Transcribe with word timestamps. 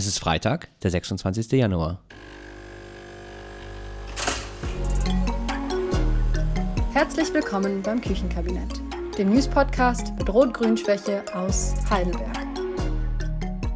Es 0.00 0.06
ist 0.06 0.18
Freitag, 0.18 0.68
der 0.82 0.90
26. 0.90 1.52
Januar. 1.52 2.00
Herzlich 6.94 7.34
willkommen 7.34 7.82
beim 7.82 8.00
Küchenkabinett, 8.00 8.80
dem 9.18 9.28
News-Podcast 9.28 10.14
mit 10.18 10.32
Rot-Grün-Schwäche 10.32 11.22
aus 11.34 11.74
Heidelberg. 11.90 12.39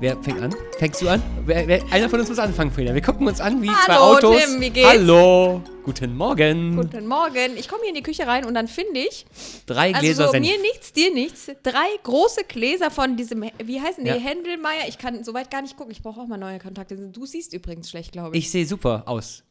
Wer 0.04 0.22
fängt 0.22 0.42
an? 0.42 0.54
Fängst 0.78 1.00
du 1.00 1.08
an? 1.08 1.22
Wer, 1.46 1.66
wer, 1.66 1.82
einer 1.90 2.10
von 2.10 2.20
uns 2.20 2.28
muss 2.28 2.38
anfangen, 2.38 2.70
Frieda. 2.70 2.92
Wir 2.94 3.00
gucken 3.00 3.26
uns 3.26 3.40
an 3.40 3.62
wie 3.62 3.70
Hallo, 3.70 3.84
zwei 3.86 3.96
Autos. 3.96 4.44
Tim, 4.44 4.60
wie 4.60 4.68
geht's? 4.68 4.86
Hallo, 4.86 5.62
guten 5.82 6.14
Morgen. 6.14 6.76
Guten 6.76 7.06
Morgen. 7.06 7.56
Ich 7.56 7.68
komme 7.68 7.80
hier 7.84 7.88
in 7.88 7.94
die 7.94 8.02
Küche 8.02 8.26
rein 8.26 8.44
und 8.44 8.52
dann 8.52 8.68
finde 8.68 9.00
ich, 9.00 9.24
Drei 9.64 9.94
also 9.94 10.00
Gläser 10.00 10.26
so 10.26 10.32
Senf. 10.32 10.46
mir 10.46 10.60
nichts, 10.60 10.92
dir 10.92 11.10
nichts, 11.10 11.50
drei 11.62 11.86
große 12.02 12.42
Gläser 12.46 12.90
von 12.90 13.16
diesem, 13.16 13.46
wie 13.64 13.80
heißen 13.80 14.04
die, 14.04 14.10
Ja. 14.10 14.16
Händelmeier. 14.16 14.88
Ich 14.88 14.98
kann 14.98 15.24
soweit 15.24 15.50
gar 15.50 15.62
nicht 15.62 15.78
gucken. 15.78 15.92
Ich 15.92 16.02
brauche 16.02 16.20
auch 16.20 16.26
mal 16.26 16.36
neue 16.36 16.58
Kontakte. 16.58 16.96
Du 16.96 17.24
siehst 17.24 17.54
übrigens 17.54 17.88
schlecht, 17.88 18.12
glaube 18.12 18.36
ich. 18.36 18.44
Ich 18.44 18.50
sehe 18.50 18.66
super 18.66 19.04
aus. 19.06 19.42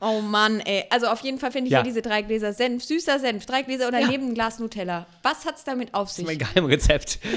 Oh 0.00 0.20
Mann, 0.22 0.60
ey. 0.60 0.84
Also 0.90 1.06
auf 1.08 1.20
jeden 1.20 1.38
Fall 1.38 1.52
finde 1.52 1.66
ich 1.68 1.72
Ja. 1.72 1.78
ja. 1.78 1.84
diese 1.84 2.00
drei 2.00 2.22
Gläser 2.22 2.52
Senf, 2.52 2.82
süßer 2.84 3.18
Senf, 3.18 3.44
drei 3.46 3.62
Gläser 3.62 3.86
und 3.86 3.92
daneben 3.92 4.28
ein 4.28 4.34
Glas 4.34 4.58
Nutella. 4.58 5.06
Was 5.22 5.44
hat's 5.44 5.62
damit 5.64 5.92
auf 5.94 6.08
Das 6.08 6.16
sich? 6.16 6.24
ist 6.24 6.28
mein 6.30 6.38
Geheimrezept. 6.38 7.18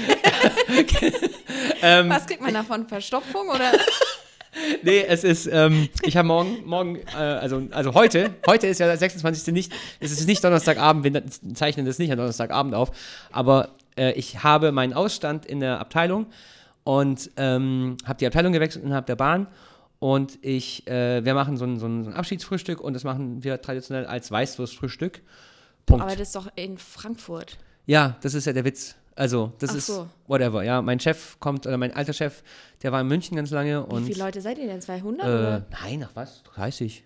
Ähm. 1.82 2.08
Was 2.08 2.26
kriegt 2.26 2.40
man 2.40 2.54
davon? 2.54 2.86
Verstopfung 2.86 3.48
oder? 3.48 3.72
Nee, 4.82 5.04
es 5.08 5.24
ist, 5.24 5.48
ähm, 5.52 5.88
ich 6.02 6.16
habe 6.16 6.28
morgen, 6.28 6.58
morgen, 6.64 7.00
äh, 7.12 7.16
also, 7.18 7.60
also 7.72 7.92
heute, 7.94 8.34
heute 8.46 8.68
ist 8.68 8.78
ja 8.78 8.86
der 8.86 8.96
26. 8.96 9.52
nicht, 9.52 9.72
es 9.98 10.12
ist 10.12 10.28
nicht 10.28 10.44
Donnerstagabend, 10.44 11.02
wir 11.02 11.22
zeichnen 11.54 11.84
das 11.84 11.98
nicht 11.98 12.12
an 12.12 12.18
Donnerstagabend 12.18 12.72
auf, 12.72 12.92
aber 13.32 13.70
äh, 13.98 14.12
ich 14.12 14.44
habe 14.44 14.70
meinen 14.70 14.92
Ausstand 14.92 15.44
in 15.44 15.58
der 15.58 15.80
Abteilung 15.80 16.26
und 16.84 17.32
ähm, 17.36 17.96
habe 18.06 18.18
die 18.20 18.28
Abteilung 18.28 18.52
gewechselt 18.52 18.84
innerhalb 18.84 19.06
der 19.06 19.16
Bahn 19.16 19.48
und 20.04 20.38
ich, 20.42 20.86
äh, 20.86 21.24
wir 21.24 21.32
machen 21.32 21.56
so 21.56 21.64
ein, 21.64 21.78
so 21.78 21.86
ein 21.86 22.12
Abschiedsfrühstück 22.12 22.78
und 22.78 22.92
das 22.92 23.04
machen 23.04 23.42
wir 23.42 23.62
traditionell 23.62 24.04
als 24.04 24.30
Weißwurstfrühstück. 24.30 25.22
Punkt. 25.86 26.02
Aber 26.02 26.14
das 26.14 26.28
ist 26.28 26.36
doch 26.36 26.46
in 26.56 26.76
Frankfurt. 26.76 27.56
Ja, 27.86 28.18
das 28.20 28.34
ist 28.34 28.44
ja 28.44 28.52
der 28.52 28.66
Witz. 28.66 28.96
Also, 29.16 29.54
das 29.60 29.70
Ach 29.70 29.76
ist 29.76 29.86
so. 29.86 30.06
whatever. 30.26 30.62
Ja, 30.62 30.82
mein 30.82 31.00
Chef 31.00 31.40
kommt, 31.40 31.66
oder 31.66 31.78
mein 31.78 31.94
alter 31.94 32.12
Chef, 32.12 32.42
der 32.82 32.92
war 32.92 33.00
in 33.00 33.08
München 33.08 33.34
ganz 33.34 33.50
lange 33.50 33.86
und. 33.86 34.02
Wie 34.02 34.12
viele 34.12 34.26
Leute 34.26 34.42
seid 34.42 34.58
ihr 34.58 34.66
denn? 34.66 34.82
200? 34.82 35.26
Äh, 35.26 35.64
nein, 35.70 36.06
ach 36.06 36.10
was? 36.12 36.42
30. 36.54 37.02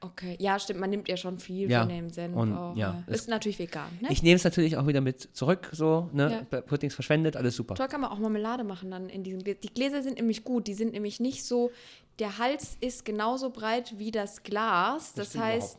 Okay, 0.00 0.36
ja, 0.38 0.58
stimmt, 0.60 0.78
man 0.78 0.90
nimmt 0.90 1.08
ja 1.08 1.16
schon 1.16 1.40
viel 1.40 1.68
Ja, 1.68 1.80
von 1.80 1.88
dem 1.88 2.08
Senf. 2.10 2.36
und 2.36 2.52
auch, 2.56 2.76
ja, 2.76 3.02
Ist 3.08 3.28
natürlich 3.28 3.58
vegan, 3.58 3.88
ne? 4.00 4.08
Ich 4.12 4.22
nehme 4.22 4.36
es 4.36 4.44
natürlich 4.44 4.76
auch 4.76 4.86
wieder 4.86 5.00
mit 5.00 5.28
zurück, 5.36 5.68
so, 5.72 6.08
ne? 6.12 6.46
Wird 6.50 6.82
nichts 6.82 6.94
verschwendet, 6.94 7.36
alles 7.36 7.56
super. 7.56 7.74
Toll 7.74 7.88
kann 7.88 8.00
man 8.02 8.10
auch 8.12 8.18
Marmelade 8.20 8.62
machen 8.62 8.92
dann 8.92 9.08
in 9.08 9.24
diesen 9.24 9.42
Gläsern. 9.42 9.60
Die 9.62 9.74
Gläser 9.74 10.02
sind 10.02 10.16
nämlich 10.18 10.44
gut, 10.44 10.68
die 10.68 10.74
sind 10.74 10.92
nämlich 10.92 11.18
nicht 11.18 11.44
so, 11.44 11.72
der 12.20 12.38
Hals 12.38 12.76
ist 12.80 13.04
genauso 13.04 13.50
breit 13.50 13.94
wie 13.98 14.12
das 14.12 14.44
Glas. 14.44 15.14
Das, 15.14 15.30
stimmt 15.30 15.44
heißt, 15.44 15.78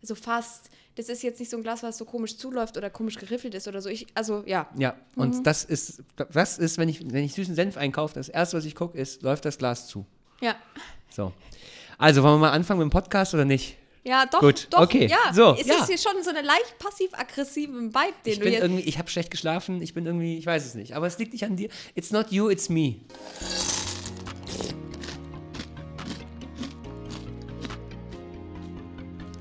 so 0.00 0.14
fast, 0.14 0.70
das 0.94 1.10
ist 1.10 1.22
jetzt 1.22 1.38
nicht 1.38 1.50
so 1.50 1.58
ein 1.58 1.62
Glas, 1.62 1.82
was 1.82 1.98
so 1.98 2.06
komisch 2.06 2.38
zuläuft 2.38 2.78
oder 2.78 2.88
komisch 2.88 3.16
geriffelt 3.16 3.54
ist 3.54 3.68
oder 3.68 3.82
so. 3.82 3.90
Ich, 3.90 4.06
also 4.14 4.44
ja, 4.46 4.66
Ja, 4.78 4.94
Mhm. 5.14 5.22
und 5.22 5.46
das 5.46 5.64
ist, 5.64 6.02
das 6.32 6.58
ist, 6.58 6.78
wenn 6.78 6.88
ich, 6.88 7.00
wenn 7.12 7.22
ich 7.24 7.34
süßen 7.34 7.54
Senf 7.54 7.76
einkaufe, 7.76 8.14
das 8.14 8.30
erste, 8.30 8.56
was 8.56 8.64
ich 8.64 8.74
gucke, 8.74 8.96
ist, 8.96 9.20
läuft 9.22 9.44
das 9.44 9.58
Glas 9.58 9.88
zu. 9.88 10.06
ja. 10.40 10.56
So. 11.10 11.32
Also, 11.98 12.22
wollen 12.22 12.34
wir 12.34 12.38
mal 12.38 12.50
anfangen 12.52 12.78
mit 12.78 12.86
dem 12.86 12.90
Podcast 12.90 13.34
oder 13.34 13.44
nicht? 13.44 13.76
Ja, 14.04 14.24
doch, 14.26 14.40
Gut, 14.40 14.68
doch, 14.70 14.82
okay, 14.82 15.06
ja. 15.08 15.32
so, 15.34 15.56
es 15.60 15.66
ja. 15.66 15.74
ist 15.74 15.88
hier 15.88 15.98
schon 15.98 16.22
so 16.22 16.30
eine 16.30 16.40
leicht 16.42 16.78
passiv-aggressiven 16.78 17.92
Vibe, 17.92 18.14
den 18.24 18.32
Ich 18.32 18.38
du 18.38 18.44
bin 18.44 18.52
jetzt. 18.52 18.62
irgendwie, 18.62 18.82
ich 18.84 18.98
habe 18.98 19.10
schlecht 19.10 19.30
geschlafen, 19.30 19.82
ich 19.82 19.92
bin 19.92 20.06
irgendwie, 20.06 20.38
ich 20.38 20.46
weiß 20.46 20.64
es 20.64 20.74
nicht. 20.74 20.94
Aber 20.94 21.06
es 21.08 21.18
liegt 21.18 21.32
nicht 21.32 21.44
an 21.44 21.56
dir. 21.56 21.68
It's 21.94 22.10
not 22.12 22.30
you, 22.30 22.48
it's 22.48 22.68
me. 22.68 23.00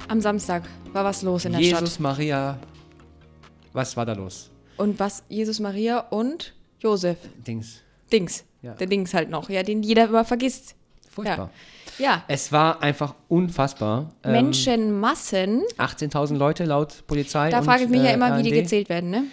Am 0.07 0.21
Samstag 0.21 0.63
war 0.93 1.03
was 1.03 1.21
los 1.21 1.45
in 1.45 1.51
der 1.51 1.59
Stadt. 1.59 1.81
Jesus 1.81 1.99
Maria, 1.99 2.59
was 3.73 3.95
war 3.97 4.05
da 4.05 4.13
los? 4.13 4.49
Und 4.77 4.99
was, 4.99 5.23
Jesus 5.29 5.59
Maria 5.59 5.99
und 5.99 6.53
Josef. 6.79 7.17
Dings. 7.45 7.81
Dings. 8.11 8.43
Ja. 8.61 8.73
Der 8.73 8.87
Dings 8.87 9.13
halt 9.13 9.29
noch, 9.29 9.49
ja, 9.49 9.63
den 9.63 9.83
jeder 9.83 10.05
immer 10.05 10.23
vergisst. 10.25 10.75
Furchtbar. 11.09 11.37
Ja. 11.37 11.76
Es 12.27 12.51
war 12.51 12.81
einfach 12.81 13.15
unfassbar. 13.27 14.11
Ähm, 14.23 14.31
Menschenmassen. 14.31 15.63
18.000 15.77 16.37
Leute 16.37 16.65
laut 16.65 17.05
Polizei. 17.07 17.49
Da 17.49 17.61
frage 17.61 17.83
ich 17.83 17.89
mich 17.89 18.01
ja 18.01 18.09
äh, 18.09 18.13
immer, 18.13 18.37
wie 18.37 18.43
die 18.43 18.51
ARD. 18.51 18.61
gezählt 18.63 18.89
werden, 18.89 19.09
ne? 19.09 19.23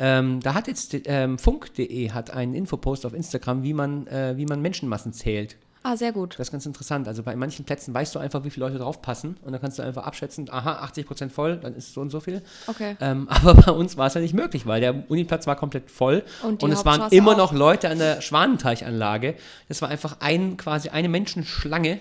Ähm, 0.00 0.40
da 0.40 0.54
hat 0.54 0.68
jetzt 0.68 0.96
ähm, 1.06 1.38
Funk.de 1.38 2.10
hat 2.12 2.30
einen 2.30 2.54
Infopost 2.54 3.04
auf 3.04 3.14
Instagram, 3.14 3.62
wie 3.64 3.72
man, 3.72 4.06
äh, 4.06 4.36
wie 4.36 4.46
man 4.46 4.62
Menschenmassen 4.62 5.12
zählt. 5.12 5.56
Ah, 5.88 5.96
sehr 5.96 6.12
gut. 6.12 6.34
Das 6.34 6.48
ist 6.48 6.52
ganz 6.52 6.66
interessant. 6.66 7.08
Also 7.08 7.22
bei 7.22 7.34
manchen 7.34 7.64
Plätzen 7.64 7.94
weißt 7.94 8.14
du 8.14 8.18
einfach, 8.18 8.44
wie 8.44 8.50
viele 8.50 8.66
Leute 8.66 8.76
draufpassen 8.78 9.38
und 9.42 9.52
dann 9.52 9.60
kannst 9.62 9.78
du 9.78 9.82
einfach 9.82 10.04
abschätzen, 10.04 10.50
aha, 10.50 10.84
80% 10.84 11.30
voll, 11.30 11.56
dann 11.56 11.74
ist 11.74 11.94
so 11.94 12.02
und 12.02 12.10
so 12.10 12.20
viel. 12.20 12.42
Okay. 12.66 12.94
Ähm, 13.00 13.26
aber 13.30 13.54
bei 13.54 13.72
uns 13.72 13.96
war 13.96 14.06
es 14.06 14.12
ja 14.12 14.20
nicht 14.20 14.34
möglich, 14.34 14.66
weil 14.66 14.82
der 14.82 15.10
Uniplatz 15.10 15.46
war 15.46 15.56
komplett 15.56 15.90
voll 15.90 16.24
Und 16.42 16.60
die 16.60 16.70
es 16.70 16.84
waren 16.84 17.10
immer 17.10 17.32
auch. 17.32 17.36
noch 17.38 17.52
Leute 17.54 17.88
an 17.88 17.96
der 17.96 18.20
Schwanenteichanlage. 18.20 19.36
Das 19.68 19.80
war 19.80 19.88
einfach 19.88 20.18
ein, 20.20 20.58
quasi 20.58 20.90
eine 20.90 21.08
Menschenschlange 21.08 22.00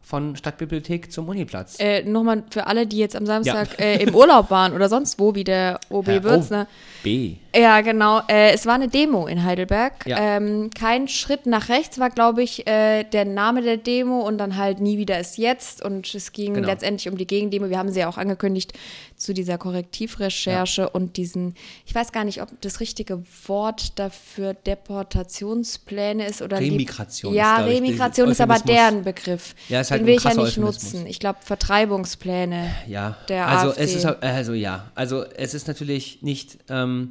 von 0.00 0.34
Stadtbibliothek 0.34 1.12
zum 1.12 1.28
Uniplatz. 1.28 1.78
Äh, 1.78 2.04
Nochmal 2.04 2.44
für 2.48 2.66
alle, 2.66 2.86
die 2.86 2.96
jetzt 2.96 3.14
am 3.14 3.26
Samstag 3.26 3.68
äh, 3.78 4.02
im 4.02 4.14
Urlaub 4.14 4.50
waren 4.50 4.72
oder 4.72 4.88
sonst 4.88 5.20
wo, 5.20 5.34
wie 5.34 5.44
der 5.44 5.80
OB 5.90 6.06
Herr 6.06 6.24
Würzner. 6.24 6.66
B. 7.02 7.34
Ja, 7.56 7.80
genau. 7.80 8.20
Äh, 8.28 8.52
es 8.52 8.66
war 8.66 8.74
eine 8.74 8.88
Demo 8.88 9.26
in 9.26 9.42
Heidelberg. 9.42 10.06
Ja. 10.06 10.18
Ähm, 10.36 10.68
kein 10.78 11.08
Schritt 11.08 11.46
nach 11.46 11.68
rechts 11.70 11.98
war, 11.98 12.10
glaube 12.10 12.42
ich, 12.42 12.66
äh, 12.66 13.04
der 13.04 13.24
Name 13.24 13.62
der 13.62 13.78
Demo 13.78 14.20
und 14.20 14.36
dann 14.38 14.56
halt 14.56 14.80
nie 14.80 14.98
wieder 14.98 15.18
ist 15.18 15.38
jetzt. 15.38 15.82
Und 15.82 16.14
es 16.14 16.32
ging 16.32 16.54
Genau. 16.54 16.66
letztendlich 16.68 17.08
um 17.10 17.16
die 17.16 17.26
Gegendemo. 17.26 17.70
Wir 17.70 17.78
haben 17.78 17.90
sie 17.90 18.00
ja 18.00 18.08
auch 18.08 18.18
angekündigt 18.18 18.74
zu 19.16 19.32
dieser 19.34 19.56
Korrektivrecherche 19.58 20.90
und 20.90 21.16
diesen, 21.16 21.54
ich 21.86 21.94
weiß 21.94 22.12
gar 22.12 22.24
nicht, 22.24 22.42
ob 22.42 22.48
das 22.60 22.80
richtige 22.80 23.22
Wort 23.46 23.98
dafür 23.98 24.54
Deportationspläne 24.54 26.26
ist 26.26 26.42
oder 26.42 26.58
die- 26.58 26.68
Remigration 26.70 27.32
ist, 27.32 27.38
Ja, 27.38 27.66
ich, 27.66 27.74
Remigration 27.76 28.30
ist 28.30 28.40
aber 28.40 28.58
deren 28.60 29.02
Begriff. 29.04 29.54
Ja, 29.68 29.80
ist 29.80 29.90
halt 29.90 30.02
Den 30.02 30.06
will 30.06 30.14
ich 30.16 30.22
ja 30.24 30.30
nicht 30.30 30.38
Euphemismus. 30.58 30.82
nutzen. 30.92 31.06
Ich 31.06 31.18
glaube, 31.18 31.38
Vertreibungspläne. 31.42 32.70
Ja, 32.86 33.16
der 33.28 33.46
also 33.48 33.70
AfD. 33.70 33.82
es 33.84 33.94
ist 33.94 34.04
halt- 34.04 34.22
also 34.22 34.52
ja, 34.52 34.90
also 34.94 35.24
es 35.36 35.54
ist 35.54 35.66
natürlich 35.68 36.22
nicht 36.22 36.58
ähm, 36.68 37.10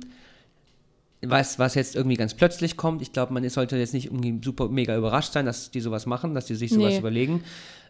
was, 1.22 1.58
was 1.60 1.76
jetzt 1.76 1.96
irgendwie 1.96 2.16
ganz 2.16 2.34
plötzlich 2.34 2.78
kommt. 2.78 3.02
Ich 3.02 3.12
glaube, 3.12 3.34
man 3.34 3.48
sollte 3.50 3.78
jetzt 3.78 3.94
nicht 3.94 4.06
irgendwie 4.08 4.40
super 4.44 4.70
mega 4.70 4.96
überrascht 4.96 5.34
sein, 5.34 5.46
dass 5.46 5.72
die 5.72 5.82
sowas 5.82 6.06
machen, 6.06 6.34
dass 6.36 6.46
die 6.46 6.56
sich 6.56 6.72
sowas 6.72 6.94
Nee. 6.94 7.00
überlegen. 7.00 7.44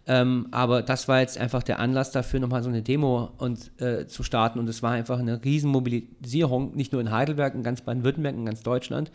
Ähm, 0.10 0.48
aber 0.52 0.82
das 0.82 1.10
war 1.10 1.20
jetzt 1.20 1.38
einfach 1.38 1.64
der 1.64 1.80
Anlass 1.80 2.12
dafür, 2.12 2.40
nochmal 2.40 2.64
so 2.64 2.70
eine 2.70 2.82
Demo 2.82 3.32
und, 3.38 3.72
äh, 3.82 4.08
zu 4.08 4.24
starten. 4.24 4.58
Und 4.58 4.70
es 4.70 4.82
war 4.82 4.92
einfach 4.92 5.20
eine 5.20 5.44
Riesenmobilisierung, 5.44 6.76
nicht 6.76 6.94
nur 6.94 7.02
in 7.02 7.12
Heidelberg, 7.12 7.56
in 7.56 7.64
ganz 7.64 7.82
Baden-Württemberg, 7.82 8.36
in 8.36 8.46
ganz 8.46 8.64
Deutschland. 8.64 9.12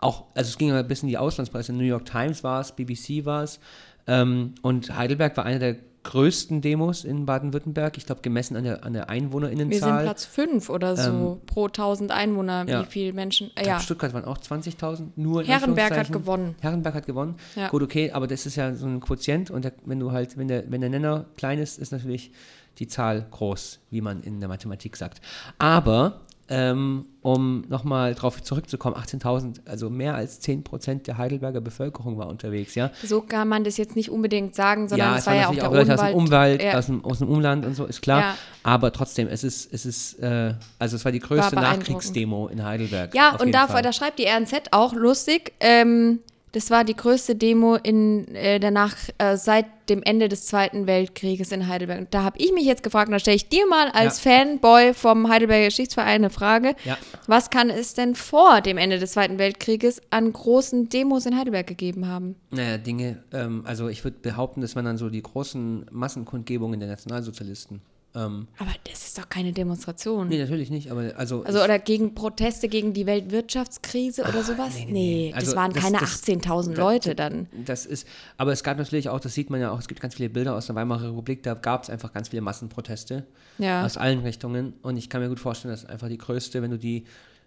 Auch, 0.00 0.24
also 0.34 0.48
es 0.50 0.58
ging 0.58 0.70
ein 0.72 0.86
bisschen 0.86 1.08
in 1.08 1.12
die 1.12 1.18
Auslandspresse. 1.18 1.72
New 1.72 1.84
York 1.84 2.04
Times 2.04 2.44
war 2.44 2.60
es, 2.60 2.72
BBC 2.72 3.24
war 3.24 3.42
es. 3.42 3.58
Ähm, 4.06 4.54
und 4.60 4.94
Heidelberg 4.94 5.34
war 5.38 5.46
eine 5.46 5.58
der 5.58 5.76
größten 6.04 6.60
Demos 6.60 7.04
in 7.04 7.26
Baden-Württemberg. 7.26 7.96
Ich 7.98 8.06
glaube, 8.06 8.22
gemessen 8.22 8.56
an 8.56 8.64
der, 8.64 8.84
an 8.84 8.92
der 8.92 9.02
Wir 9.02 9.08
Einwohnerinnenzahl. 9.08 9.80
sind 9.98 10.02
Platz 10.04 10.24
5 10.26 10.70
oder 10.70 10.96
so 10.96 11.40
pro 11.46 11.66
1000 11.66 12.10
Einwohner, 12.12 12.62
Ähm, 12.62 12.68
ja. 12.68 12.82
wie 12.82 12.86
viele 12.86 13.12
Menschen. 13.12 13.50
Äh, 13.56 13.66
ja, 13.66 13.80
Stuttgart 13.80 14.12
waren 14.14 14.24
auch 14.24 14.38
20.000, 14.38 15.08
nur 15.16 15.40
in 15.42 15.48
Herrenberg 15.48 15.96
hat 15.96 16.12
gewonnen. 16.12 16.54
Herrenberg 16.60 16.94
hat 16.94 17.06
gewonnen. 17.06 17.36
Ja. 17.56 17.68
Gut, 17.68 17.82
okay, 17.82 18.10
aber 18.12 18.26
das 18.26 18.46
ist 18.46 18.56
ja 18.56 18.74
so 18.74 18.86
ein 18.86 19.00
Quotient 19.00 19.50
und 19.50 19.64
der, 19.64 19.72
wenn 19.84 19.98
du 19.98 20.12
halt, 20.12 20.36
wenn 20.36 20.48
der, 20.48 20.70
wenn 20.70 20.80
der 20.80 20.90
Nenner 20.90 21.24
klein 21.36 21.58
ist, 21.58 21.78
ist 21.78 21.90
natürlich 21.92 22.30
die 22.78 22.88
Zahl 22.88 23.26
groß, 23.30 23.78
wie 23.90 24.00
man 24.00 24.22
in 24.22 24.40
der 24.40 24.48
Mathematik 24.48 24.96
sagt. 24.96 25.20
Aber 25.58 26.20
ähm, 26.48 27.06
um 27.22 27.64
nochmal 27.68 28.14
drauf 28.14 28.42
zurückzukommen, 28.42 28.96
18.000, 28.96 29.60
also 29.66 29.88
mehr 29.88 30.14
als 30.14 30.42
10% 30.42 31.04
der 31.04 31.16
Heidelberger 31.16 31.62
Bevölkerung 31.62 32.18
war 32.18 32.28
unterwegs, 32.28 32.74
ja. 32.74 32.90
so 33.02 33.22
kann 33.22 33.48
man 33.48 33.64
das 33.64 33.78
jetzt 33.78 33.96
nicht 33.96 34.10
unbedingt 34.10 34.54
sagen, 34.54 34.88
sondern 34.88 35.08
ja, 35.08 35.14
es 35.14 35.22
es 35.22 35.26
war 35.26 35.34
ja 35.34 35.48
auch 35.48 35.54
der 35.54 35.68
auch 35.68 35.72
Leute 35.72 35.94
aus 35.94 36.00
dem 36.00 36.14
Umwelt, 36.14 36.62
Ja. 36.62 36.78
aus, 36.78 36.86
dem, 36.86 37.04
aus 37.04 37.18
dem 37.18 37.28
Umland 37.28 37.64
und 37.64 37.74
so, 37.74 37.86
ist 37.86 38.02
klar. 38.02 38.20
Ja. 38.20 38.34
Aber 38.62 38.92
trotzdem, 38.92 39.28
es 39.28 39.42
ist, 39.42 39.72
es 39.72 39.86
ist, 39.86 40.18
äh, 40.20 40.54
also 40.78 40.96
es 40.96 41.04
war 41.04 41.12
die 41.12 41.20
größte 41.20 41.56
beeindruckend. 41.56 41.88
Nachkriegsdemo 41.88 42.48
in 42.48 42.62
Heidelberg. 42.64 43.14
Ja, 43.14 43.36
und 43.36 43.52
da, 43.52 43.66
da 43.66 43.92
schreibt 43.92 44.18
die 44.18 44.26
RNZ 44.26 44.52
auch 44.72 44.92
lustig, 44.92 45.52
ähm, 45.60 46.20
das 46.54 46.70
war 46.70 46.84
die 46.84 46.94
größte 46.94 47.34
Demo 47.34 47.74
in 47.74 48.32
äh, 48.34 48.60
danach 48.60 48.96
äh, 49.18 49.36
seit 49.36 49.66
dem 49.88 50.02
Ende 50.04 50.28
des 50.28 50.46
Zweiten 50.46 50.86
Weltkrieges 50.86 51.50
in 51.50 51.66
Heidelberg. 51.66 51.98
Und 51.98 52.14
da 52.14 52.22
habe 52.22 52.38
ich 52.38 52.52
mich 52.52 52.64
jetzt 52.64 52.84
gefragt, 52.84 53.08
und 53.08 53.12
da 53.12 53.18
stelle 53.18 53.36
ich 53.36 53.48
dir 53.48 53.66
mal 53.66 53.88
als 53.88 54.20
Fanboy 54.20 54.94
vom 54.94 55.28
Heidelberger 55.28 55.66
Geschichtsverein 55.66 56.14
eine 56.14 56.30
Frage. 56.30 56.76
Ja. 56.84 56.96
Was 57.26 57.50
kann 57.50 57.70
es 57.70 57.94
denn 57.94 58.14
vor 58.14 58.60
dem 58.60 58.78
Ende 58.78 59.00
des 59.00 59.12
Zweiten 59.12 59.38
Weltkrieges 59.38 60.00
an 60.10 60.32
großen 60.32 60.88
Demos 60.88 61.26
in 61.26 61.36
Heidelberg 61.36 61.66
gegeben 61.66 62.06
haben? 62.06 62.36
Naja, 62.50 62.78
Dinge, 62.78 63.24
ähm, 63.32 63.62
also 63.66 63.88
ich 63.88 64.04
würde 64.04 64.18
behaupten, 64.22 64.60
das 64.60 64.76
waren 64.76 64.84
dann 64.84 64.96
so 64.96 65.10
die 65.10 65.22
großen 65.22 65.86
Massenkundgebungen 65.90 66.78
der 66.78 66.88
Nationalsozialisten. 66.88 67.82
Ähm, 68.16 68.46
Aber 68.58 68.70
das 68.88 69.06
ist 69.06 69.18
doch 69.18 69.28
keine 69.28 69.52
Demonstration. 69.52 70.28
nee, 70.28 70.38
natürlich 70.38 70.70
nicht, 70.70 70.90
aber 70.90 71.12
also. 71.16 71.42
Also 71.42 71.62
oder 71.64 71.78
gegen 71.80 72.14
Proteste 72.14 72.68
gegen 72.68 72.92
die 72.92 73.06
Weltwirtschaftskrise 73.06 74.22
oder 74.22 74.42
sowas? 74.44 74.74
nee, 74.76 74.84
Nee, 74.86 74.92
nee, 74.92 75.30
das 75.34 75.44
Also 75.44 75.56
waren 75.56 75.72
das- 75.72 75.82
keine 75.82 75.98
das- 75.98 76.10
18.000 76.10 76.76
da- 76.76 76.82
Leute 76.82 77.14
dann. 77.14 77.48
Das 77.66 77.86
ist, 77.86 78.06
aber 78.36 78.52
es 78.52 78.62
gab 78.62 78.78
natürlich 78.78 79.08
auch, 79.08 79.20
das 79.20 79.34
sieht 79.34 79.50
man 79.50 79.60
ja 79.60 79.70
auch, 79.72 79.78
es 79.78 79.88
gibt 79.88 80.00
ganz 80.00 80.14
viele 80.14 80.28
Bilder 80.30 80.54
aus 80.54 80.66
der 80.66 80.74
Weimarer 80.76 81.08
Republik, 81.08 81.42
da 81.42 81.54
gab 81.54 81.82
es 81.82 81.90
einfach 81.90 82.12
ganz 82.12 82.28
viele 82.28 82.42
Massenproteste 82.42 83.26
Ja. 83.58 83.84
aus 83.84 83.96
allen 83.96 84.20
Richtungen. 84.20 84.74
Und 84.82 84.96
ich 84.96 85.10
kann 85.10 85.20
mir 85.20 85.28
gut 85.28 85.40
vorstellen, 85.40 85.72
dass 85.74 85.84
einfach 85.84 86.08
die 86.08 86.18
größte, 86.18 86.62
wenn 86.62 86.70
du 86.70 86.78
die 86.78 87.04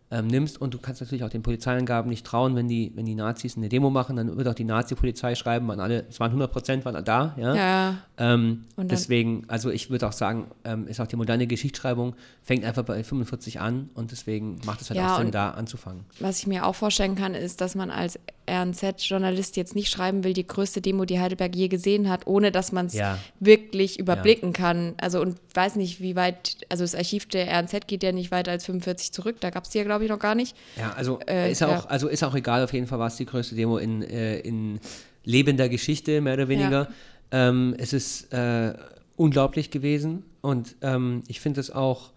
ähm, 0.09 0.27
nimmst 0.27 0.59
und 0.62 0.74
du 0.74 0.77
kannst 0.80 1.01
natürlich 1.01 1.24
auch 1.24 1.30
den 1.30 1.42
Polizeiangaben 1.44 2.09
nicht 2.09 2.25
trauen, 2.25 2.56
wenn 2.56 2.68
die, 2.69 2.94
wenn 2.95 3.06
die 3.06 3.15
Nazis 3.15 3.57
eine 3.57 3.68
Demo 3.68 3.89
machen, 3.89 4.15
dann 4.15 4.38
wird 4.38 4.48
auch 4.48 4.54
die 4.54 4.63
Nazi-Polizei 4.63 5.36
schreiben, 5.36 5.68
waren 5.68 5.81
alle, 5.81 6.06
es 6.09 6.19
waren 6.19 6.30
100 6.30 6.50
Prozent 6.51 6.86
waren 6.86 7.04
da, 7.04 7.36
ja. 7.38 7.56
Ja. 7.56 7.98
Ähm, 8.18 8.65
deswegen, 8.77 9.44
also 9.50 9.69
ich 9.69 9.89
würde 9.89 10.07
auch 10.07 10.13
sagen, 10.13 10.48
ähm, 10.63 10.88
ist 10.88 11.00
auch 11.01 11.07
die 11.07 11.18
moderne 11.18 11.45
Geschichtsschreibung, 11.45 12.15
fängt 12.42 12.63
einfach 12.63 12.83
bei 12.83 13.04
45 13.04 13.59
an 13.59 13.89
und 13.95 14.12
deswegen 14.12 14.59
macht 14.65 14.81
es 14.81 14.89
halt 14.89 14.98
Ja, 15.00 15.15
auch 15.15 15.19
Sinn, 15.19 15.31
da 15.31 15.51
anzufangen. 15.51 16.06
Was 16.19 16.39
ich 16.39 16.48
mir 16.48 16.65
auch 16.65 16.75
vorstellen 16.75 17.15
kann, 17.15 17.36
ist, 17.36 17.59
dass 17.59 17.75
man 17.75 17.92
als 17.92 18.18
RNZ-Journalist 18.50 19.57
jetzt 19.57 19.75
nicht 19.75 19.89
schreiben 19.92 20.24
will, 20.24 20.33
die 20.33 20.48
größte 20.48 20.81
Demo, 20.81 21.06
die 21.06 21.19
Heidelberg 21.19 21.56
je 21.56 21.68
gesehen 21.68 22.09
hat, 22.09 22.27
ohne 22.27 22.51
dass 22.51 22.71
man 22.71 22.86
es 22.88 22.94
Ja. 22.94 23.18
wirklich 23.39 24.00
überblicken 24.00 24.54
kann. 24.54 24.94
Also 24.98 25.21
und 25.21 25.38
weiß 25.54 25.75
nicht, 25.75 26.00
wie 26.01 26.15
weit, 26.15 26.57
also 26.69 26.83
das 26.83 26.95
Archiv 26.95 27.27
der 27.27 27.48
RNZ 27.51 27.88
geht 27.88 28.04
ja 28.04 28.12
nicht 28.12 28.31
weiter 28.31 28.51
als 28.51 28.65
45 28.65 29.12
zurück, 29.12 29.38
da 29.39 29.50
gab 29.50 29.65
es 29.65 29.74
ja, 29.74 29.83
glaube 29.83 29.97
ich, 30.06 30.10
noch 30.10 30.20
gar 30.20 30.36
nicht. 30.36 30.56
Ja, 30.78 30.94
also 30.94 31.20
Äh, 31.28 31.52
ist 31.52 31.62
ja 31.62 31.70
ja. 31.70 31.80
auch, 31.80 31.86
also 31.88 32.08
ist 32.08 32.24
auch 32.24 32.36
egal, 32.36 32.64
auf 32.64 32.74
jeden 32.74 32.88
Fall 32.88 33.00
war 33.00 33.08
es 33.08 33.16
die 33.16 33.26
größte 33.26 33.56
Demo 33.56 33.78
in, 33.78 34.02
äh, 34.02 34.40
in 34.40 34.80
lebender 35.24 35.70
Geschichte, 35.70 36.22
mehr 36.22 36.34
oder 36.34 36.48
weniger. 36.48 36.88
Ähm, 37.32 37.76
es 37.78 37.94
ist 37.94 38.32
äh, 38.34 38.74
unglaublich 39.16 39.72
gewesen 39.72 40.24
und 40.42 40.76
ähm, 40.82 41.24
ich 41.28 41.42
finde 41.42 41.60
es 41.60 41.72
auch, 41.72 42.12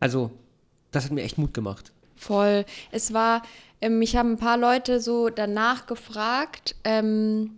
also 0.00 0.30
das 0.90 1.04
hat 1.04 1.12
mir 1.12 1.22
echt 1.22 1.38
Mut 1.38 1.54
gemacht. 1.54 1.92
Voll. 2.16 2.64
Es 2.90 3.12
war, 3.12 3.42
ähm, 3.80 3.98
mich 3.98 4.16
haben 4.16 4.32
ein 4.32 4.38
paar 4.38 4.56
Leute 4.56 5.00
so 5.00 5.28
danach 5.28 5.86
gefragt, 5.86 6.74
ähm, 6.84 7.50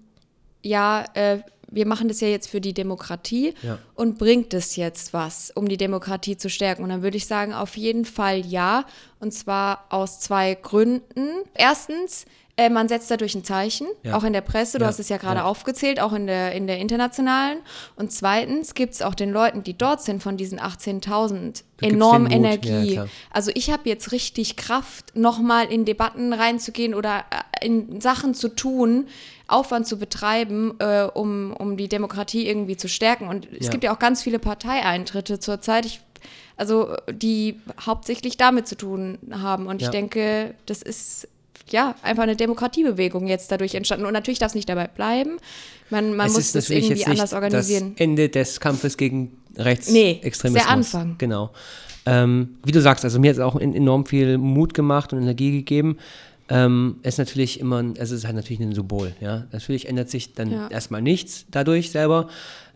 ja, 0.62 1.04
äh, 1.14 1.38
wir 1.70 1.86
machen 1.86 2.08
das 2.08 2.20
ja 2.20 2.28
jetzt 2.28 2.48
für 2.48 2.60
die 2.60 2.74
Demokratie 2.74 3.54
Ja. 3.62 3.78
und 3.94 4.18
bringt 4.18 4.54
es 4.54 4.76
jetzt 4.76 5.12
was, 5.12 5.50
um 5.54 5.68
die 5.68 5.76
Demokratie 5.76 6.36
zu 6.36 6.48
stärken? 6.50 6.82
Und 6.82 6.88
dann 6.88 7.02
würde 7.02 7.16
ich 7.16 7.26
sagen, 7.26 7.52
auf 7.52 7.76
jeden 7.76 8.04
Fall 8.04 8.44
ja. 8.46 8.84
Und 9.20 9.32
zwar 9.32 9.84
aus 9.90 10.20
zwei 10.20 10.54
Gründen. 10.54 11.28
Erstens, 11.54 12.24
äh, 12.56 12.70
man 12.70 12.88
setzt 12.88 13.10
dadurch 13.10 13.34
ein 13.34 13.44
Zeichen, 13.44 13.86
Ja. 14.02 14.16
auch 14.16 14.24
in 14.24 14.32
der 14.32 14.40
Presse, 14.40 14.78
du 14.78 14.84
Ja, 14.84 14.88
hast 14.88 14.98
es 14.98 15.08
ja 15.08 15.16
gerade 15.16 15.40
ja. 15.40 15.44
aufgezählt, 15.44 16.00
auch 16.00 16.12
in 16.12 16.26
der, 16.26 16.52
in 16.52 16.66
der 16.66 16.78
internationalen. 16.78 17.58
Und 17.96 18.10
zweitens 18.12 18.74
gibt 18.74 18.94
es 18.94 19.02
auch 19.02 19.14
den 19.14 19.30
Leuten, 19.32 19.62
die 19.62 19.76
dort 19.76 20.02
sind, 20.02 20.22
von 20.22 20.36
diesen 20.36 20.58
18.000 20.58 21.64
Du 21.76 21.86
gibst 21.86 21.94
enorm 21.94 22.26
ja, 22.26 22.32
Energie. 22.36 22.92
klar. 22.94 23.08
Also 23.30 23.50
ich 23.54 23.70
habe 23.70 23.88
jetzt 23.88 24.10
richtig 24.12 24.56
Kraft, 24.56 25.14
nochmal 25.16 25.66
in 25.70 25.84
Debatten 25.84 26.32
reinzugehen 26.32 26.94
oder 26.94 27.24
äh, 27.60 27.66
in 27.66 28.00
Sachen 28.00 28.34
zu 28.34 28.48
tun, 28.48 29.06
Aufwand 29.48 29.86
zu 29.86 29.98
betreiben, 29.98 30.74
äh, 30.78 31.02
um, 31.04 31.52
um 31.52 31.76
die 31.76 31.88
Demokratie 31.88 32.46
irgendwie 32.46 32.76
zu 32.76 32.88
stärken. 32.88 33.26
Und 33.28 33.48
es 33.58 33.66
Ja. 33.66 33.72
gibt 33.72 33.82
ja 33.84 33.94
auch 33.94 33.98
ganz 33.98 34.22
viele 34.22 34.38
Parteieintritte 34.38 35.40
zurzeit, 35.40 35.86
ich, 35.86 36.00
also 36.56 36.94
die 37.10 37.56
hauptsächlich 37.84 38.36
damit 38.36 38.68
zu 38.68 38.76
tun 38.76 39.18
haben. 39.32 39.66
Und 39.66 39.80
Ja. 39.82 39.88
ich 39.88 39.90
denke, 39.90 40.54
das 40.66 40.82
ist 40.82 41.28
ja 41.70 41.94
einfach 42.02 42.22
eine 42.22 42.36
Demokratiebewegung 42.36 43.26
jetzt 43.26 43.50
dadurch 43.50 43.74
entstanden. 43.74 44.06
Und 44.06 44.12
natürlich 44.12 44.38
darf 44.38 44.50
es 44.52 44.54
nicht 44.54 44.68
dabei 44.68 44.86
bleiben. 44.86 45.38
Man, 45.90 46.14
man 46.16 46.26
es 46.28 46.34
muss 46.34 46.54
natürlich 46.54 46.90
irgendwie 46.90 47.06
anders 47.06 47.32
organisieren. 47.32 47.92
das 47.94 48.00
Ende 48.04 48.28
des 48.28 48.60
Kampfes 48.60 48.96
gegen 48.96 49.32
Nee, 49.56 49.62
Rechtsextremismus. 49.62 50.44
ist 50.44 50.54
der 50.54 50.68
Anfang. 50.68 51.14
Genau. 51.18 51.50
Ähm, 52.06 52.56
wie 52.64 52.72
du 52.72 52.80
sagst, 52.80 53.04
also 53.04 53.18
mir 53.20 53.30
hat 53.30 53.36
es 53.36 53.42
auch 53.42 53.56
en- 53.60 53.74
enorm 53.74 54.06
viel 54.06 54.38
Mut 54.38 54.72
gemacht 54.72 55.12
und 55.12 55.20
Energie 55.20 55.50
gegeben. 55.52 55.98
Ähm, 56.50 56.96
es 57.02 57.14
ist 57.14 57.18
natürlich 57.18 57.60
immer, 57.60 57.78
ein- 57.78 57.98
also 57.98 58.14
es 58.14 58.20
ist 58.22 58.26
halt 58.26 58.36
natürlich 58.36 58.60
ein 58.60 58.74
Symbol, 58.74 59.14
ja. 59.20 59.46
Natürlich 59.52 59.88
ändert 59.88 60.08
sich 60.10 60.34
dann 60.34 60.50
Ja. 60.50 60.68
erstmal 60.68 61.02
nichts 61.02 61.44
dadurch 61.50 61.90
selber. 61.90 62.28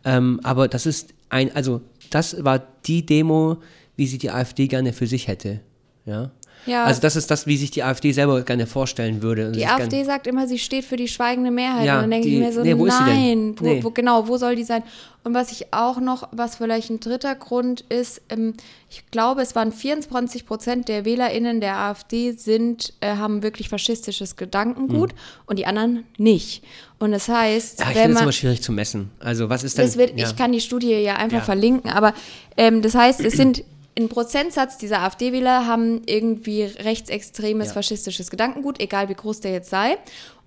Ähm, 0.04 0.40
aber 0.42 0.68
das 0.68 0.84
ist 0.86 1.14
ein, 1.30 1.54
also 1.56 1.80
das 2.10 2.44
war 2.44 2.62
die 2.86 3.06
Demo, 3.06 3.58
wie 3.96 4.06
sie 4.06 4.18
die 4.18 4.30
AfD 4.30 4.66
gerne 4.68 4.92
für 4.92 5.06
sich 5.06 5.26
hätte, 5.28 5.60
ja. 6.04 6.30
Ja. 6.66 6.84
Also 6.84 7.00
das 7.00 7.16
ist 7.16 7.30
das, 7.30 7.46
wie 7.46 7.56
sich 7.56 7.70
die 7.70 7.82
AfD 7.82 8.12
selber 8.12 8.42
gerne 8.42 8.66
vorstellen 8.66 9.22
würde. 9.22 9.48
und 9.48 9.56
Die 9.56 9.66
AfD 9.66 10.04
sagt 10.04 10.26
immer, 10.26 10.46
sie 10.46 10.58
steht 10.58 10.84
für 10.84 10.96
die 10.96 11.08
schweigende 11.08 11.50
Mehrheit. 11.50 11.84
Ja, 11.86 11.96
und 11.96 12.02
dann 12.02 12.10
denke 12.12 12.28
ich 12.28 12.34
die- 12.34 12.40
mir 12.40 12.52
so, 12.52 12.62
nee, 12.62 12.76
wo 12.78 12.86
nein, 12.86 13.54
wo, 13.58 13.64
Nee. 13.64 13.82
wo, 13.84 13.90
genau, 13.90 14.28
wo 14.28 14.36
soll 14.36 14.54
die 14.56 14.64
sein? 14.64 14.82
Und 15.24 15.34
was 15.34 15.52
ich 15.52 15.72
auch 15.72 16.00
noch, 16.00 16.28
was 16.32 16.56
vielleicht 16.56 16.90
ein 16.90 16.98
dritter 16.98 17.34
Grund 17.36 17.82
ist, 17.82 18.22
ähm, 18.28 18.54
ich 18.90 19.04
glaube, 19.12 19.40
es 19.42 19.54
waren 19.54 19.70
24 19.72 20.46
Prozent 20.46 20.88
der 20.88 21.04
WählerInnen 21.04 21.60
der 21.60 21.76
AfD 21.76 22.32
sind, 22.32 22.92
äh, 23.00 23.14
haben 23.16 23.42
wirklich 23.44 23.68
faschistisches 23.68 24.34
Gedankengut 24.36 25.14
und 25.46 25.58
die 25.60 25.66
anderen 25.66 26.04
nicht. 26.18 26.64
Und 26.98 27.12
das 27.12 27.28
heißt. 27.28 27.80
Ja, 27.80 27.86
ich 27.90 27.94
wenn 27.94 28.02
finde 28.02 28.08
es 28.10 28.14
man, 28.16 28.22
immer 28.24 28.32
schwierig 28.32 28.62
zu 28.62 28.72
messen. 28.72 29.10
Also 29.20 29.48
was 29.48 29.62
ist 29.64 29.78
denn? 29.78 29.86
das 29.86 29.96
wird, 29.96 30.18
ja. 30.18 30.26
ich 30.28 30.36
kann 30.36 30.50
die 30.52 30.60
Studie 30.60 30.92
ja 30.94 31.14
einfach 31.16 31.38
Ja. 31.38 31.44
verlinken, 31.44 31.90
aber 31.90 32.14
ähm, 32.56 32.82
das 32.82 32.94
heißt, 32.96 33.20
es 33.20 33.34
sind 33.34 33.62
ein 33.98 34.08
Prozentsatz 34.08 34.78
dieser 34.78 35.00
AfD-Wähler 35.02 35.66
haben 35.66 36.02
irgendwie 36.06 36.62
rechtsextremes, 36.62 37.68
Ja. 37.68 37.72
faschistisches 37.74 38.30
Gedankengut, 38.30 38.80
egal 38.80 39.08
wie 39.08 39.14
groß 39.14 39.40
der 39.40 39.52
jetzt 39.52 39.70
sei. 39.70 39.98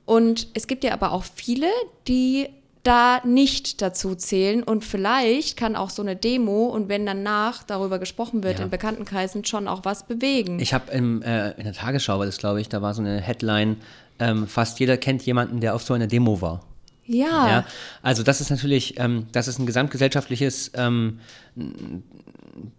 Und 0.06 0.48
es 0.54 0.68
gibt 0.68 0.84
ja 0.84 0.94
aber 0.94 1.12
auch 1.12 1.24
viele, 1.36 1.68
die 2.08 2.48
da 2.84 3.20
nicht 3.26 3.82
dazu 3.82 4.14
zählen 4.14 4.62
und 4.62 4.86
vielleicht 4.86 5.58
kann 5.58 5.76
auch 5.76 5.90
so 5.90 6.04
eine 6.04 6.16
Demo 6.16 6.66
und 6.68 6.88
wenn 6.88 7.04
danach 7.06 7.64
darüber 7.64 7.98
gesprochen 7.98 8.44
wird 8.44 8.60
Ja. 8.60 8.66
in 8.66 8.70
Bekanntenkreisen 8.70 9.44
schon 9.46 9.68
auch 9.68 9.82
was 9.86 10.06
bewegen. 10.06 10.60
Ich 10.60 10.72
habe 10.74 10.92
äh, 10.92 10.98
in 10.98 11.64
der 11.64 11.74
Tagesschau 11.74 12.20
war 12.20 12.28
das, 12.28 12.38
glaube 12.38 12.62
ich, 12.62 12.70
da 12.70 12.84
war 12.84 12.94
so 12.94 13.02
eine 13.02 13.20
Headline, 13.22 13.78
ähm, 14.20 14.46
fast 14.48 14.80
jeder 14.80 14.98
kennt 14.98 15.24
jemanden, 15.24 15.62
der 15.62 15.74
auf 15.74 15.82
so 15.82 15.96
einer 15.96 16.06
Demo 16.06 16.42
war. 16.42 16.62
ja, 17.08 17.48
Ja, 17.50 17.66
also 18.04 18.22
das 18.22 18.40
ist 18.40 18.52
natürlich, 18.52 19.00
ähm, 19.00 19.26
das 19.32 19.48
ist 19.48 19.58
ein 19.58 19.66
gesamtgesellschaftliches 19.66 20.72
ähm, 20.76 21.20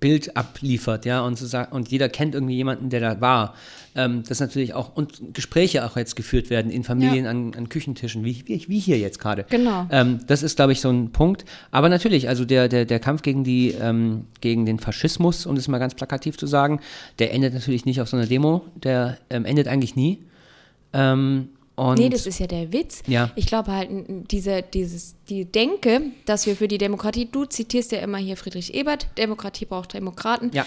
Bild 0.00 0.36
abliefert, 0.36 1.04
ja, 1.04 1.20
und, 1.20 1.36
zu 1.36 1.46
sagen, 1.46 1.72
und 1.72 1.88
jeder 1.90 2.08
kennt 2.08 2.34
irgendwie 2.34 2.54
jemanden, 2.56 2.88
der 2.88 3.00
da 3.00 3.20
war. 3.20 3.54
Ähm, 3.94 4.22
das 4.26 4.40
natürlich 4.40 4.72
auch, 4.74 4.96
und 4.96 5.34
Gespräche 5.34 5.84
auch 5.84 5.96
jetzt 5.96 6.16
geführt 6.16 6.48
werden 6.48 6.70
in 6.70 6.82
Familien 6.82 7.24
Ja. 7.24 7.30
an, 7.30 7.52
an 7.54 7.68
Küchentischen, 7.68 8.24
wie, 8.24 8.42
wie, 8.46 8.64
wie 8.68 8.78
hier 8.78 8.98
jetzt 8.98 9.18
gerade. 9.18 9.44
Genau. 9.50 9.86
Ähm, 9.90 10.20
das 10.26 10.42
ist, 10.42 10.56
glaube 10.56 10.72
ich, 10.72 10.80
so 10.80 10.90
ein 10.90 11.12
Punkt. 11.12 11.44
Aber 11.70 11.88
natürlich, 11.88 12.28
also 12.28 12.44
der, 12.44 12.68
der, 12.68 12.84
der 12.86 13.00
Kampf 13.00 13.22
gegen, 13.22 13.44
die, 13.44 13.72
ähm, 13.72 14.24
gegen 14.40 14.64
den 14.64 14.78
Faschismus, 14.78 15.44
um 15.46 15.56
das 15.56 15.68
mal 15.68 15.78
ganz 15.78 15.94
plakativ 15.94 16.38
zu 16.38 16.46
sagen, 16.46 16.80
der 17.18 17.34
endet 17.34 17.52
natürlich 17.54 17.84
nicht 17.84 18.00
auf 18.00 18.08
so 18.08 18.16
einer 18.16 18.26
Demo, 18.26 18.64
der 18.82 19.18
ähm, 19.30 19.44
endet 19.44 19.68
eigentlich 19.68 19.94
nie. 19.96 20.18
Ähm, 20.92 21.48
und 21.76 21.98
Nee, 21.98 22.08
das 22.08 22.26
ist 22.26 22.38
ja 22.40 22.46
der 22.46 22.72
Witz. 22.72 23.02
Ja. 23.06 23.30
Ich 23.36 23.46
glaube 23.46 23.70
halt, 23.70 23.90
diese, 24.30 24.62
dieses, 24.62 25.14
die 25.28 25.44
Denke, 25.44 26.00
dass 26.24 26.46
wir 26.46 26.56
für 26.56 26.68
die 26.68 26.78
Demokratie, 26.78 27.28
du 27.30 27.44
zitierst 27.44 27.92
ja 27.92 27.98
immer 27.98 28.16
hier 28.18 28.36
Friedrich 28.38 28.74
Ebert, 28.74 29.06
Demokratie 29.18 29.66
braucht 29.66 29.92
Demokraten. 29.92 30.50
Ja. 30.54 30.64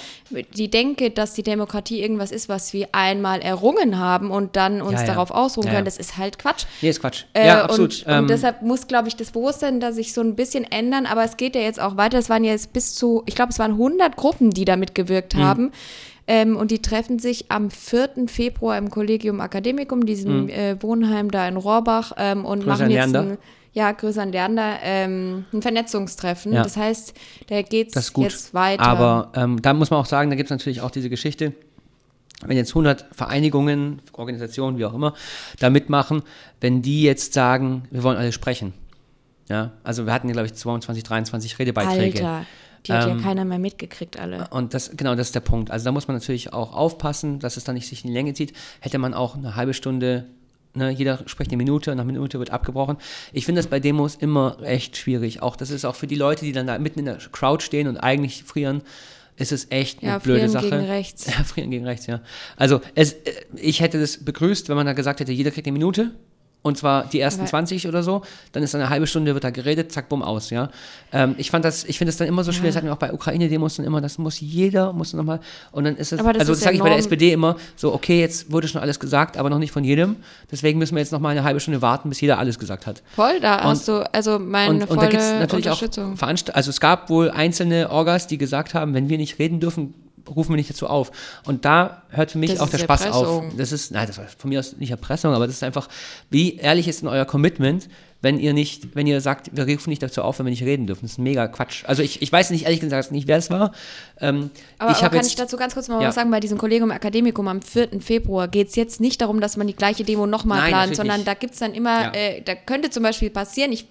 Die 0.56 0.70
Denke, 0.70 1.10
dass 1.10 1.34
die 1.34 1.42
Demokratie 1.44 2.00
irgendwas 2.02 2.32
ist, 2.32 2.48
was 2.48 2.74
wir 2.74 2.90
einmal 2.92 3.42
errungen 3.42 3.98
haben 3.98 4.30
und 4.30 4.56
dann 4.56 4.82
uns 4.84 5.02
Ja, 5.02 5.08
darauf 5.08 5.32
ausruhen 5.32 5.68
können, 5.68 5.86
das 5.86 5.98
ist 5.98 6.18
halt 6.18 6.38
Quatsch. 6.38 6.66
Nee, 6.82 6.90
ist 6.90 7.02
Quatsch. 7.02 7.24
Äh, 7.34 7.48
ja, 7.48 7.64
absolut. 7.64 8.04
Und, 8.06 8.06
und 8.08 8.14
Ähm, 8.14 8.28
deshalb 8.28 8.62
muss, 8.62 8.86
glaube 8.88 9.08
ich, 9.08 9.16
das 9.16 9.32
Bewusstsein 9.32 9.80
da 9.80 9.92
sich 9.92 10.14
so 10.14 10.22
ein 10.22 10.36
bisschen 10.36 10.64
ändern. 10.64 11.06
Aber 11.08 11.24
es 11.24 11.38
geht 11.38 11.56
ja 11.56 11.62
jetzt 11.62 11.80
auch 11.80 11.98
weiter. 11.98 12.20
Es 12.20 12.30
waren 12.30 12.44
jetzt 12.44 12.72
bis 12.72 12.94
zu, 12.94 13.24
ich 13.26 13.34
glaube, 13.36 13.52
es 13.52 13.58
waren 13.58 13.72
100 13.72 14.16
Gruppen, 14.16 14.52
die 14.52 14.66
da 14.66 14.76
mitgewirkt 14.76 15.34
Mhm. 15.36 15.40
haben. 15.40 15.72
Ähm, 16.32 16.58
und 16.58 16.70
die 16.70 16.80
treffen 16.80 17.18
sich 17.18 17.52
am 17.52 17.72
4. 17.72 18.28
Februar 18.28 18.78
im 18.78 18.92
Collegium 18.92 19.40
Academicum, 19.40 20.06
diesem 20.06 20.48
äh, 20.48 20.80
Wohnheim 20.80 21.32
da 21.32 21.48
in 21.48 21.58
Rohrbach, 21.58 22.12
ähm, 22.18 22.46
und 22.46 22.60
Mhm. 22.60 22.72
An 22.72 22.78
machen 22.78 22.92
jetzt 22.92 23.16
ein, 23.16 23.38
ja, 23.74 23.92
Grüße 23.92 24.22
an 24.22 24.32
Leander, 24.32 24.78
ähm, 24.84 25.46
ein 25.52 25.64
Vernetzungstreffen. 25.64 26.54
Ja. 26.54 26.62
Das 26.62 26.78
heißt, 26.78 27.16
da 27.48 27.64
geht 27.64 27.96
es 27.96 28.14
jetzt 28.16 28.54
weiter. 28.54 28.84
Aber 28.84 29.32
ähm, 29.36 29.60
da 29.60 29.74
muss 29.74 29.90
man 29.90 30.00
auch 30.00 30.06
sagen, 30.06 30.30
da 30.30 30.36
gibt 30.36 30.48
es 30.48 30.52
natürlich 30.52 30.82
auch 30.82 30.92
diese 30.92 31.10
Geschichte, 31.10 31.54
wenn 32.46 32.58
jetzt 32.58 32.70
100 32.72 33.08
Vereinigungen, 33.12 34.00
Organisationen, 34.14 34.78
wie 34.78 34.86
auch 34.86 34.94
immer, 34.94 35.16
da 35.60 35.72
mitmachen, 35.72 36.22
wenn 36.62 36.84
die 36.84 37.02
jetzt 37.02 37.34
sagen, 37.34 37.86
wir 37.90 38.04
wollen 38.04 38.18
alle 38.18 38.34
sprechen. 38.34 38.74
Ja, 39.50 39.72
also 39.84 40.06
wir 40.06 40.14
hatten 40.14 40.28
ja, 40.28 40.34
glaube 40.34 40.46
ich, 40.46 40.54
22, 40.54 41.04
23 41.04 41.58
Redebeiträge. 41.58 42.20
Alter, 42.20 42.46
die 42.86 42.94
hat 42.94 43.08
Ähm, 43.08 43.18
ja 43.18 43.24
keiner 43.24 43.46
mehr 43.46 43.60
mitgekriegt, 43.60 44.20
alle. 44.20 44.48
Und 44.52 44.74
das, 44.74 44.92
genau, 44.96 45.16
das 45.16 45.28
ist 45.28 45.36
der 45.36 45.40
Punkt. 45.42 45.72
Also 45.72 45.86
da 45.86 45.92
muss 45.92 46.08
man 46.08 46.18
natürlich 46.18 46.54
auch 46.54 46.74
aufpassen, 46.74 47.40
dass 47.40 47.58
es 47.58 47.64
dann 47.64 47.76
nicht 47.76 47.88
sich 47.88 48.04
in 48.04 48.10
die 48.10 48.14
Länge 48.14 48.34
zieht. 48.34 48.54
Hätte 48.80 48.98
man 48.98 49.14
auch 49.14 49.36
eine 49.36 49.56
halbe 49.56 49.74
Stunde, 49.74 50.26
ne, 50.74 50.90
jeder 50.92 51.20
spricht 51.28 51.52
eine 51.52 51.58
Minute 51.58 51.92
und 51.92 51.98
nach 51.98 52.04
einer 52.04 52.12
Minute 52.14 52.40
wird 52.40 52.52
abgebrochen. 52.52 52.98
Ich 53.34 53.46
finde 53.46 53.60
das 53.60 53.68
bei 53.70 53.80
Demos 53.80 54.16
immer 54.16 54.58
echt 54.64 54.98
schwierig. 54.98 55.42
Auch 55.42 55.56
das 55.56 55.70
ist 55.72 55.86
auch 55.86 55.96
für 55.96 56.08
die 56.08 56.16
Leute, 56.16 56.46
die 56.46 56.52
dann 56.52 56.68
da 56.68 56.78
mitten 56.80 57.00
in 57.00 57.06
der 57.06 57.18
Crowd 57.18 57.64
stehen 57.64 57.88
und 57.88 57.98
eigentlich 57.98 58.44
frieren, 58.44 58.82
ist 59.36 59.52
es 59.54 59.68
echt 59.72 60.02
eine 60.02 60.12
Ja, 60.12 60.18
blöde 60.20 60.40
frieren 60.40 60.52
Sache. 60.52 60.70
gegen 60.70 60.84
rechts. 60.86 61.26
Ja, 61.38 61.44
frieren 61.46 61.72
gegen 61.72 61.86
rechts, 61.86 62.08
ja. 62.08 62.22
Also 62.58 62.82
es, 62.96 63.14
äh, 63.14 63.32
ich 63.56 63.80
hätte 63.82 64.00
das 64.00 64.18
begrüßt, 64.24 64.68
wenn 64.70 64.76
man 64.76 64.86
da 64.86 64.94
gesagt 64.94 65.20
hätte, 65.22 65.32
jeder 65.32 65.52
kriegt 65.52 65.66
eine 65.68 65.74
Minute 65.74 66.12
und 66.62 66.78
zwar 66.78 67.06
die 67.06 67.20
ersten 67.20 67.42
Aber- 67.42 67.50
20 67.50 67.88
oder 67.88 68.04
so, 68.04 68.22
dann 68.52 68.64
ist 68.64 68.74
dann 68.74 68.82
eine 68.82 68.90
halbe 68.90 69.08
Stunde, 69.08 69.34
wird 69.34 69.44
da 69.44 69.50
geredet, 69.50 69.92
zack, 69.92 70.10
bumm, 70.10 70.22
aus, 70.22 70.50
ja. 70.50 70.70
Ähm, 71.14 71.36
ich 71.38 71.52
fand 71.52 71.64
das, 71.64 71.86
ich 71.86 71.98
finde 71.98 72.10
es 72.10 72.18
dann 72.18 72.28
immer 72.28 72.44
so 72.44 72.52
schwer, 72.52 72.68
das 72.68 72.76
hatten 72.76 72.88
wir 72.88 72.94
auch 72.94 72.98
bei 72.98 73.14
Ukraine-Demos 73.14 73.78
dann 73.78 73.86
immer, 73.86 74.02
das 74.02 74.18
muss 74.18 74.40
jeder, 74.42 74.92
muss 74.92 75.14
nochmal, 75.14 75.40
und 75.72 75.86
dann 75.86 75.96
ist 75.96 76.12
es, 76.12 76.20
Aber 76.20 76.34
das 76.34 76.42
also 76.42 76.54
das 76.54 76.62
sage 76.62 76.76
ich 76.76 76.82
bei 76.82 76.90
der. 76.90 76.98
SPD 76.98 77.32
immer, 77.32 77.56
so, 77.76 77.94
okay, 77.94 78.20
jetzt 78.20 78.52
wurde 78.52 78.68
schon 78.68 78.82
alles 78.82 79.00
gesagt, 79.00 79.38
aber 79.38 79.50
noch 79.50 79.60
nicht 79.60 79.72
von 79.72 79.84
jedem, 79.84 80.18
deswegen 80.52 80.80
müssen 80.80 80.96
wir 80.96 81.00
jetzt 81.02 81.12
nochmal 81.12 81.32
eine 81.32 81.44
halbe 81.44 81.60
Stunde 81.62 81.82
warten, 81.82 82.10
bis 82.10 82.20
jeder 82.20 82.38
alles 82.40 82.60
gesagt 82.60 82.88
hat. 82.88 83.02
Voll, 83.16 83.40
da 83.40 83.64
hast 83.64 83.88
du, 83.88 84.02
also 84.14 84.38
meine 84.38 84.70
Und, 84.70 84.82
und 84.82 84.90
da 84.90 84.96
volle 84.96 85.10
gibt 85.10 85.22
es 85.22 85.32
natürlich 85.32 85.70
auch 85.70 85.82
Unterstützung. 85.82 86.18
Veranst 86.18 86.54
also 86.54 86.70
es 86.70 86.80
gab 86.82 87.10
wohl 87.10 87.32
einzelne 87.32 87.90
Orgas, 87.90 88.28
die 88.28 88.38
gesagt 88.38 88.74
haben, 88.74 88.94
wenn 88.94 89.08
wir 89.08 89.18
nicht 89.18 89.40
reden 89.40 89.60
dürfen, 89.60 89.94
rufen 90.36 90.52
wir 90.52 90.56
nicht 90.58 90.70
dazu 90.70 90.88
auf. 90.88 91.12
Und 91.46 91.66
da 91.66 92.04
hört 92.10 92.32
für 92.32 92.38
mich 92.38 92.52
Das 92.52 92.60
auch 92.60 92.70
der 92.70 92.78
Spaß 92.80 93.06
Erpressung. 93.06 93.48
auf. 93.48 93.54
Das 93.58 93.72
ist, 93.72 93.92
nein, 93.92 94.08
das 94.08 94.18
war 94.18 94.26
von 94.38 94.50
mir 94.50 94.60
aus 94.60 94.76
nicht 94.78 94.92
Erpressung, 94.92 95.34
aber 95.34 95.48
das 95.48 95.56
ist 95.58 95.64
einfach, 95.64 95.88
wie 96.30 96.56
ehrlich 96.58 96.88
ist 96.88 97.02
denn 97.02 97.10
euer 97.10 97.26
Commitment, 97.26 97.90
wenn 98.22 98.38
ihr 98.38 98.52
nicht, 98.54 98.96
wenn 98.98 99.08
ihr 99.08 99.22
sagt, 99.22 99.50
wir 99.56 99.66
rufen 99.66 99.90
nicht 99.90 100.04
dazu 100.04 100.22
auf, 100.24 100.40
wenn 100.40 100.46
wir 100.46 100.50
nicht 100.52 100.64
reden 100.64 100.88
dürfen. 100.88 101.04
Das 101.04 101.12
ist 101.12 101.20
mega 101.20 101.48
Quatsch. 101.48 101.86
Also 101.86 102.04
ich, 102.04 102.22
ich 102.22 102.30
weiß 102.30 102.50
nicht, 102.50 102.66
ehrlich 102.66 102.82
gesagt 102.82 103.14
nicht, 103.14 103.30
wer 103.30 103.38
es 103.38 103.50
war. 103.50 103.72
Ähm, 104.20 104.50
Aber, 104.78 104.92
ich 104.92 104.98
aber 104.98 105.08
kann 105.10 105.18
jetzt, 105.20 105.28
ich 105.30 105.36
dazu 105.36 105.56
ganz 105.56 105.74
kurz 105.74 105.88
mal 105.88 106.02
Ja. 106.02 106.10
was 106.10 106.16
sagen? 106.16 106.30
Bei 106.30 106.42
diesem 106.42 106.58
Kollegium 106.58 106.92
Akademikum 106.92 107.48
am 107.48 107.62
4. 107.62 108.02
Februar 108.02 108.50
geht 108.50 108.68
es 108.68 108.76
jetzt 108.76 109.00
nicht 109.00 109.22
darum, 109.22 109.40
dass 109.40 109.56
man 109.56 109.68
die 109.68 109.76
gleiche 109.76 110.04
Demo 110.04 110.26
nochmal 110.28 110.68
plant, 110.68 110.98
sondern 110.98 111.18
nicht. 111.20 111.28
da 111.30 111.34
gibt 111.34 111.54
es 111.54 111.60
dann 111.60 111.74
immer, 111.74 112.04
Ja. 112.08 112.12
äh, 112.14 112.42
da 112.42 112.56
könnte 112.56 112.90
zum 112.90 113.04
Beispiel 113.04 113.30
passieren, 113.30 113.72
ich 113.72 113.86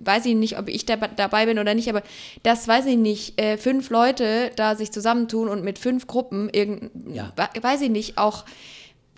weiß 0.00 0.26
ich 0.26 0.34
nicht, 0.34 0.58
ob 0.58 0.68
ich 0.68 0.86
da, 0.86 0.96
dabei 0.96 1.46
bin 1.46 1.58
oder 1.58 1.74
nicht, 1.74 1.88
aber 1.88 2.02
das 2.42 2.66
weiß 2.66 2.86
ich 2.86 2.96
nicht, 2.96 3.40
äh, 3.40 3.56
fünf 3.56 3.90
Leute 3.90 4.50
da 4.56 4.74
sich 4.76 4.90
zusammentun 4.92 5.48
und 5.48 5.62
mit 5.64 5.78
fünf 5.78 6.06
Gruppen 6.06 6.48
irgend, 6.50 6.90
Ja. 7.14 7.32
we- 7.36 7.62
weiß 7.62 7.80
ich 7.82 7.90
nicht, 7.90 8.18
auch 8.18 8.44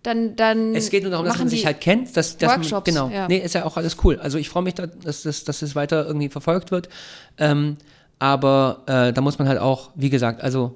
dann, 0.03 0.35
dann 0.35 0.75
Es 0.75 0.91
geht 0.91 1.03
nur 1.05 1.13
darum, 1.13 1.27
dass 1.27 1.39
man 1.39 1.49
sich 1.49 1.65
halt 1.65 1.81
kennt. 1.81 2.17
Dass, 2.17 2.37
dass 2.37 2.51
Workshops, 2.51 2.93
man, 2.93 3.09
genau. 3.09 3.09
ja. 3.17 3.29
Nee, 3.29 3.39
ist 3.39 3.55
ja 3.55 3.65
auch 3.65 3.77
alles 3.77 3.97
cool. 4.03 4.19
Also 4.21 4.37
ich 4.37 4.49
freue 4.49 4.65
mich, 4.65 4.75
da, 4.75 4.87
dass, 4.87 5.23
dass, 5.23 5.45
dass 5.45 5.63
es 5.63 5.77
weiter 5.77 6.05
irgendwie 6.07 6.29
verfolgt 6.29 6.73
wird. 6.73 6.89
Ähm, 7.39 7.77
aber 8.19 8.83
äh, 8.87 9.13
da 9.13 9.21
muss 9.21 9.39
man 9.39 9.47
halt 9.49 9.61
auch, 9.61 9.91
wie 9.95 10.11
gesagt, 10.11 10.43
also 10.43 10.75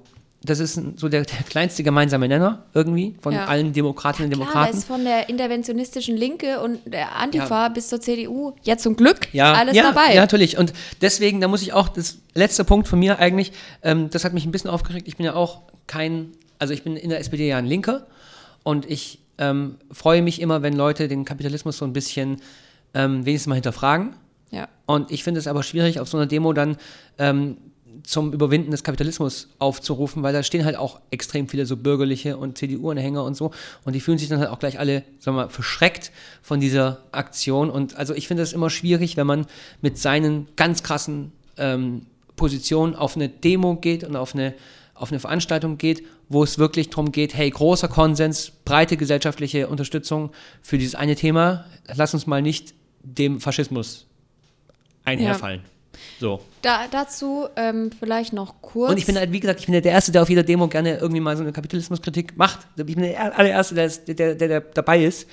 das 0.48 0.60
ist 0.60 0.80
so 0.96 1.08
der, 1.08 1.22
der 1.22 1.42
kleinste 1.48 1.82
gemeinsame 1.82 2.28
Nenner 2.28 2.64
irgendwie 2.74 3.14
von 3.20 3.32
Ja. 3.34 3.44
allen 3.46 3.72
Demokratinnen 3.72 4.32
und 4.32 4.38
Klar, 4.38 4.46
da 4.46 4.52
Demokraten. 4.54 4.78
ist 4.78 4.86
von 4.86 5.04
der 5.04 5.28
interventionistischen 5.28 6.16
Linke 6.16 6.60
und 6.60 6.80
der 6.86 7.16
Antifa 7.16 7.68
bis 7.68 7.88
zur 7.88 8.00
CDU, 8.00 8.54
ja 8.62 8.76
zum 8.76 8.96
Glück, 8.96 9.32
ja, 9.32 9.52
alles 9.52 9.76
ja, 9.76 9.82
dabei. 9.92 10.14
Ja, 10.14 10.20
natürlich. 10.22 10.58
Und 10.58 10.72
deswegen, 11.00 11.40
da 11.40 11.48
muss 11.48 11.62
ich 11.62 11.72
auch, 11.72 11.88
das 11.88 12.18
letzte 12.34 12.64
Punkt 12.64 12.88
von 12.88 12.98
mir 12.98 13.18
eigentlich, 13.18 13.52
ähm, 13.82 14.08
das 14.10 14.24
hat 14.24 14.32
mich 14.32 14.44
ein 14.46 14.52
bisschen 14.52 14.70
aufgeregt. 14.70 15.06
Ich 15.08 15.16
bin 15.16 15.26
ja 15.26 15.34
auch 15.34 15.62
kein, 15.86 16.32
also 16.58 16.72
ich 16.74 16.82
bin 16.82 16.96
in 16.96 17.10
der 17.10 17.20
SPD 17.20 17.48
ja 17.48 17.58
ein 17.58 17.66
Linker 17.66 18.06
und 18.62 18.90
ich 18.90 19.18
ähm, 19.38 19.76
freue 19.92 20.22
mich 20.22 20.40
immer, 20.40 20.62
wenn 20.62 20.72
Leute 20.74 21.08
den 21.08 21.24
Kapitalismus 21.24 21.76
so 21.78 21.84
ein 21.84 21.92
bisschen 21.92 22.40
ähm, 22.94 23.26
wenigstens 23.26 23.48
mal 23.48 23.54
hinterfragen. 23.56 24.14
ja. 24.50 24.68
Und 24.86 25.10
ich 25.10 25.24
finde 25.24 25.40
es 25.40 25.46
aber 25.48 25.62
schwierig, 25.64 25.98
auf 26.00 26.08
so 26.08 26.16
einer 26.16 26.26
Demo 26.26 26.52
dann 26.52 26.76
ähm, 27.18 27.56
zum 28.06 28.32
Überwinden 28.32 28.70
des 28.70 28.84
Kapitalismus 28.84 29.48
aufzurufen, 29.58 30.22
weil 30.22 30.32
da 30.32 30.44
stehen 30.44 30.64
halt 30.64 30.76
auch 30.76 31.00
extrem 31.10 31.48
viele 31.48 31.66
so 31.66 31.76
bürgerliche 31.76 32.36
und 32.36 32.56
CDU-Anhänger 32.56 33.24
und 33.24 33.36
so. 33.36 33.50
Und 33.84 33.94
die 33.94 34.00
fühlen 34.00 34.16
sich 34.16 34.28
dann 34.28 34.38
halt 34.38 34.50
auch 34.50 34.60
gleich 34.60 34.78
alle, 34.78 35.02
sagen 35.18 35.36
wir 35.36 35.44
mal, 35.44 35.48
verschreckt 35.48 36.12
von 36.40 36.60
dieser 36.60 37.00
Aktion. 37.10 37.68
Und 37.68 37.96
also 37.96 38.14
ich 38.14 38.28
finde 38.28 38.44
es 38.44 38.52
immer 38.52 38.70
schwierig, 38.70 39.16
wenn 39.16 39.26
man 39.26 39.46
mit 39.82 39.98
seinen 39.98 40.46
ganz 40.54 40.84
krassen 40.84 41.32
ähm, 41.56 42.02
Positionen 42.36 42.94
auf 42.94 43.16
eine 43.16 43.28
Demo 43.28 43.74
geht 43.74 44.04
und 44.04 44.14
auf 44.14 44.34
eine, 44.34 44.54
auf 44.94 45.10
eine 45.10 45.18
Veranstaltung 45.18 45.76
geht, 45.76 46.04
wo 46.28 46.44
es 46.44 46.58
wirklich 46.58 46.90
darum 46.90 47.10
geht, 47.10 47.34
hey, 47.34 47.50
großer 47.50 47.88
Konsens, 47.88 48.52
breite 48.64 48.96
gesellschaftliche 48.96 49.66
Unterstützung 49.66 50.30
für 50.62 50.78
dieses 50.78 50.94
eine 50.94 51.16
Thema. 51.16 51.64
Lass 51.92 52.14
uns 52.14 52.28
mal 52.28 52.40
nicht 52.40 52.72
dem 53.02 53.40
Faschismus 53.40 54.06
einherfallen. 55.04 55.62
So. 56.20 56.40
Da, 56.62 56.86
dazu 56.90 57.46
ähm, 57.56 57.90
vielleicht 57.98 58.32
noch 58.32 58.60
kurz. 58.62 58.90
Und 58.90 58.98
ich 58.98 59.06
bin 59.06 59.16
halt, 59.16 59.32
wie 59.32 59.40
gesagt, 59.40 59.60
ich 59.60 59.66
bin 59.66 59.74
ja 59.74 59.80
der 59.80 59.92
Erste, 59.92 60.12
der 60.12 60.22
auf 60.22 60.28
jeder 60.30 60.42
Demo 60.42 60.68
gerne 60.68 60.96
irgendwie 60.98 61.20
mal 61.20 61.36
so 61.36 61.42
eine 61.42 61.52
Kapitalismuskritik 61.52 62.36
macht. 62.36 62.60
Ich 62.76 62.84
bin 62.84 63.00
der 63.00 63.38
allererste, 63.38 63.74
der, 63.74 63.86
ist- 63.86 64.06
der, 64.08 64.14
der, 64.34 64.34
der 64.48 64.60
dabei 64.60 65.04
ist. 65.04 65.28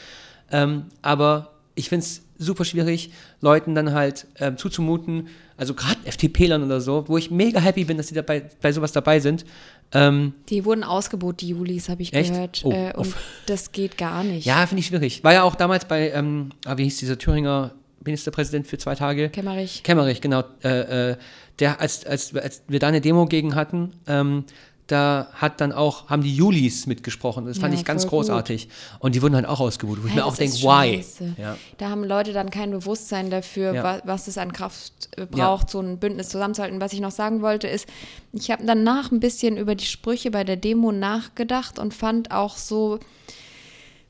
Ähm, 0.51 0.85
aber 1.01 1.51
ich 1.75 1.89
finde 1.89 2.05
es 2.05 2.21
super 2.37 2.65
schwierig, 2.65 3.11
Leuten 3.41 3.73
dann 3.73 3.93
halt 3.93 4.27
ähm, 4.39 4.57
zuzumuten, 4.57 5.29
also 5.57 5.73
gerade 5.73 5.97
FDP-Lern 6.05 6.63
oder 6.63 6.81
so, 6.81 7.05
wo 7.07 7.17
ich 7.17 7.31
mega 7.31 7.59
happy 7.59 7.85
bin, 7.85 7.97
dass 7.97 8.07
sie 8.09 8.15
dabei, 8.15 8.43
bei 8.61 8.71
sowas 8.71 8.91
dabei 8.91 9.19
sind. 9.19 9.45
Ähm, 9.93 10.33
Die 10.49 10.65
wurden 10.65 10.83
ausgebucht, 10.83 11.41
die 11.41 11.49
Julis, 11.49 11.87
habe 11.89 12.01
ich 12.01 12.11
Echt? 12.13 12.33
gehört. 12.33 12.61
Oh, 12.65 12.71
äh, 12.71 12.91
und 12.95 13.07
uff. 13.07 13.15
das 13.45 13.71
geht 13.71 13.97
gar 13.97 14.23
nicht. 14.23 14.45
ja, 14.45 14.65
finde 14.67 14.81
ich 14.81 14.87
schwierig. 14.87 15.23
War 15.23 15.33
ja 15.33 15.43
auch 15.43 15.55
damals 15.55 15.85
bei, 15.85 16.09
ähm, 16.11 16.51
ah, 16.65 16.77
wie 16.77 16.83
hieß 16.83 16.97
dieser 16.97 17.17
Thüringer 17.17 17.71
Ministerpräsident 18.05 18.67
für 18.67 18.77
zwei 18.77 18.95
Tage? 18.95 19.29
Kämmerich. 19.29 19.83
Kemmerich, 19.83 20.21
genau. 20.21 20.43
Äh, 20.63 21.11
äh, 21.11 21.17
der, 21.59 21.79
als, 21.79 22.05
als, 22.05 22.35
als 22.35 22.63
wir 22.67 22.79
da 22.79 22.87
eine 22.87 23.01
Demo 23.01 23.25
gegen 23.25 23.55
hatten, 23.55 23.93
ähm, 24.07 24.45
da 24.87 25.29
hat 25.33 25.61
dann 25.61 25.71
auch, 25.71 26.09
haben 26.09 26.23
die 26.23 26.35
Julis 26.35 26.87
mitgesprochen. 26.87 27.45
Das 27.45 27.57
fand 27.57 27.73
Ja, 27.73 27.79
ich 27.79 27.85
ganz 27.85 28.05
großartig. 28.05 28.67
Und 28.99 29.15
die 29.15 29.21
wurden 29.21 29.35
halt 29.35 29.45
auch 29.45 29.61
ausgebucht, 29.61 29.99
wo 30.03 30.07
ich 30.07 30.11
Hey, 30.13 30.19
mir 30.19 30.25
auch 30.25 30.35
denke, 30.35 30.57
why? 30.57 31.01
Ja. 31.41 31.57
Da 31.77 31.89
haben 31.89 32.03
Leute 32.03 32.33
dann 32.33 32.49
kein 32.49 32.71
Bewusstsein 32.71 33.29
dafür, 33.29 33.73
Ja. 33.73 33.83
wa 33.83 34.01
was 34.03 34.27
es 34.27 34.37
an 34.37 34.51
Kraft 34.51 34.91
äh, 35.15 35.25
braucht, 35.25 35.69
so 35.69 35.79
ein 35.79 35.99
Bündnis 35.99 36.27
zusammenzuhalten. 36.29 36.81
Was 36.81 36.91
ich 36.91 36.99
noch 36.99 37.11
sagen 37.11 37.41
wollte, 37.41 37.67
ist, 37.69 37.87
ich 38.33 38.51
habe 38.51 38.65
danach 38.65 39.09
ein 39.11 39.21
bisschen 39.21 39.55
über 39.57 39.75
die 39.75 39.85
Sprüche 39.85 40.31
bei 40.31 40.43
der 40.43 40.57
Demo 40.57 40.91
nachgedacht 40.91 41.79
und 41.79 41.93
fand 41.93 42.31
auch 42.31 42.57
so, 42.57 42.99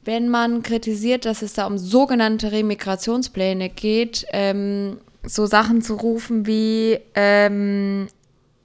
wenn 0.06 0.30
man 0.30 0.64
kritisiert, 0.64 1.26
dass 1.26 1.42
es 1.42 1.54
da 1.54 1.66
um 1.66 1.78
sogenannte 1.78 2.52
Remigrationspläne 2.52 3.70
geht, 3.70 4.26
ähm, 4.32 4.98
so 5.26 5.46
Sachen 5.46 5.82
zu 5.82 5.96
rufen 5.96 6.46
wie 6.46 7.00
ähm, 7.16 8.08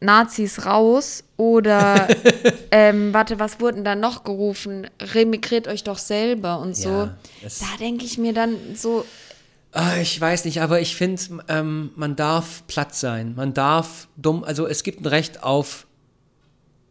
Nazis 0.01 0.67
raus 0.67 1.25
oder 1.37 2.09
ähm, 2.71 3.15
warte, 3.15 3.39
was 3.39 3.61
wurden 3.61 3.85
da 3.85 3.95
noch 3.95 4.25
gerufen? 4.25 4.89
Remigriert 5.01 5.69
euch 5.69 5.85
doch 5.85 5.99
selber 5.99 6.59
und 6.61 6.77
so. 6.77 6.89
Ja, 6.89 7.17
da 7.43 7.77
denke 7.79 8.05
ich 8.05 8.19
mir 8.19 8.33
dann 8.33 8.57
so, 8.75 9.05
Ah, 9.73 9.99
ich 10.01 10.19
weiß 10.19 10.47
nicht, 10.47 10.63
aber 10.63 10.81
ich 10.81 10.97
finde, 10.97 11.23
ähm, 11.49 11.91
man 11.95 12.17
darf 12.17 12.67
platt 12.67 12.95
sein. 12.95 13.35
Man 13.37 13.53
darf 13.53 14.09
dumm, 14.17 14.43
also 14.43 14.67
es 14.67 14.83
gibt 14.83 15.03
ein 15.03 15.07
Recht 15.07 15.43
auf 15.43 15.87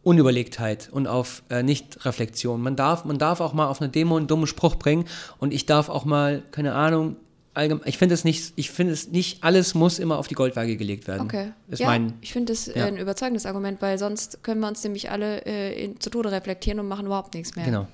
Unüberlegtheit 0.08 0.88
und 0.90 1.06
auf 1.06 1.42
äh, 1.50 1.62
Nichtreflexion. 1.62 2.62
Man 2.62 2.76
darf, 2.76 3.04
man 3.04 3.18
darf 3.18 3.40
auch 3.40 3.52
mal 3.52 3.66
auf 3.66 3.82
eine 3.82 3.90
Demo 3.90 4.16
einen 4.16 4.26
dummen 4.26 4.46
Spruch 4.46 4.76
bringen 4.76 5.04
und 5.38 5.52
ich 5.52 5.66
darf 5.66 5.90
auch 5.90 6.06
mal, 6.06 6.42
keine 6.50 6.74
Ahnung, 6.74 7.16
allgemein, 7.52 7.86
ich 7.86 7.98
finde 7.98 8.14
es 8.14 8.24
nicht, 8.24 8.54
ich 8.56 8.70
finde 8.70 8.94
es 8.94 9.08
nicht, 9.08 9.44
alles 9.44 9.74
muss 9.74 9.98
immer 9.98 10.18
auf 10.18 10.26
die 10.26 10.34
Goldwaage 10.34 10.76
gelegt 10.78 11.08
werden. 11.08 11.22
okay. 11.22 11.52
Ist 11.68 11.80
ja, 11.80 11.88
mein, 11.88 12.14
ich 12.22 12.32
finde 12.32 12.52
das 12.52 12.68
äh, 12.68 12.78
ja. 12.78 12.86
ein 12.86 12.96
überzeugendes 12.96 13.44
Argument, 13.44 13.82
weil 13.82 13.98
sonst 13.98 14.42
können 14.42 14.60
wir 14.60 14.68
uns 14.68 14.82
nämlich 14.82 15.10
alle 15.10 15.44
äh, 15.44 15.84
in, 15.84 16.00
zu 16.00 16.08
Tode 16.08 16.32
reflektieren 16.32 16.80
und 16.80 16.88
machen 16.88 17.04
überhaupt 17.04 17.34
nichts 17.34 17.54
mehr. 17.54 17.66
genau. 17.66 17.86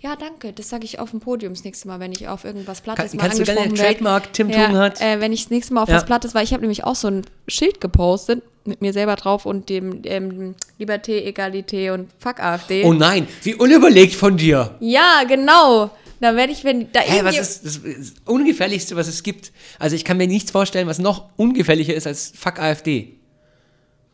Ja, 0.00 0.14
danke. 0.14 0.52
Das 0.52 0.68
sage 0.68 0.84
ich 0.84 1.00
auf 1.00 1.10
dem 1.10 1.18
Podium 1.20 1.54
das 1.54 1.64
nächste 1.64 1.88
Mal, 1.88 1.98
wenn 1.98 2.12
ich 2.12 2.28
auf 2.28 2.44
irgendwas 2.44 2.84
Kann, 2.84 2.94
Plattes 2.94 3.14
mal 3.14 3.20
kannst 3.22 3.38
du 3.40 3.44
deine 3.44 3.60
angesprochen 3.62 3.78
werde. 3.84 3.94
Trademark 3.94 4.32
Tim 4.32 4.48
Ja, 4.50 4.60
Tugendhat? 4.66 5.00
äh, 5.00 5.20
wenn 5.20 5.32
ich 5.32 5.42
das 5.42 5.50
nächste 5.50 5.74
Mal 5.74 5.82
auf 5.82 5.88
Ja. 5.88 5.96
was 5.96 6.06
Plattes 6.06 6.34
war, 6.34 6.42
ich 6.42 6.52
habe 6.52 6.60
nämlich 6.60 6.84
auch 6.84 6.94
so 6.94 7.08
ein 7.08 7.22
Schild 7.48 7.80
gepostet 7.80 8.42
mit 8.64 8.80
mir 8.80 8.92
selber 8.92 9.16
drauf 9.16 9.44
und 9.44 9.68
dem 9.68 10.02
ähm, 10.04 10.54
Liberté, 10.78 11.24
Egalité 11.26 11.92
und 11.92 12.10
Fuck 12.20 12.38
AfD. 12.40 12.84
Oh 12.84 12.92
nein, 12.92 13.26
wie 13.42 13.54
unüberlegt 13.56 14.14
von 14.14 14.36
dir. 14.36 14.76
ja, 14.80 15.24
genau. 15.26 15.90
Da 16.20 16.34
werde 16.34 16.52
ich, 16.52 16.64
wenn 16.64 16.90
da 16.92 16.98
Hä, 17.00 17.20
was 17.22 17.36
irgendwie- 17.36 17.38
ist 17.38 17.64
das, 17.64 17.76
ist 17.76 18.16
das 18.16 18.22
Ungefährlichste, 18.26 18.96
was 18.96 19.06
es 19.06 19.22
gibt? 19.22 19.52
Also 19.78 19.94
ich 19.94 20.04
kann 20.04 20.16
mir 20.16 20.26
nichts 20.26 20.50
vorstellen, 20.50 20.88
was 20.88 20.98
noch 20.98 21.26
ungefährlicher 21.36 21.94
ist 21.94 22.08
als 22.08 22.32
Fuck 22.36 22.58
AfD. 22.60 23.14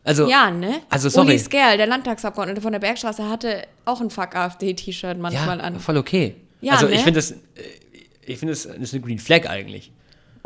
Also, 0.05 0.29
Ja, 0.29 0.51
ne? 0.51 0.81
Also, 0.89 1.09
sorry. 1.09 1.29
Uli 1.29 1.39
Skerl, 1.39 1.77
der 1.77 1.87
Landtagsabgeordnete 1.87 2.61
von 2.61 2.71
der 2.71 2.79
Bergstraße, 2.79 3.27
hatte 3.27 3.63
auch 3.85 3.99
ein 3.99 4.11
Fuck 4.11 4.35
AfD-T-Shirt 4.35 5.17
manchmal 5.17 5.57
ja, 5.57 5.63
an. 5.63 5.79
voll 5.79 5.97
okay. 5.97 6.35
Ja, 6.61 6.73
also 6.73 6.87
ne? 6.87 6.93
ich 6.93 7.01
finde 7.01 7.17
das, 7.19 7.31
äh, 7.31 7.35
ich 8.25 8.37
finde 8.37 8.53
das, 8.53 8.63
das 8.63 8.77
ist 8.77 8.93
eine 8.93 9.01
Green 9.03 9.17
Flag 9.19 9.49
eigentlich. 9.49 9.91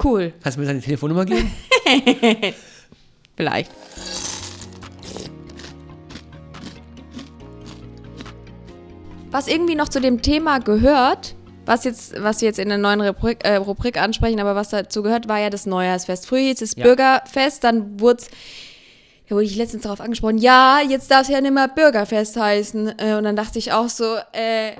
Cool, 0.01 0.33
Kannst 0.41 0.57
du 0.57 0.61
mir 0.61 0.65
seine 0.67 0.79
Telefonnummer 0.79 1.25
geben? 1.25 1.51
vielleicht. 3.35 3.69
Was 9.29 9.47
irgendwie 9.47 9.75
noch 9.75 9.89
zu 9.89 9.99
dem 9.99 10.21
Thema 10.21 10.59
gehört, 10.59 11.35
was 11.65 11.83
jetzt, 11.83 12.19
was 12.21 12.39
wir 12.41 12.47
jetzt 12.47 12.59
in 12.59 12.69
der 12.69 12.77
neuen 12.77 13.01
Rubrik, 13.01 13.43
äh, 13.43 13.57
Rubrik 13.57 14.01
ansprechen, 14.01 14.39
aber 14.39 14.55
was 14.55 14.69
dazu 14.69 15.03
gehört, 15.03 15.27
war 15.27 15.39
ja 15.39 15.49
das 15.49 15.65
Neujahrsfest. 15.65 16.25
Früher 16.27 16.39
hieß 16.39 16.61
es 16.61 16.75
Ja. 16.75 16.85
Bürgerfest, 16.85 17.63
dann 17.63 17.99
wurde 17.99 18.23
da 19.29 19.35
wurde 19.35 19.45
ich 19.45 19.55
letztens 19.55 19.83
darauf 19.83 20.01
angesprochen, 20.01 20.39
ja, 20.39 20.81
jetzt 20.81 21.11
darf 21.11 21.21
es 21.21 21.27
ja 21.29 21.39
nicht 21.39 21.53
mehr 21.53 21.67
Bürgerfest 21.67 22.35
heißen. 22.35 22.99
Äh, 22.99 23.13
und 23.15 23.23
dann 23.23 23.35
dachte 23.35 23.59
ich 23.59 23.71
auch 23.71 23.87
so, 23.87 24.17
äh, 24.33 24.73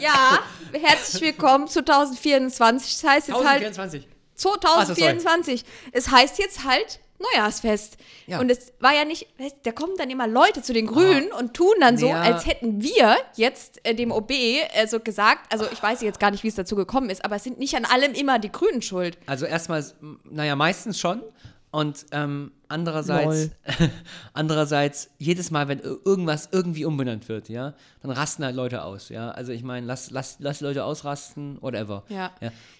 ja, 0.00 0.40
herzlich 0.72 1.22
willkommen 1.22 1.68
zu 1.68 1.84
2024. 1.84 3.00
Das 3.00 3.10
heißt 3.10 3.28
jetzt 3.28 3.36
halt 3.36 3.64
1024. 3.64 4.08
2024. 4.34 5.64
es 5.92 6.10
heißt 6.10 6.38
jetzt 6.40 6.64
halt 6.64 6.98
Neujahrsfest. 7.20 7.96
Ja. 8.26 8.40
Und 8.40 8.50
es 8.50 8.72
war 8.80 8.92
ja 8.92 9.04
nicht, 9.04 9.28
da 9.62 9.70
kommen 9.70 9.92
dann 9.98 10.10
immer 10.10 10.26
Leute 10.26 10.62
zu 10.62 10.72
den 10.72 10.86
Grünen 10.86 11.30
und 11.30 11.54
tun 11.54 11.74
dann 11.78 11.96
so, 11.96 12.08
Ja. 12.08 12.22
als 12.22 12.46
hätten 12.46 12.82
wir 12.82 13.18
jetzt 13.36 13.78
äh, 13.84 13.94
dem 13.94 14.10
OB 14.10 14.30
äh, 14.32 14.86
so 14.88 14.98
gesagt, 14.98 15.52
also 15.52 15.66
ich 15.70 15.80
weiß 15.80 16.00
jetzt 16.02 16.18
gar 16.18 16.32
nicht, 16.32 16.42
wie 16.42 16.48
es 16.48 16.54
dazu 16.56 16.74
gekommen 16.74 17.08
ist, 17.08 17.24
aber 17.24 17.36
es 17.36 17.44
sind 17.44 17.58
nicht 17.58 17.76
an 17.76 17.84
allem 17.84 18.14
immer 18.14 18.40
die 18.40 18.50
Grünen 18.50 18.82
schuld. 18.82 19.16
Also 19.26 19.46
erstmal, 19.46 19.84
naja, 20.24 20.56
meistens 20.56 20.98
schon. 20.98 21.22
Und 21.70 22.06
ähm, 22.10 22.50
andererseits, 22.70 23.50
andererseits, 24.32 25.10
jedes 25.18 25.50
Mal, 25.50 25.68
wenn 25.68 25.80
ir- 25.80 25.98
irgendwas 26.04 26.48
irgendwie 26.52 26.84
umbenannt 26.84 27.28
wird, 27.28 27.48
ja, 27.48 27.74
dann 28.02 28.10
rasten 28.10 28.44
halt 28.44 28.54
Leute 28.56 28.82
aus, 28.84 29.08
ja. 29.08 29.30
Also 29.30 29.52
ich 29.52 29.62
meine, 29.62 29.86
lass, 29.86 30.10
lass, 30.10 30.36
lass 30.38 30.60
Leute 30.60 30.84
ausrasten, 30.84 31.58
whatever. 31.60 32.04
Ja. 32.08 32.30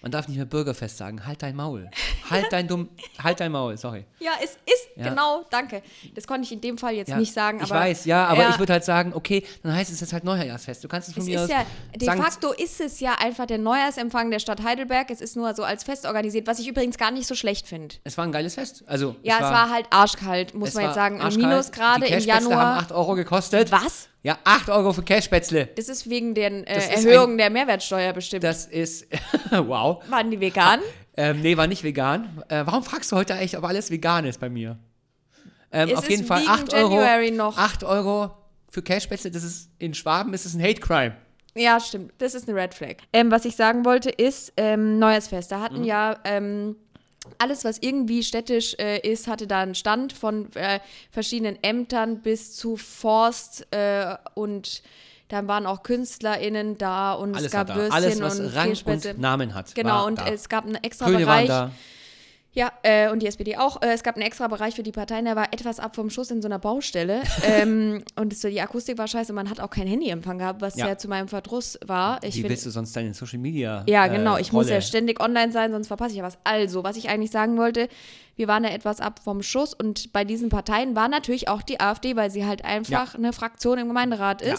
Man 0.01 0.11
darf 0.11 0.27
nicht 0.27 0.37
mehr 0.37 0.45
Bürgerfest 0.45 0.97
sagen, 0.97 1.25
halt 1.25 1.43
dein 1.43 1.55
Maul. 1.55 1.89
halt 2.29 2.45
dein 2.51 2.67
dumm, 2.67 2.89
halt 3.23 3.39
dein 3.39 3.51
Maul, 3.51 3.77
sorry. 3.77 4.05
Ja, 4.19 4.31
es 4.43 4.51
ist, 4.51 4.89
Ja. 4.95 5.09
genau, 5.09 5.45
danke. 5.49 5.81
Das 6.15 6.25
konnte 6.27 6.43
ich 6.43 6.51
in 6.51 6.61
dem 6.61 6.77
Fall 6.77 6.93
jetzt 6.95 7.09
Ja, 7.09 7.17
nicht 7.17 7.33
sagen, 7.33 7.59
ich 7.63 7.71
aber. 7.71 7.81
weiß, 7.81 8.05
ja, 8.05 8.25
aber 8.27 8.41
Ja. 8.43 8.49
ich 8.49 8.59
würde 8.59 8.73
halt 8.73 8.83
sagen, 8.83 9.13
okay, 9.13 9.43
dann 9.63 9.73
heißt 9.75 9.91
es 9.91 9.99
jetzt 10.01 10.13
halt 10.13 10.23
Neujahrsfest. 10.23 10.83
Du 10.83 10.87
kannst 10.87 11.07
es 11.09 11.13
von 11.13 11.21
Es 11.23 11.27
mir 11.29 11.35
ist 11.37 11.43
aus 11.43 11.49
ja, 11.49 11.65
de 11.95 12.05
sagen, 12.05 12.21
facto 12.21 12.51
ist 12.53 12.81
es 12.81 12.99
ja 12.99 13.15
einfach 13.19 13.45
der 13.45 13.57
Neujahrsempfang 13.57 14.31
der 14.31 14.39
Stadt 14.39 14.63
Heidelberg. 14.63 15.09
Es 15.11 15.21
ist 15.21 15.35
nur 15.35 15.53
so 15.53 15.63
als 15.63 15.83
Fest 15.83 16.05
organisiert, 16.05 16.47
was 16.47 16.59
ich 16.59 16.67
übrigens 16.67 16.97
gar 16.97 17.11
nicht 17.11 17.27
so 17.27 17.35
schlecht 17.35 17.67
finde. 17.67 17.95
es 18.03 18.17
war 18.17 18.25
ein 18.25 18.31
geiles 18.31 18.55
Fest. 18.55 18.83
Also, 18.87 19.15
Ja, 19.23 19.35
es 19.35 19.41
war, 19.41 19.69
halt 19.69 19.80
arschkalt, 19.89 20.53
muss 20.53 20.69
es 20.69 20.75
man 20.75 20.85
jetzt 20.85 20.95
sagen. 20.95 21.19
Im. 21.19 21.35
Minusgrade 21.35 22.05
im 22.07 22.19
Januar. 22.19 22.75
haben 22.75 22.79
8 22.85 22.91
Euro 22.91 23.15
gekostet. 23.15 23.71
Was? 23.71 24.09
Ja, 24.23 24.37
8 24.43 24.69
Euro 24.69 24.93
für 24.93 25.01
Cashspätzle. 25.03 25.69
Das 25.75 25.89
ist 25.89 26.09
wegen 26.09 26.35
der 26.35 26.51
äh, 26.51 26.75
Das 26.75 26.85
ist 26.89 27.05
Erhöhung 27.05 27.31
ein- 27.33 27.37
der 27.37 27.49
Mehrwertsteuer 27.49 28.13
bestimmt. 28.13 28.43
Das 28.43 28.65
ist, 28.67 29.07
wow. 29.51 30.03
Waren 30.09 30.29
die 30.31 30.39
vegan? 30.39 30.79
Ähm, 31.17 31.41
nee, 31.41 31.57
war 31.57 31.67
nicht 31.67 31.83
vegan. 31.83 32.43
Äh, 32.47 32.63
warum 32.65 32.83
fragst 32.83 33.11
du 33.11 33.15
heute 33.15 33.33
eigentlich, 33.33 33.57
ob 33.57 33.63
alles 33.65 33.89
vegan 33.91 34.25
ist 34.25 34.39
bei 34.39 34.49
mir? 34.49 34.77
Ähm, 35.71 35.89
Es 35.89 35.95
auf 35.97 36.09
jeden 36.09 36.21
ist 36.21 36.27
Fall 36.27 36.41
wegen 36.41 36.49
8 36.51 36.73
Euro. 36.73 36.95
January 36.95 37.31
noch. 37.31 37.57
8 37.57 37.83
Euro 37.83 38.31
für 38.69 38.81
Cashspätzle, 38.81 39.31
das 39.31 39.43
ist 39.43 39.69
in 39.79 39.93
Schwaben 39.93 40.33
ist 40.33 40.45
es 40.45 40.53
ein 40.53 40.61
Hate 40.61 40.79
Crime. 40.79 41.15
Ja, 41.55 41.79
stimmt. 41.81 42.13
Das 42.19 42.33
ist 42.33 42.47
eine 42.47 42.57
Red 42.57 42.73
Flag. 42.73 42.95
Ähm, 43.11 43.29
was 43.31 43.43
ich 43.43 43.57
sagen 43.57 43.83
wollte, 43.83 44.09
ist 44.09 44.53
ähm, 44.55 44.99
Neujahrsfest. 44.99 45.51
Da 45.51 45.57
Mhm. 45.57 45.61
hatten 45.63 45.83
ja 45.83 46.17
ähm, 46.23 46.75
alles, 47.37 47.63
was 47.63 47.77
irgendwie 47.79 48.23
städtisch 48.23 48.75
äh, 48.79 48.99
ist, 48.99 49.27
hatte 49.27 49.47
da 49.47 49.61
einen 49.61 49.75
Stand 49.75 50.13
von 50.13 50.51
äh, 50.55 50.79
verschiedenen 51.11 51.61
Ämtern 51.63 52.21
bis 52.21 52.55
zu 52.55 52.77
Forst 52.77 53.67
äh, 53.71 54.15
und 54.33 54.81
dann 55.27 55.47
waren 55.47 55.65
auch 55.65 55.83
KünstlerInnen 55.83 56.77
da 56.77 57.13
und 57.13 57.35
Alles 57.35 57.47
es 57.47 57.51
gab. 57.51 57.73
Würstchen 57.73 57.93
Alles, 57.93 58.19
was 58.19 58.39
und 58.39 58.47
Rang 58.47 58.69
Kässpätzle. 58.69 59.11
und 59.11 59.19
Namen 59.21 59.53
hat. 59.53 59.73
Genau, 59.75 60.05
und 60.05 60.19
da. 60.19 60.27
es 60.27 60.49
gab 60.49 60.65
einen 60.65 60.75
extra 60.75 61.05
waren 61.05 61.17
Bereich. 61.17 61.49
Ja, 62.53 62.69
äh, 62.83 63.09
und 63.09 63.21
die 63.21 63.27
SPD 63.27 63.55
auch. 63.55 63.81
Äh, 63.81 63.93
es 63.93 64.03
gab 64.03 64.15
einen 64.15 64.25
extra 64.25 64.47
Bereich 64.49 64.75
für 64.75 64.83
die 64.83 64.91
Parteien, 64.91 65.23
der 65.23 65.37
war 65.37 65.53
etwas 65.53 65.79
ab 65.79 65.95
vom 65.95 66.09
Schuss 66.09 66.31
in 66.31 66.41
so 66.41 66.49
einer 66.49 66.59
Baustelle. 66.59 67.21
ähm, 67.45 68.03
und 68.17 68.33
es, 68.33 68.41
die 68.41 68.59
Akustik 68.59 68.97
war 68.97 69.07
scheiße, 69.07 69.31
man 69.31 69.49
hat 69.49 69.61
auch 69.61 69.69
kein 69.69 69.87
Handyempfang 69.87 70.37
gehabt, 70.37 70.61
was 70.61 70.75
ja, 70.75 70.89
Ja. 70.89 70.97
zu 70.97 71.07
meinem 71.07 71.29
Verdruss 71.29 71.79
war. 71.85 72.21
Ich 72.23 72.35
Wie 72.35 72.43
willst 72.49 72.65
du 72.65 72.69
sonst 72.69 72.93
deine 72.93 73.13
Social 73.13 73.39
Media? 73.39 73.85
ja, 73.87 74.05
äh, 74.05 74.09
genau. 74.09 74.35
Ich 74.37 74.51
muss 74.51 74.65
Rolle? 74.65 74.75
ja 74.75 74.81
ständig 74.81 75.21
online 75.21 75.53
sein, 75.53 75.71
sonst 75.71 75.87
verpasse 75.87 76.11
ich 76.11 76.17
ja 76.17 76.23
was. 76.23 76.37
Also, 76.43 76.83
was 76.83 76.97
ich 76.97 77.07
eigentlich 77.07 77.31
sagen 77.31 77.57
wollte, 77.57 77.87
wir 78.35 78.49
waren 78.49 78.63
da 78.63 78.69
etwas 78.69 78.99
ab 78.99 79.21
vom 79.23 79.41
Schuss 79.43 79.73
und 79.73 80.11
bei 80.11 80.25
diesen 80.25 80.49
Parteien 80.49 80.93
war 80.95 81.07
natürlich 81.07 81.47
auch 81.47 81.61
die 81.61 81.79
AfD, 81.79 82.17
weil 82.17 82.31
sie 82.31 82.45
halt 82.45 82.65
einfach 82.65 83.15
eine 83.15 83.31
Fraktion 83.31 83.77
im 83.77 83.87
Gemeinderat 83.87 84.41
Ja. 84.45 84.55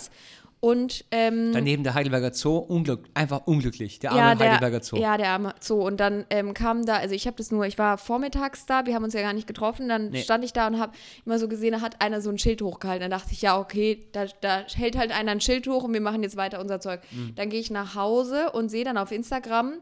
Und 0.65 1.05
ähm, 1.11 1.51
Daneben 1.53 1.83
der 1.83 1.95
Heidelberger 1.95 2.33
Zoo, 2.33 2.57
unglück, 2.57 3.07
einfach 3.15 3.49
unglücklich. 3.49 3.99
Der 3.99 4.13
arme 4.13 4.21
ja, 4.21 4.35
der, 4.37 4.47
Heidelberger 4.53 4.81
Zoo. 4.81 4.97
ja, 4.97 5.17
der 5.17 5.31
arme 5.31 5.57
Zoo. 5.59 5.85
Und 5.85 5.99
dann 5.99 6.25
ähm, 6.31 6.55
kam 6.55 6.87
da, 6.87 6.99
also 6.99 7.17
ich 7.17 7.27
habe 7.27 7.37
das 7.37 7.51
nur, 7.51 7.67
ich 7.67 7.79
war 7.79 7.99
vormittags 7.99 8.65
da, 8.65 8.87
wir 8.87 8.95
haben 8.95 9.03
uns 9.03 9.13
ja 9.13 9.23
gar 9.23 9.33
nicht 9.33 9.49
getroffen, 9.49 9.89
dann 9.89 10.11
Nee. 10.11 10.23
stand 10.23 10.45
ich 10.45 10.53
da 10.53 10.69
und 10.69 10.79
habe 10.79 10.93
immer 11.27 11.41
so 11.41 11.49
gesehen, 11.49 11.73
da 11.73 11.81
hat 11.81 12.01
einer 12.01 12.21
so 12.21 12.31
ein 12.31 12.39
Schild 12.39 12.63
hochgehalten. 12.63 13.01
Dann 13.01 13.19
dachte 13.19 13.33
ich, 13.33 13.43
ja, 13.43 13.59
okay, 13.59 14.07
da, 14.13 14.27
da 14.41 14.63
hält 14.73 14.97
halt 14.97 15.11
einer 15.11 15.33
ein 15.33 15.41
Schild 15.41 15.67
hoch 15.67 15.83
und 15.83 15.93
wir 15.95 16.01
machen 16.01 16.23
jetzt 16.23 16.37
weiter 16.37 16.61
unser 16.61 16.79
Zeug. 16.79 17.01
Mhm. 17.11 17.35
Dann 17.35 17.51
gehe 17.51 17.59
ich 17.59 17.73
nach 17.73 17.97
Hause 17.97 18.53
und 18.53 18.69
sehe 18.69 18.85
dann 18.85 18.99
auf 18.99 19.11
Instagram, 19.11 19.73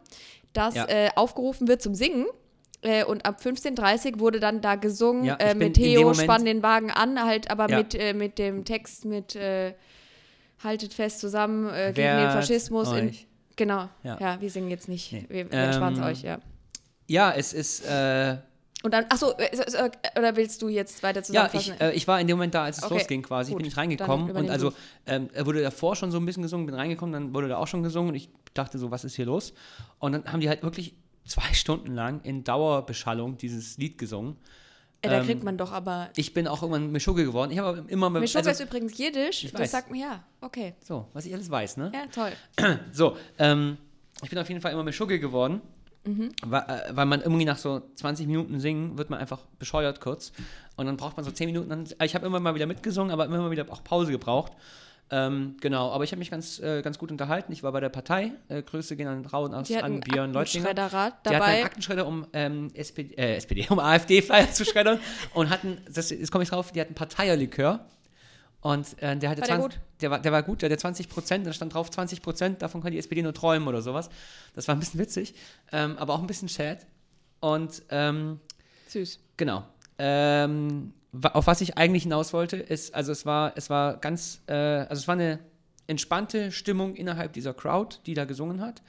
dass 0.55 0.77
Ja. 0.77 0.87
äh, 0.89 1.11
aufgerufen 1.15 1.69
wird 1.69 1.83
zum 1.83 1.95
Singen. 1.95 2.25
Äh, 2.81 3.05
und 3.05 3.27
ab 3.27 3.43
15.30 3.45 4.15
Uhr 4.15 4.21
wurde 4.21 4.41
dann 4.41 4.63
da 4.63 4.77
gesungen 4.77 5.25
Ja, 5.25 5.35
äh, 5.37 5.55
mit 5.55 5.75
Theo, 5.75 6.15
spann 6.15 6.47
den 6.47 6.63
Wagen 6.63 6.91
an, 6.91 7.23
halt 7.23 7.51
aber 7.51 7.69
mit, 7.69 7.95
äh, 7.95 8.15
mit 8.15 8.39
dem 8.39 8.65
Text 8.65 9.05
mit 9.05 9.37
äh, 9.37 9.75
Haltet 10.63 10.93
fest 10.95 11.21
zusammen 11.21 11.69
äh, 11.69 11.93
gegen 11.95 12.17
den 12.19 12.31
Faschismus. 12.31 12.93
In, 12.93 13.15
genau, 13.57 13.89
ja. 14.03 14.19
Ja. 14.21 14.41
wir 14.41 14.51
singen 14.51 14.71
jetzt 14.71 14.89
nicht. 14.89 15.13
Nee. 15.13 15.25
Wir, 15.29 15.51
wir 15.51 15.59
Ähm, 15.59 16.03
euch, 16.03 16.23
ja. 16.23 16.39
Ja, 17.07 17.33
es 17.33 17.53
ist, 17.53 17.85
äh, 17.87 18.37
Und 18.83 18.95
dann, 18.95 19.07
achso, 19.09 19.33
äh, 19.33 19.47
äh, 19.47 19.91
oder 20.19 20.37
willst 20.37 20.63
du 20.63 20.69
jetzt 20.69 21.03
weiter 21.03 21.21
Ja, 21.21 21.25
zusammenfassen? 21.25 21.75
ich, 21.75 21.81
äh, 21.81 21.93
ich 21.93 22.07
war 22.07 22.21
in 22.21 22.27
dem 22.29 22.37
Moment 22.37 22.55
da, 22.55 22.65
als 22.65 22.79
es 22.79 22.85
Okay, 22.85 22.95
losging 22.95 23.23
quasi. 23.23 23.51
gut, 23.53 23.59
bin 23.59 23.67
ich 23.69 23.77
reingekommen 23.77 24.31
und 24.31 24.49
also 24.51 24.73
ähm, 25.07 25.29
er 25.33 25.45
wurde 25.47 25.63
davor 25.63 25.97
schon 25.97 26.11
so 26.13 26.19
ein 26.19 26.27
bisschen 26.27 26.43
gesungen, 26.43 26.67
bin 26.67 26.75
reingekommen, 26.75 27.13
dann 27.13 27.35
wurde 27.35 27.49
da 27.49 27.57
auch 27.57 27.67
schon 27.67 27.83
gesungen 27.83 28.11
und 28.11 28.15
ich 28.15 28.29
dachte 28.55 28.79
so, 28.79 28.91
was 28.91 29.05
ist 29.05 29.17
hier 29.17 29.27
los? 29.27 29.55
Und 29.99 30.13
dann 30.13 30.25
haben 30.33 30.41
die 30.41 30.49
halt 30.49 30.63
wirklich 30.63 30.95
zwei 31.27 31.53
Stunden 31.53 31.95
lang 31.95 32.21
in 32.23 32.45
Dauerbeschallung 32.45 33.37
dieses 33.39 33.77
Lied 33.79 33.99
gesungen. 33.99 34.37
Äh, 35.03 35.09
da 35.09 35.21
ähm, 35.21 35.27
kriegt 35.27 35.43
man 35.43 35.57
doch 35.57 35.73
aber. 35.73 36.11
Ich 36.17 36.35
bin 36.35 36.47
auch 36.47 36.63
irgendwann 36.63 36.93
Mischugge 36.93 37.25
geworden. 37.25 37.51
Ich 37.51 37.59
habe 37.59 37.85
immer 37.89 38.11
mit, 38.11 38.23
Mischugge 38.23 38.49
also, 38.49 38.63
ist 38.63 38.69
übrigens 38.69 38.97
Jiddisch. 38.99 39.45
ich 39.45 39.53
Das 39.53 39.61
weiß. 39.63 39.71
sagt 39.71 39.91
mir 39.91 40.01
ja. 40.01 40.25
Okay. 40.41 40.75
so, 40.83 41.07
was 41.13 41.25
ich 41.27 41.33
alles 41.33 41.51
weiß, 41.51 41.77
ne? 41.79 41.93
Ja, 41.95 42.07
toll. 42.07 42.33
So, 42.93 43.17
ähm, 43.39 43.79
ich 44.23 44.31
bin 44.31 44.39
auf 44.39 44.49
jeden 44.49 44.61
Fall 44.61 44.73
immer 44.73 44.85
Mischugge 44.85 45.19
geworden. 45.19 45.61
Mhm. 46.05 46.33
Weil, 46.45 46.63
äh, 46.63 46.97
weil 46.97 47.07
man 47.07 47.21
irgendwie 47.21 47.45
nach 47.45 47.59
so 47.59 47.83
20 47.95 48.27
Minuten 48.27 48.61
singen, 48.61 48.97
wird 48.97 49.11
man 49.11 49.19
einfach 49.19 49.41
bescheuert 49.59 50.01
kurz. 50.01 50.33
Und 50.77 50.87
dann 50.87 50.97
braucht 50.97 51.17
man 51.17 51.25
so 51.25 51.31
10 51.31 51.47
Minuten. 51.47 51.69
Dann, 51.69 51.87
ich 52.03 52.15
habe 52.15 52.27
immer 52.27 52.41
mal 52.41 52.55
wieder 52.55 52.67
mitgesungen, 52.67 53.13
aber 53.13 53.27
immer 53.27 53.39
mal 53.39 53.51
wieder 53.51 53.67
auch 53.71 53.85
Pause 53.85 54.11
gebraucht. 54.11 54.53
Ähm, 55.13 55.57
genau, 55.61 55.91
aber 55.91 56.05
ich 56.05 56.13
habe 56.13 56.21
mich 56.21 56.31
ganz, 56.31 56.61
äh, 56.61 56.83
ganz 56.83 56.97
gut 56.99 57.11
unterhalten. 57.11 57.53
Ich 57.53 57.65
war 57.65 57.73
bei 57.73 57.81
der 57.81 57.89
Partei. 57.89 58.33
Äh, 58.49 58.63
Grüße 58.63 58.97
gehen 58.97 59.09
an 59.09 59.27
Rauen 59.27 59.53
aus 59.53 59.71
an 59.73 60.01
Björn 60.01 60.33
Die 60.33 60.63
hatten 60.63 60.77
dabei. 61.25 61.45
einen 61.45 61.65
Aktenschredder, 61.65 62.07
um 62.07 62.27
ähm, 62.33 62.69
SPD, 62.75 63.15
äh, 63.15 63.35
SPD, 63.37 63.67
um 63.71 63.81
AfD-Flyer 63.81 64.53
zu 64.53 64.65
schreddern. 64.65 65.01
Und 65.35 65.51
hatten, 65.51 65.79
das, 65.93 66.11
jetzt 66.11 66.31
komme 66.31 66.45
ich 66.45 66.51
drauf, 66.51 66.71
die 66.71 66.81
hatten 66.81 66.95
Parteierlikör. 66.95 67.85
Und 68.61 69.03
äh, 69.03 69.17
der 69.17 69.31
hatte 69.31 69.41
War 69.41 69.49
der 69.49 69.57
20, 69.57 69.63
gut? 69.63 69.81
Der, 70.01 70.11
war, 70.11 70.19
der 70.21 70.33
war 70.33 70.43
gut, 70.43 70.63
der 70.63 70.71
hatte 70.71 70.79
20 70.79 71.09
Prozent, 71.09 71.47
da 71.47 71.53
stand 71.53 71.75
drauf 71.75 71.91
20 71.91 72.23
Prozent, 72.23 72.63
davon 72.63 72.83
kann 72.83 72.93
die 72.93 72.99
SPD 72.99 73.23
nur 73.23 73.33
träumen 73.35 73.67
oder 73.67 73.81
sowas. 73.83 74.11
Das 74.55 74.69
war 74.69 74.77
ein 74.77 74.81
bisschen 74.81 75.01
witzig, 75.01 75.35
ähm, 75.73 75.97
aber 75.99 76.15
auch 76.15 76.21
ein 76.21 76.27
bisschen 76.27 76.49
sad. 76.49 76.87
Und 77.41 77.83
ähm, 77.89 78.39
Süß. 78.89 79.19
genau. 79.37 79.65
Ähm, 80.03 80.95
auf 81.23 81.47
was 81.47 81.61
ich 81.61 81.77
eigentlich 81.77 82.05
hinaus 82.05 82.33
wollte, 82.33 82.57
ist, 82.57 82.95
also 82.95 83.13
es 83.13 83.27
war, 83.27 83.53
es 83.57 83.69
war 83.69 83.99
ganz, 83.99 84.41
äh, 84.47 84.55
also 84.55 85.01
es 85.01 85.09
war 85.09 85.15
eine 85.15 85.41
entspannte 85.87 86.53
Stimmung 86.53 86.95
innerhalb 86.95 87.35
dieser 87.35 87.53
Crowd, 87.53 87.99
die 88.07 88.15
da 88.15 88.25
gesungen 88.25 88.61
hat. 88.61 88.81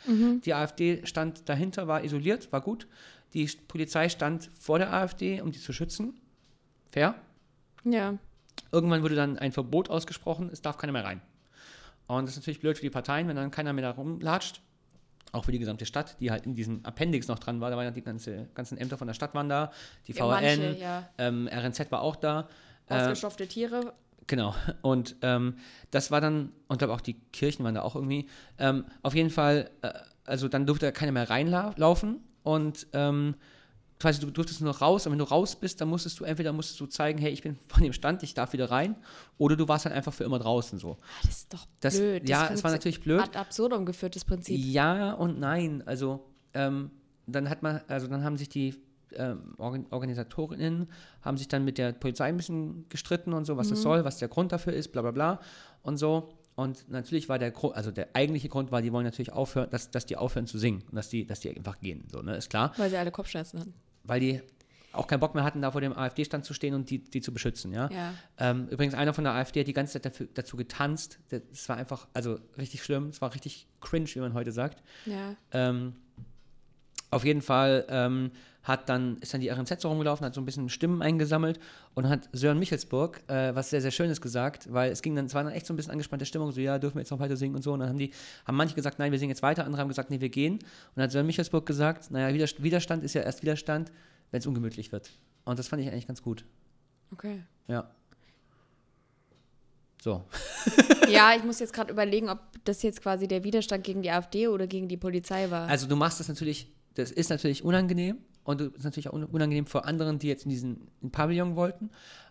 Die 0.45 0.53
AfD 0.53 1.05
stand 1.05 1.49
dahinter, 1.49 1.87
war 1.87 2.03
isoliert, 2.03 2.51
war 2.53 2.61
gut. 2.61 2.87
Die 3.33 3.49
Polizei 3.67 4.07
stand 4.07 4.49
vor 4.57 4.77
der 4.77 4.93
AfD, 4.93 5.41
um 5.41 5.51
die 5.51 5.59
zu 5.59 5.73
schützen. 5.73 6.13
Fair. 6.91 7.15
Ja. 7.83 8.17
Irgendwann 8.71 9.01
wurde 9.01 9.15
dann 9.15 9.37
ein 9.39 9.51
Verbot 9.51 9.89
ausgesprochen, 9.89 10.49
es 10.53 10.61
darf 10.61 10.77
keiner 10.77 10.93
mehr 10.93 11.03
rein. 11.03 11.21
Und 12.07 12.25
das 12.25 12.35
ist 12.35 12.41
natürlich 12.41 12.59
blöd 12.59 12.77
für 12.77 12.83
die 12.83 12.89
Parteien, 12.89 13.27
wenn 13.27 13.35
dann 13.35 13.51
keiner 13.51 13.73
mehr 13.73 13.83
da 13.83 13.91
rumlatscht. 13.91 14.61
Auch 15.31 15.45
für 15.45 15.51
die 15.51 15.59
gesamte 15.59 15.85
Stadt, 15.85 16.17
die 16.19 16.29
halt 16.29 16.45
in 16.45 16.55
diesem 16.55 16.83
Appendix 16.83 17.27
noch 17.27 17.39
dran 17.39 17.61
war. 17.61 17.69
Da 17.69 17.77
waren 17.77 17.85
ja 17.85 17.91
die 17.91 18.01
ganze, 18.01 18.49
ganzen 18.53 18.77
Ämter 18.77 18.97
von 18.97 19.07
der 19.07 19.13
Stadt 19.13 19.33
waren 19.33 19.47
da, 19.47 19.71
die 20.07 20.11
Ja, 20.13 20.25
VRN, 20.25 20.59
manche, 20.59 20.77
ja. 20.79 21.09
ähm, 21.17 21.47
RNZ 21.47 21.91
war 21.91 22.01
auch 22.01 22.17
da. 22.17 22.47
Äh, 22.89 22.95
Ausgestopfte 22.95 23.47
Tiere. 23.47 23.93
Genau. 24.27 24.53
Und 24.81 25.15
ähm, 25.21 25.55
das 25.89 26.11
war 26.11 26.21
dann, 26.21 26.51
und 26.67 26.77
glaube 26.79 26.93
auch 26.93 27.01
die 27.01 27.13
Kirchen 27.31 27.63
waren 27.63 27.75
da 27.75 27.81
auch 27.81 27.95
irgendwie. 27.95 28.27
Ähm, 28.57 28.85
auf 29.03 29.15
jeden 29.15 29.29
Fall, 29.29 29.69
äh, 29.81 29.91
also 30.25 30.47
dann 30.47 30.65
durfte 30.65 30.85
da 30.85 30.91
keiner 30.91 31.11
mehr 31.11 31.29
reinlaufen 31.29 32.19
und 32.43 32.87
ähm, 32.93 33.35
quasi 34.01 34.19
du 34.19 34.31
durftest 34.31 34.61
nur 34.61 34.71
noch 34.73 34.81
raus 34.81 35.05
und 35.05 35.11
wenn 35.11 35.19
du 35.19 35.25
raus 35.25 35.55
bist, 35.55 35.79
dann 35.79 35.87
musstest 35.89 36.19
du 36.19 36.23
entweder 36.25 36.51
musstest 36.53 36.79
du 36.79 36.87
zeigen, 36.87 37.19
hey, 37.19 37.31
ich 37.31 37.41
bin 37.43 37.57
von 37.67 37.83
dem 37.83 37.93
Stand, 37.93 38.23
ich 38.23 38.33
darf 38.33 38.53
wieder 38.53 38.69
rein, 38.71 38.95
oder 39.37 39.55
du 39.55 39.67
warst 39.67 39.85
halt 39.85 39.95
einfach 39.95 40.13
für 40.13 40.23
immer 40.23 40.39
draußen 40.39 40.79
so. 40.79 40.97
Ah, 41.01 41.05
Das 41.23 41.31
ist 41.37 41.53
doch 41.53 41.65
Das- 41.79 41.97
blöd. 41.97 42.27
ja, 42.27 42.43
Das 42.47 42.55
es 42.59 42.63
war 42.63 42.71
natürlich 42.71 42.99
blöd. 43.01 43.21
Ad 43.21 43.37
absurdum 43.37 43.85
geführtes 43.85 44.25
Prinzip. 44.25 44.57
Ja 44.59 45.13
und 45.13 45.39
nein. 45.39 45.83
Also 45.85 46.25
ähm, 46.53 46.91
dann 47.27 47.49
hat 47.49 47.61
man, 47.63 47.81
also 47.87 48.07
dann 48.07 48.23
haben 48.23 48.37
sich 48.37 48.49
die 48.49 48.75
ähm, 49.13 49.55
Organ 49.57 49.85
Organisatorinnen 49.89 50.87
haben 51.21 51.37
sich 51.37 51.47
dann 51.49 51.65
mit 51.65 51.77
der 51.77 51.91
Polizei 51.93 52.25
ein 52.29 52.37
bisschen 52.37 52.87
gestritten 52.89 53.33
und 53.33 53.45
so, 53.45 53.57
was 53.57 53.69
das 53.69 53.81
soll, 53.81 54.05
was 54.05 54.17
der 54.19 54.27
Grund 54.29 54.51
dafür 54.53 54.73
ist, 54.73 54.91
bla 54.93 55.01
bla 55.01 55.11
bla 55.11 55.39
und 55.83 55.97
so. 55.97 56.33
Und 56.55 56.89
natürlich 56.89 57.27
war 57.29 57.39
der 57.39 57.51
Grund, 57.51 57.75
also 57.75 57.91
der 57.91 58.09
eigentliche 58.13 58.49
Grund 58.49 58.71
war, 58.71 58.81
die 58.81 58.91
wollen 58.91 59.05
natürlich 59.05 59.31
aufhören, 59.33 59.69
dass, 59.69 59.89
dass 59.91 60.05
die 60.05 60.17
aufhören 60.17 60.47
zu 60.47 60.57
singen 60.57 60.83
und 60.89 60.95
dass 60.95 61.09
die, 61.09 61.25
dass 61.25 61.39
die 61.39 61.49
einfach 61.55 61.79
gehen. 61.79 62.05
So, 62.11 62.21
ne, 62.21 62.35
ist 62.35 62.49
klar. 62.49 62.73
Weil 62.77 62.89
sie 62.89 62.97
alle 62.97 63.11
Kopfschmerzen 63.11 63.59
hatten. 63.59 63.73
Weil 64.03 64.19
die 64.19 64.41
auch 64.93 65.07
keinen 65.07 65.19
Bock 65.19 65.35
mehr 65.35 65.43
hatten, 65.43 65.61
da 65.61 65.71
vor 65.71 65.81
dem 65.81 65.97
AfD-Stand 65.97 66.45
zu 66.45 66.53
stehen 66.53 66.73
und 66.73 66.89
die, 66.89 66.99
die 66.99 67.21
zu 67.21 67.31
beschützen, 67.31 67.73
ja. 67.73 67.89
Ja. 67.89 68.13
Ähm, 68.37 68.67
übrigens, 68.69 68.93
einer 68.93 69.13
von 69.13 69.23
der 69.23 69.33
AfD 69.33 69.61
hat 69.61 69.67
die 69.67 69.73
ganze 69.73 69.93
Zeit 69.93 70.05
dafür, 70.05 70.27
dazu 70.33 70.57
getanzt. 70.57 71.19
Das 71.29 71.69
war 71.69 71.77
einfach, 71.77 72.07
also 72.13 72.39
richtig 72.57 72.83
schlimm. 72.83 73.07
Es 73.07 73.21
war 73.21 73.33
richtig 73.33 73.67
cringe, 73.79 74.07
wie 74.13 74.19
man 74.19 74.33
heute 74.33 74.51
sagt. 74.51 74.83
Ja. 75.05 75.35
Ähm, 75.51 75.95
auf 77.09 77.25
jeden 77.25 77.41
Fall 77.41 77.85
ähm, 77.89 78.31
hat 78.63 78.89
dann, 78.89 79.17
ist 79.17 79.33
dann 79.33 79.41
die 79.41 79.49
RNZ 79.49 79.81
so 79.81 79.89
rumgelaufen, 79.89 80.25
hat 80.25 80.35
so 80.35 80.41
ein 80.41 80.45
bisschen 80.45 80.69
Stimmen 80.69 81.01
eingesammelt 81.01 81.59
und 81.95 82.07
hat 82.07 82.29
Sören 82.31 82.59
Michelsburg 82.59 83.21
äh, 83.27 83.55
was 83.55 83.71
sehr, 83.71 83.81
sehr 83.81 83.91
Schönes 83.91 84.21
gesagt, 84.21 84.71
weil 84.71 84.91
es 84.91 85.01
ging 85.01 85.15
dann, 85.15 85.25
es 85.25 85.33
war 85.33 85.43
dann 85.43 85.53
echt 85.53 85.65
so 85.65 85.73
ein 85.73 85.77
bisschen 85.77 85.91
angespannte 85.91 86.25
Stimmung, 86.25 86.51
so 86.51 86.61
ja, 86.61 86.77
dürfen 86.77 86.95
wir 86.95 87.01
jetzt 87.01 87.11
noch 87.11 87.19
weiter 87.19 87.37
singen 87.37 87.55
und 87.55 87.63
so. 87.63 87.73
Und 87.73 87.79
dann 87.79 87.89
haben 87.89 87.97
die, 87.97 88.11
haben 88.45 88.55
manche 88.55 88.75
gesagt, 88.75 88.99
nein, 88.99 89.11
wir 89.11 89.19
singen 89.19 89.31
jetzt 89.31 89.41
weiter, 89.41 89.65
andere 89.65 89.81
haben 89.81 89.87
gesagt, 89.87 90.11
nee, 90.11 90.21
wir 90.21 90.29
gehen. 90.29 90.53
Und 90.53 90.61
dann 90.95 91.05
hat 91.05 91.11
Sören 91.11 91.25
Michelsburg 91.25 91.65
gesagt, 91.65 92.11
naja, 92.11 92.33
Widerstand, 92.33 92.63
Widerstand 92.63 93.03
ist 93.03 93.13
ja 93.13 93.21
erst 93.21 93.41
Widerstand, 93.41 93.91
wenn 94.29 94.39
es 94.39 94.47
ungemütlich 94.47 94.91
wird. 94.91 95.11
Und 95.43 95.57
das 95.57 95.67
fand 95.67 95.81
ich 95.81 95.89
eigentlich 95.89 96.07
ganz 96.07 96.21
gut. 96.21 96.45
Okay. 97.11 97.43
Ja. 97.67 97.89
So. 100.01 100.23
Ja, 101.09 101.35
ich 101.35 101.43
muss 101.43 101.59
jetzt 101.59 101.73
gerade 101.73 101.91
überlegen, 101.91 102.29
ob 102.29 102.39
das 102.63 102.83
jetzt 102.83 103.01
quasi 103.01 103.27
der 103.27 103.43
Widerstand 103.43 103.83
gegen 103.83 104.01
die 104.01 104.11
AfD 104.11 104.47
oder 104.47 104.65
gegen 104.65 104.87
die 104.87 104.95
Polizei 104.95 105.51
war. 105.51 105.67
Also 105.67 105.85
du 105.85 105.97
machst 105.97 106.21
das 106.21 106.29
natürlich, 106.29 106.71
das 106.93 107.11
ist 107.11 107.29
natürlich 107.29 107.65
unangenehm 107.65 108.17
und 108.43 108.61
es 108.61 108.73
ist 108.77 108.83
natürlich 108.83 109.09
auch 109.09 109.13
un- 109.13 109.25
unangenehm 109.25 109.65
für 109.65 109.85
anderen, 109.85 110.19
die 110.19 110.27
jetzt 110.27 110.43
in 110.45 110.49
diesen 110.49 110.87
in 111.01 111.11
Pavillon 111.11 111.55
wollten, 111.55 111.89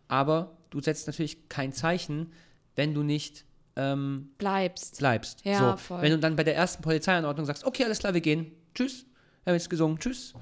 aber 0.09 0.57
du 0.71 0.81
setzt 0.81 1.07
natürlich 1.07 1.49
kein 1.49 1.73
Zeichen, 1.73 2.33
wenn 2.77 2.95
du 2.95 3.03
nicht 3.03 3.45
ähm, 3.77 4.31
Bleibst. 4.39 4.99
bleibst. 4.99 5.45
Ja, 5.45 5.73
so. 5.73 5.77
voll. 5.77 6.03
Wenn 6.03 6.11
du 6.13 6.19
dann 6.19 6.37
bei 6.37 6.45
der 6.45 6.57
ersten 6.57 6.83
Polizeianordnung 6.83 7.47
sagst, 7.47 7.65
okay, 7.65 7.85
alles 7.85 7.99
klar, 8.01 8.15
wir 8.15 8.21
gehen, 8.21 8.51
tschüss, 8.75 9.07
wir 9.45 9.53
haben 9.53 9.57
jetzt 9.59 9.71
gesungen, 9.71 9.99
tschüss. 9.99 10.35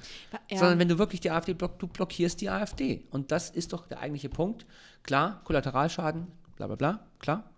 Ja. 0.51 0.59
Sondern 0.59 0.79
wenn 0.79 0.89
du 0.89 0.99
wirklich 0.99 1.21
die 1.21 1.31
AfD 1.31 1.53
blockst, 1.55 1.81
du 1.81 1.87
blockierst 1.87 2.41
die 2.41 2.49
AfD. 2.51 3.07
Und 3.11 3.31
das 3.31 3.51
ist 3.51 3.73
doch 3.73 3.87
der 3.87 4.01
eigentliche 4.01 4.29
Punkt. 4.29 4.67
Klar, 5.03 5.41
Kollateralschaden, 5.45 6.27
bla 6.57 6.67
bla 6.67 6.77
bla, 6.77 7.07
klar. 7.19 7.51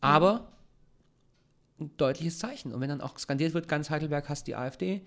Aber 0.00 0.52
ein 1.80 1.96
deutliches 1.96 2.38
Zeichen. 2.38 2.74
Und 2.74 2.80
wenn 2.80 2.88
dann 2.88 3.00
auch 3.00 3.18
skandiert 3.18 3.54
wird, 3.54 3.68
ganz 3.68 3.88
Heidelberg 3.88 4.28
hasst 4.28 4.46
die 4.46 4.56
AfD, 4.56 5.02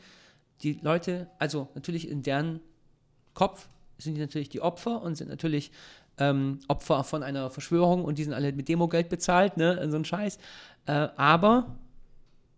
die 0.63 0.79
Leute, 0.81 1.27
also 1.39 1.67
natürlich 1.75 2.07
in 2.09 2.23
deren 2.23 2.59
Kopf 3.33 3.67
sind 3.97 4.15
die 4.15 4.21
natürlich 4.21 4.49
die 4.49 4.61
Opfer 4.61 5.01
und 5.01 5.15
sind 5.15 5.29
natürlich 5.29 5.71
ähm, 6.17 6.59
Opfer 6.67 7.03
von 7.03 7.23
einer 7.23 7.49
Verschwörung 7.49 8.03
und 8.03 8.17
die 8.17 8.23
sind 8.23 8.33
alle 8.33 8.51
mit 8.51 8.67
Demogeld 8.67 9.09
bezahlt, 9.09 9.57
ne, 9.57 9.89
so 9.89 9.97
ein 9.97 10.05
Scheiß. 10.05 10.37
Äh, 10.85 10.91
aber 11.15 11.75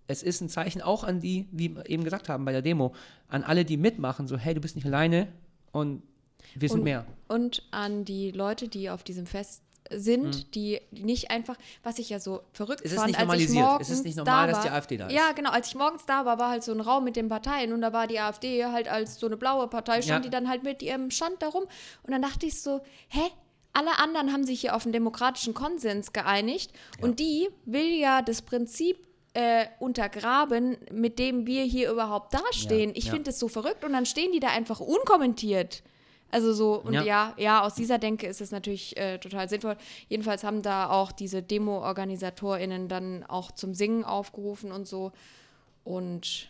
es 0.08 0.24
ist 0.24 0.42
ein 0.42 0.50
Zeichen 0.50 0.82
auch 0.82 1.04
an 1.04 1.20
die, 1.20 1.48
wie 1.52 1.76
wir 1.76 1.90
eben 1.90 2.04
gesagt 2.04 2.30
haben 2.30 2.46
bei 2.46 2.52
der 2.52 2.62
Demo, 2.62 2.94
an 3.28 3.44
alle, 3.44 3.66
die 3.66 3.78
mitmachen, 3.78 4.28
so, 4.28 4.38
hey, 4.38 4.54
du 4.54 4.62
bist 4.62 4.76
nicht 4.76 4.86
alleine 4.86 5.28
und 5.72 6.02
wir 6.56 6.70
sind 6.70 6.80
Und- 6.80 6.84
mehr. 6.84 7.06
Und 7.28 7.64
an 7.72 8.06
die 8.06 8.32
Leute, 8.32 8.68
die 8.68 8.90
auf 8.90 9.04
diesem 9.04 9.26
Fest 9.26 9.64
sind, 9.92 10.24
Mhm. 10.26 10.52
die 10.52 10.82
nicht 10.92 11.30
einfach, 11.32 11.56
was 11.84 12.00
ich 12.00 12.10
ja 12.10 12.20
so 12.20 12.42
verrückt 12.54 12.82
Es 12.84 12.92
ist 12.92 12.98
fand, 12.98 13.08
nicht 13.08 13.20
als 13.20 13.24
ich 13.24 13.28
normalisiert. 13.28 13.64
Es 13.64 13.70
morgens 13.70 13.90
ist 13.90 14.06
nicht 14.06 14.18
normal, 14.18 14.48
da 14.48 14.54
dass 14.54 14.64
die 14.64 14.70
war. 14.70 14.76
AfD 14.78 14.98
da 14.98 15.08
ist. 15.08 15.14
Ja, 15.14 15.32
genau. 15.34 15.52
Als 15.52 15.68
ich 15.68 15.76
morgens 15.76 16.06
da 16.06 16.26
war, 16.26 16.40
war 16.40 16.50
halt 16.50 16.64
so 16.64 16.72
ein 16.72 16.80
Raum 16.82 17.04
mit 17.04 17.16
den 17.16 17.30
Parteien 17.30 17.74
und 17.74 17.82
da 17.82 17.92
war 17.94 18.08
die 18.08 18.20
AfD 18.20 18.66
halt 18.66 18.88
als 18.88 19.20
so 19.20 19.28
eine 19.28 19.38
blaue 19.38 19.68
Partei, 19.68 20.02
stand 20.02 20.26
Ja. 20.26 20.30
die 20.30 20.36
dann 20.36 20.50
halt 20.50 20.64
mit 20.64 20.82
ihrem 20.82 21.12
Stand 21.12 21.42
da 21.42 21.50
rum. 21.50 21.64
Und 22.04 22.12
dann 22.12 22.22
dachte 22.22 22.46
ich 22.46 22.62
so, 22.62 22.82
hä? 23.10 23.22
Alle 23.76 23.98
anderen 23.98 24.32
haben 24.32 24.44
sich 24.44 24.62
hier 24.62 24.76
auf 24.76 24.84
einen 24.86 24.94
demokratischen 24.94 25.56
Konsens 25.56 26.14
geeinigt 26.14 26.72
und 27.02 27.20
die 27.20 27.50
will 27.66 27.88
ja 28.00 28.22
das 28.22 28.44
Prinzip 28.44 29.08
äh, 29.34 29.66
untergraben, 29.80 30.78
mit 30.92 31.18
dem 31.18 31.48
wir 31.48 31.64
hier 31.64 31.90
überhaupt 31.92 32.36
dastehen. 32.36 32.92
Ja, 32.92 32.96
ich 32.96 33.06
ja. 33.06 33.12
finde 33.14 33.32
das 33.32 33.40
so 33.40 33.48
verrückt 33.48 33.84
und 33.84 33.94
dann 33.94 34.06
stehen 34.06 34.32
die 34.32 34.40
da 34.40 34.50
einfach 34.50 34.80
unkommentiert. 34.80 35.82
Also 36.34 36.52
so, 36.52 36.82
und 36.82 36.94
Ja. 36.94 37.04
ja, 37.04 37.34
ja, 37.38 37.62
aus 37.62 37.76
dieser 37.76 38.00
Denke 38.00 38.26
ist 38.26 38.42
es 38.42 38.50
natürlich 38.50 38.98
äh, 38.98 39.20
total 39.20 39.48
sinnvoll. 39.48 39.78
Jedenfalls 40.10 40.44
haben 40.44 40.64
da 40.64 40.90
auch 40.90 41.12
diese 41.12 41.44
Demo-OrganisatorInnen 41.44 42.88
dann 42.88 43.24
auch 43.24 43.52
zum 43.52 43.76
Singen 43.76 44.04
aufgerufen 44.04 44.72
und 44.72 44.88
so. 44.88 45.12
Und 45.84 46.50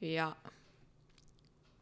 ja, 0.00 0.34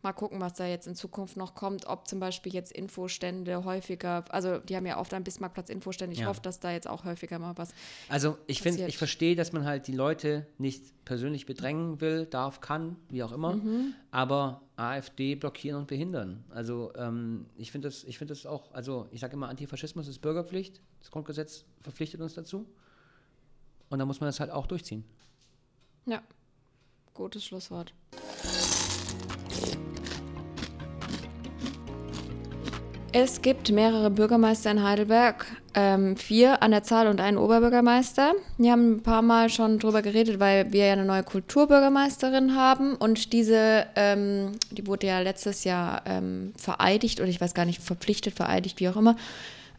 mal 0.07 0.13
gucken, 0.13 0.41
was 0.41 0.55
da 0.55 0.67
jetzt 0.67 0.87
in 0.87 0.95
Zukunft 0.95 1.37
noch 1.37 1.55
kommt, 1.57 1.87
ob 1.87 2.07
zum 2.07 2.21
Beispiel 2.21 2.55
jetzt 2.55 2.71
Infostände 2.71 3.65
häufiger, 3.65 4.25
also 4.29 4.59
die 4.59 4.77
haben 4.77 4.87
ja 4.87 4.99
oft 4.99 5.13
am 5.13 5.25
Bismarckplatz 5.25 5.69
Infostände. 5.69 6.15
Ich 6.15 6.21
Ja. 6.21 6.27
hoffe, 6.29 6.41
dass 6.41 6.61
da 6.61 6.71
jetzt 6.71 6.89
auch 6.89 7.05
häufiger 7.05 7.39
mal 7.41 7.59
was. 7.59 7.75
Also 8.09 8.39
ich 8.47 8.63
finde, 8.63 8.87
ich 8.87 8.99
verstehe, 8.99 9.35
dass 9.35 9.53
man 9.53 9.65
halt 9.65 9.89
die 9.89 9.93
Leute 9.93 10.47
nicht 10.59 11.05
persönlich 11.05 11.45
bedrängen 11.45 12.01
will, 12.01 12.27
darf, 12.27 12.61
kann, 12.61 12.97
wie 13.11 13.23
auch 13.25 13.33
immer, 13.33 13.55
Mhm. 13.57 13.95
aber 14.13 14.63
AfD 14.77 15.35
blockieren 15.35 15.81
und 15.81 15.87
behindern. 15.89 16.45
Also 16.51 16.93
ähm, 16.97 17.47
ich 17.57 17.73
finde 17.73 17.89
das, 17.89 18.05
ich 18.05 18.17
finde 18.19 18.33
das 18.33 18.47
auch, 18.47 18.73
also 18.73 19.09
ich 19.11 19.21
sage 19.21 19.33
immer, 19.35 19.49
Antifaschismus 19.49 20.07
ist 20.07 20.21
Bürgerpflicht, 20.21 20.81
das 21.01 21.11
Grundgesetz 21.11 21.65
verpflichtet 21.83 22.21
uns 22.21 22.35
dazu 22.35 22.65
und 23.91 23.99
da 23.99 24.07
muss 24.07 24.21
man 24.21 24.29
das 24.29 24.39
halt 24.39 24.51
auch 24.53 24.67
durchziehen. 24.67 25.05
Ja, 26.07 26.23
gutes 27.15 27.45
Schlusswort. 27.45 27.93
Es 33.19 33.41
gibt 33.41 33.73
mehrere 33.73 34.11
Bürgermeister 34.11 34.71
in 34.71 34.83
Heidelberg, 34.83 35.47
ähm, 35.73 36.19
vier 36.19 36.63
an 36.63 36.71
der 36.71 36.83
Zahl 36.83 37.07
und 37.07 37.19
einen 37.19 37.39
Oberbürgermeister. 37.39 38.35
Wir 38.59 38.73
haben 38.73 38.97
ein 38.97 39.03
paar 39.03 39.23
Mal 39.23 39.49
schon 39.49 39.79
drüber 39.79 40.03
geredet, 40.03 40.39
weil 40.39 40.71
wir 40.71 40.85
ja 40.85 40.93
eine 40.93 41.07
neue 41.07 41.23
Kulturbürgermeisterin 41.23 42.55
haben 42.55 42.95
und 42.95 43.33
diese, 43.33 43.87
ähm, 43.97 44.53
die 44.71 44.87
wurde 44.87 45.07
ja 45.07 45.21
letztes 45.21 45.65
Jahr 45.65 46.03
ähm, 46.05 46.53
vereidigt 46.59 47.19
oder 47.19 47.31
ich 47.31 47.41
weiß 47.41 47.55
gar 47.55 47.65
nicht, 47.65 47.81
verpflichtet, 47.81 48.35
vereidigt, 48.35 48.81
wie 48.81 48.89
auch 48.91 48.97
immer. 48.97 49.17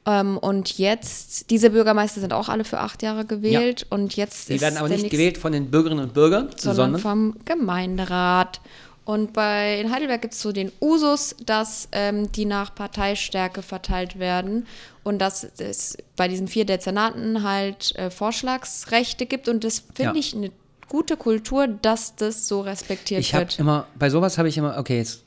Ähm, 0.07 0.39
und 0.39 0.79
jetzt, 0.79 1.51
diese 1.51 1.69
Bürgermeister 1.69 2.19
sind 2.19 2.33
auch 2.33 2.49
alle 2.49 2.63
für 2.63 2.79
acht 2.79 3.03
Jahre 3.03 3.23
gewählt 3.23 3.85
und 3.91 4.15
jetzt 4.15 4.49
Die 4.49 4.59
werden 4.59 4.77
aber 4.77 4.89
nicht 4.89 5.11
gewählt 5.11 5.37
von 5.37 5.51
den 5.51 5.69
Bürgerinnen 5.69 6.05
und 6.05 6.15
Bürgern, 6.15 6.49
sondern 6.57 6.75
sondern 6.97 7.01
vom 7.01 7.35
Gemeinderat. 7.45 8.61
Und 9.07 9.31
bei, 9.31 9.79
in 9.79 9.89
Heidelberg 9.89 10.21
gibt 10.21 10.33
es 10.33 10.41
so 10.41 10.51
den 10.51 10.69
Usus, 10.81 11.33
dass 11.45 11.87
ähm, 11.93 12.29
die 12.33 12.43
nach 12.43 12.75
Parteistärke 12.75 13.61
verteilt 13.61 14.19
werden 14.19 14.67
und 15.05 15.19
dass 15.19 15.45
es 15.45 15.95
bei 16.17 16.27
diesen 16.27 16.49
vier 16.49 16.65
Dezernaten 16.65 17.41
halt 17.43 17.95
äh, 17.95 18.09
Vorschlagsrechte 18.09 19.25
gibt. 19.25 19.47
Und 19.47 19.63
das 19.63 19.79
finde 19.95 20.11
Ja. 20.11 20.19
ich 20.19 20.35
eine 20.35 20.51
gute 20.89 21.15
Kultur, 21.15 21.67
dass 21.67 22.17
das 22.17 22.49
so 22.49 22.59
respektiert 22.59 23.21
Ich 23.21 23.33
habe 23.33 23.45
wird. 23.45 23.59
immer, 23.59 23.87
bei 23.97 24.09
sowas 24.09 24.37
habe 24.37 24.49
ich 24.49 24.57
immer, 24.57 24.77
okay, 24.77 24.97
jetzt 24.97 25.23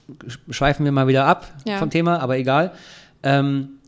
schweifen 0.50 0.84
wir 0.84 0.92
mal 0.92 1.06
wieder 1.06 1.24
ab 1.24 1.50
Ja. 1.64 1.78
vom 1.78 1.88
Thema, 1.88 2.18
aber 2.20 2.36
egal. 2.36 2.72
Ähm, 3.22 3.78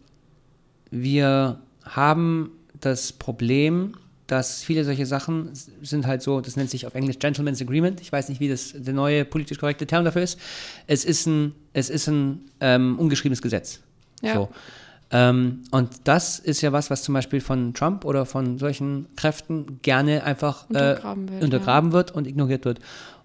wir 0.90 1.59
haben 1.85 2.50
das 2.81 3.12
Problem, 3.12 3.94
dass 4.27 4.63
viele 4.63 4.85
solche 4.85 5.07
Sachen 5.07 5.51
sind 5.83 6.07
halt 6.07 6.23
so, 6.23 6.41
das 6.41 6.57
nennt 6.57 6.71
sich 6.71 6.87
auf 6.87 6.95
Englisch 6.95 7.19
Gentleman's 7.19 7.61
Agreement. 7.61 8.01
Ich 8.01 8.13
weiß 8.13 8.29
nicht, 8.29 8.41
wie 8.41 8.49
das 8.49 8.73
der 8.75 8.95
neue 8.95 9.25
politisch 9.25 9.59
korrekte 9.59 9.87
Term 9.87 10.05
dafür 10.05 10.23
ist. 10.23 10.39
Es 10.87 11.05
ist 11.05 11.27
ein, 11.27 11.55
es 11.73 11.91
ist 11.91 12.07
ein 12.09 12.41
ähm, 12.61 12.99
ungeschriebenes 12.99 13.43
Gesetz. 13.43 13.81
Ja. 14.23 14.35
So. 14.35 14.49
Ähm, 15.11 15.65
und 15.71 15.91
das 16.05 16.39
ist 16.39 16.63
ja 16.63 16.73
was, 16.73 16.89
was 16.89 17.03
zum 17.03 17.13
Beispiel 17.13 17.41
von 17.41 17.75
Trump 17.75 18.05
oder 18.07 18.25
von 18.25 18.59
solchen 18.59 19.07
Kräften 19.15 19.81
gerne 19.83 20.25
einfach 20.25 20.65
äh, 20.71 20.73
Untergraben 20.73 21.29
wird, 21.29 21.43
untergraben 21.45 21.93
wird 21.93 22.11
und 22.13 22.27
ignoriert 22.27 22.65
wird. 22.65 22.81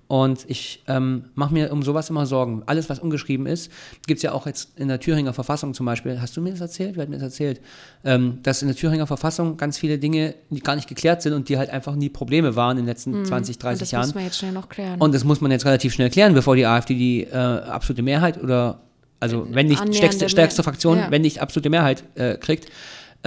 Und 0.08 0.46
ich 0.48 0.84
ähm, 0.88 1.26
mache 1.36 1.54
mir 1.54 1.72
um 1.74 1.84
sowas 1.84 2.10
immer 2.10 2.26
Sorgen. 2.26 2.64
Alles, 2.66 2.90
was 2.90 3.00
ungeschrieben 3.00 3.46
ist, 3.46 3.70
gibt 4.06 4.20
es 4.20 4.24
ja 4.24 4.32
auch 4.32 4.46
jetzt 4.46 4.70
in 4.80 4.88
der 4.88 5.02
Thüringer 5.02 5.34
Verfassung 5.34 5.74
zum 5.74 5.86
Beispiel. 5.86 6.22
Hast 6.22 6.38
du 6.38 6.42
mir 6.42 6.52
das 6.52 6.62
erzählt? 6.62 6.96
Wer 6.96 7.02
hat 7.04 7.10
mir 7.10 7.18
das 7.18 7.24
erzählt? 7.24 7.60
Ähm, 8.06 8.40
dass 8.44 8.62
in 8.62 8.70
der 8.70 8.78
Thüringer 8.78 9.06
Verfassung 9.06 9.58
ganz 9.58 9.78
viele 9.78 9.98
Dinge 9.98 10.36
die 10.50 10.62
gar 10.62 10.76
nicht 10.78 10.88
geklärt 10.88 11.22
sind 11.22 11.34
und 11.34 11.50
die 11.50 11.58
halt 11.58 11.70
einfach 11.72 11.96
nie 11.96 12.08
Probleme 12.08 12.56
waren 12.56 12.78
in 12.78 12.84
den 12.84 12.88
letzten 12.88 13.26
20, 13.26 13.58
30 13.58 13.68
Mhm. 13.68 13.74
und 13.74 13.82
das 13.82 13.92
Jahren. 13.92 14.06
muss 14.06 14.16
man 14.16 14.24
jetzt 14.24 14.38
schnell 14.38 14.52
noch 14.54 14.70
klären. 14.70 15.02
Und 15.02 15.14
das 15.14 15.24
muss 15.26 15.42
man 15.42 15.52
jetzt 15.52 15.66
relativ 15.66 15.94
schnell 15.94 16.10
klären, 16.10 16.34
bevor 16.34 16.56
die 16.56 16.66
AfD 16.66 16.96
die 16.96 17.24
äh, 17.24 17.36
absolute 17.36 18.02
Mehrheit 18.02 18.42
oder, 18.42 18.80
also 19.20 19.46
wenn 19.52 19.68
nicht 19.68 19.94
stärkste, 19.94 20.30
stärkste 20.30 20.64
Fraktion, 20.64 21.00
ja. 21.00 21.12
wenn 21.12 21.22
nicht 21.22 21.42
absolute 21.42 21.70
Mehrheit 21.70 22.06
äh, 22.16 22.36
kriegt, 22.38 22.70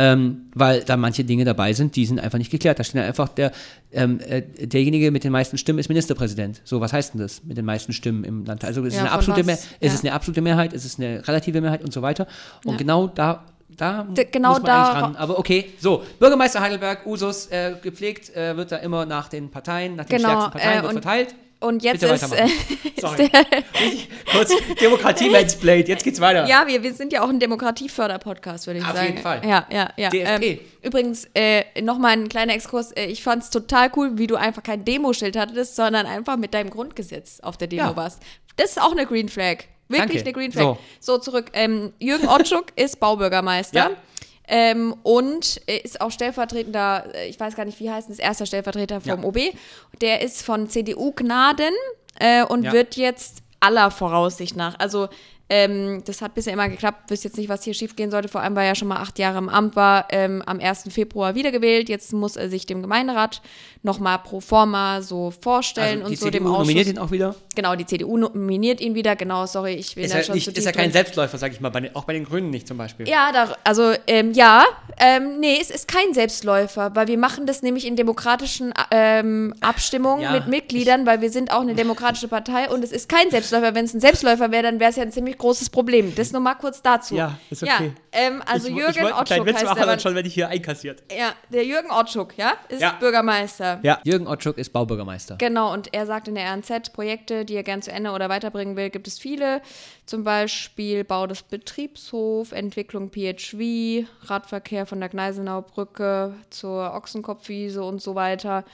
ähm, 0.03 0.47
weil 0.55 0.81
da 0.83 0.97
manche 0.97 1.25
Dinge 1.25 1.45
dabei 1.45 1.75
sind, 1.75 1.95
die 1.95 2.07
sind 2.07 2.19
einfach 2.21 2.39
nicht 2.39 2.51
geklärt. 2.51 2.79
Da 2.79 2.85
steht 2.85 2.97
dann 2.97 3.05
einfach, 3.05 3.29
der, 3.29 3.53
ähm, 3.93 4.19
äh, 4.21 4.41
derjenige 4.67 5.11
mit 5.11 5.25
den 5.25 5.33
meisten 5.33 5.59
Stimmen 5.59 5.79
ist 5.79 5.89
Ministerpräsident. 5.91 6.63
So, 6.65 6.81
was 6.81 6.93
heißt 6.95 7.13
denn 7.15 7.21
das 7.21 7.45
mit 7.45 7.59
den 7.59 7.67
meisten 7.67 7.93
Stimmen 7.93 8.25
im 8.25 8.45
Land? 8.47 8.65
Also 8.65 8.83
ist, 8.85 8.95
Ja, 8.95 9.01
es 9.01 9.05
eine 9.07 9.13
absolute? 9.13 9.45
Mehr, 9.45 9.57
ist 9.57 9.67
Ja. 9.81 9.93
es 9.93 10.01
eine 10.01 10.13
absolute 10.15 10.41
Mehrheit, 10.41 10.73
ist 10.73 10.87
es 10.87 10.99
eine 10.99 11.27
relative 11.29 11.61
Mehrheit 11.61 11.85
und 11.85 11.93
so 11.93 12.01
weiter. 12.01 12.27
Und 12.65 12.73
Ja. 12.73 12.79
genau 12.79 13.09
da 13.09 13.45
da 13.77 14.07
genau 14.33 14.49
muss 14.51 14.59
man 14.59 14.67
da- 14.67 14.83
eigentlich 14.91 15.03
ran. 15.03 15.17
Aber 15.17 15.39
okay, 15.39 15.67
so, 15.79 16.03
Bürgermeister 16.19 16.61
Heidelberg, 16.61 17.07
Usus, 17.07 17.47
äh, 17.47 17.75
gepflegt, 17.81 18.35
äh, 18.35 18.57
wird 18.57 18.73
da 18.73 18.77
immer 18.79 19.07
nach 19.07 19.29
den 19.29 19.51
Parteien, 19.51 19.97
nach 19.97 20.07
den 20.07 20.17
Genau, 20.17 20.29
stärksten 20.31 20.53
Parteien 20.53 20.85
äh, 20.85 20.93
verteilt. 20.93 21.35
Und 21.61 21.83
jetzt 21.83 22.01
Bitte 22.01 22.15
ist, 22.15 22.33
äh, 22.33 22.49
Sorry. 23.01 23.31
Richtig 23.79 24.09
kurz 24.33 24.53
Demokratie 24.81 25.29
Mansplained. 25.29 25.89
Jetzt 25.89 26.05
geht's 26.05 26.19
weiter. 26.21 26.47
Ja, 26.47 26.67
wir, 26.67 26.83
wir 26.83 26.95
sind 26.95 27.13
ja 27.13 27.23
auch 27.23 27.29
ein 27.29 27.39
Demokratieförder-Podcast, 27.39 28.67
würde 28.67 28.81
ich 28.81 28.85
Auf 28.87 28.93
sagen. 28.95 29.07
jeden 29.09 29.19
Fall. 29.19 29.43
Ja, 29.47 29.67
ja, 29.71 29.91
ja. 29.97 30.09
DFP. 30.09 30.43
Ähm, 30.43 30.59
übrigens, 30.83 31.29
äh, 31.35 31.65
nochmal 31.83 32.13
ein 32.13 32.29
kleiner 32.31 32.55
Exkurs. 32.55 32.93
Äh, 32.93 33.07
ich 33.07 33.23
fand 33.23 33.43
es 33.43 33.51
total 33.51 33.91
cool, 33.97 34.13
wie 34.17 34.27
du 34.27 34.37
einfach 34.37 34.63
kein 34.63 34.85
Demoschild 34.87 35.37
hattest, 35.37 35.77
sondern 35.77 36.07
einfach 36.07 36.37
mit 36.39 36.55
deinem 36.55 36.71
Grundgesetz 36.71 37.41
auf 37.41 37.59
der 37.59 37.69
Demo 37.69 37.83
Ja. 37.83 37.97
warst. 37.97 38.23
Das 38.57 38.71
ist 38.71 38.81
auch 38.81 38.93
eine 38.93 39.05
Green 39.07 39.29
Flag. 39.29 39.59
Wirklich 39.89 40.23
Danke. 40.23 40.25
eine 40.25 40.33
Green 40.33 40.53
Flag. 40.53 40.63
So. 40.63 40.79
So, 41.01 41.19
zurück. 41.19 41.51
Ähm, 41.53 41.93
Jürgen 41.99 42.29
Otschuk 42.29 42.67
ist 42.77 43.01
Baubürgermeister. 43.01 43.79
Ja. 43.79 43.91
Ähm, 44.53 44.97
und 45.05 45.61
äh, 45.69 45.79
ist 45.79 46.01
auch 46.01 46.11
stellvertretender, 46.11 47.05
äh, 47.15 47.29
ich 47.29 47.39
weiß 47.39 47.55
gar 47.55 47.65
nicht, 47.65 47.79
wie 47.79 47.89
heißt 47.91 48.11
das, 48.11 48.19
erster 48.19 48.47
Stellvertreter 48.47 49.01
vom 49.01 49.21
Ja. 49.23 49.25
OB. 49.25 49.39
Der 50.01 50.23
ist 50.23 50.43
von 50.43 50.69
CDU 50.69 51.13
Gnaden 51.13 51.73
äh, 52.19 52.43
und 52.45 52.65
Ja. 52.65 52.73
wird 52.73 52.97
jetzt 52.97 53.39
aller 53.61 53.91
Voraussicht 53.93 54.57
nach, 54.57 54.79
also 54.81 55.09
Ähm, 55.51 56.03
das 56.07 56.23
hat 56.23 56.35
bisher 56.35 56.53
immer 56.53 56.69
geklappt. 56.69 57.11
Wisst 57.11 57.25
jetzt 57.25 57.37
nicht, 57.37 57.49
was 57.49 57.65
hier 57.65 57.75
schief 57.75 57.97
gehen 57.97 58.11
sollte. 58.13 58.29
Vor 58.29 58.41
allem, 58.41 58.55
weil 58.55 58.69
er 58.69 58.77
schon 58.77 58.87
mal 58.87 58.99
acht 58.99 59.19
Jahre 59.19 59.39
im 59.39 59.49
Amt 59.49 59.75
war. 59.75 60.07
Ähm, 60.11 60.43
am 60.47 60.61
1. 60.61 60.85
Februar 60.91 61.35
wiedergewählt. 61.35 61.89
Jetzt 61.89 62.13
muss 62.13 62.37
er 62.37 62.49
sich 62.49 62.67
dem 62.67 62.83
Gemeinderat 62.83 63.43
nochmal 63.83 64.19
pro 64.19 64.41
forma 64.41 65.03
so 65.03 65.33
vorstellen 65.33 66.03
Also 66.03 66.05
und 66.05 66.11
die 66.13 66.17
so 66.17 66.27
CDU 66.27 66.39
dem 66.39 66.47
Ausschuss. 66.47 66.59
nominiert 66.69 66.87
ihn 66.87 66.99
auch 66.99 67.11
wieder. 67.11 67.35
Genau, 67.57 67.75
die 67.75 67.85
CDU 67.85 68.17
nominiert 68.17 68.81
ihn 68.81 68.95
wieder. 68.95 69.17
Genau, 69.17 69.47
sorry, 69.47 69.75
ich 69.75 69.97
will 69.97 70.05
Ist 70.05 70.15
da 70.15 70.19
ja, 70.19 70.25
schon 70.25 70.35
nicht, 70.37 70.45
zu 70.45 70.53
ist 70.53 70.65
ja 70.65 70.73
kein. 70.73 70.93
Selbstläufer, 70.93 71.37
sag 71.37 71.53
ich 71.53 71.61
mal. 71.61 71.71
Bei 71.71 71.81
den, 71.81 71.97
auch 71.97 72.05
bei 72.05 72.13
den 72.13 72.25
Grünen 72.25 72.51
nicht 72.51 72.69
zum 72.69 72.77
Beispiel. 72.79 73.09
Ja, 73.09 73.33
da, 73.33 73.57
also 73.65 73.93
ähm, 74.07 74.33
ja, 74.33 74.65
ähm, 75.01 75.41
nee, 75.41 75.57
es 75.59 75.71
ist 75.71 75.89
kein 75.89 76.13
Selbstläufer, 76.13 76.95
weil 76.95 77.09
wir 77.09 77.17
machen 77.17 77.47
das 77.47 77.63
nämlich 77.63 77.87
in 77.87 77.97
demokratischen 77.97 78.75
ähm, 78.91 79.55
Abstimmungen 79.61 80.23
Ja, 80.23 80.33
mit 80.33 80.47
Mitgliedern, 80.47 81.07
weil 81.07 81.23
wir 81.23 81.31
sind 81.31 81.53
auch 81.53 81.63
eine 81.63 81.75
demokratische 81.75 82.29
Partei 82.29 82.69
und 82.69 82.85
es 82.85 82.93
ist 82.93 83.09
kein 83.09 83.31
Selbstläufer. 83.31 83.75
Wenn 83.75 83.87
es 83.87 83.95
ein 83.95 84.01
Selbstläufer 84.01 84.51
wäre, 84.51 84.65
dann 84.65 84.79
wäre 84.79 84.91
es 84.91 84.97
ja 84.97 85.03
ein 85.03 85.11
ziemlich 85.11 85.39
großes 85.39 85.71
Problem. 85.71 86.15
Das 86.15 86.33
nur 86.33 86.43
mal 86.43 86.55
kurz 86.55 86.83
dazu. 86.83 87.15
Ja, 87.15 87.39
ist 87.49 87.63
okay. 87.63 87.93
Ja, 88.13 88.21
ähm, 88.21 88.43
also 88.45 88.69
ich, 88.69 88.75
Jürgen 88.75 88.91
ich 88.91 88.99
einen 88.99 89.25
kleinen 89.25 89.41
Otschuk 89.41 89.47
Witz 89.47 89.55
heißt 89.57 89.65
machen, 89.65 89.77
der 89.79 89.87
dann 89.87 90.01
schon 90.01 90.15
werde 90.15 90.29
ich 90.29 90.35
hier 90.35 90.49
einkassiert. 90.49 91.03
Ja, 91.17 91.33
der 91.49 91.65
Jürgen 91.65 91.91
Otschuk, 91.91 92.37
ja, 92.37 92.53
ist 92.69 92.83
Ja. 92.83 92.97
Bürgermeister. 93.01 93.81
Ja, 93.83 94.01
Jürgen 94.05 94.27
Otschuk 94.27 94.59
ist 94.59 94.71
Baubürgermeister. 94.73 95.37
Genau, 95.37 95.73
und 95.73 95.95
er 95.95 96.05
sagt 96.05 96.29
in 96.29 96.35
der 96.35 96.53
RNZ, 96.53 96.93
Projekte, 96.93 97.47
die 97.47 97.55
er 97.55 97.63
gern 97.63 97.81
zu 97.81 97.91
Ende 97.91 98.11
oder 98.11 98.29
weiterbringen 98.29 98.77
will, 98.77 98.91
gibt 98.91 99.07
es 99.07 99.19
viele. 99.19 99.63
Zum 100.05 100.25
Beispiel 100.25 101.05
Bau 101.05 101.27
des 101.27 101.43
Betriebshof, 101.45 102.53
Entwicklung 102.53 103.11
PHV, 103.11 104.07
Radverkehr 104.29 104.87
von 104.91 105.01
der 105.01 105.09
Gneisenauer 105.09 105.63
Brücke 105.63 106.35
zur 106.51 106.93
Ochsenkopfwiese 106.93 107.83
und 107.83 108.03
so 108.03 108.15
weiter. 108.15 108.65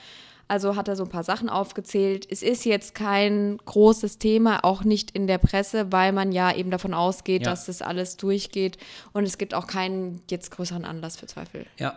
Also 0.49 0.75
hat 0.77 0.87
er 0.87 0.95
so 0.95 1.03
ein 1.03 1.09
paar 1.09 1.23
Sachen 1.25 1.49
aufgezählt. 1.49 2.25
Es 2.29 2.41
ist 2.41 2.63
jetzt 2.65 2.95
kein 2.95 3.57
großes 3.65 4.17
Thema, 4.17 4.63
auch 4.63 4.83
nicht 4.83 5.11
in 5.11 5.27
der 5.27 5.37
Presse, 5.39 5.91
weil 5.91 6.11
man 6.13 6.31
ja 6.31 6.53
eben 6.55 6.71
davon 6.71 6.93
ausgeht, 6.93 7.43
Ja. 7.45 7.51
dass 7.51 7.65
das 7.65 7.81
alles 7.81 8.15
durchgeht. 8.17 8.77
Und 9.13 9.23
es 9.25 9.37
gibt 9.37 9.53
auch 9.53 9.67
keinen 9.67 10.21
jetzt 10.29 10.51
größeren 10.51 10.85
Anlass 10.85 11.17
für 11.17 11.25
Zweifel. 11.27 11.65
Ja, 11.77 11.95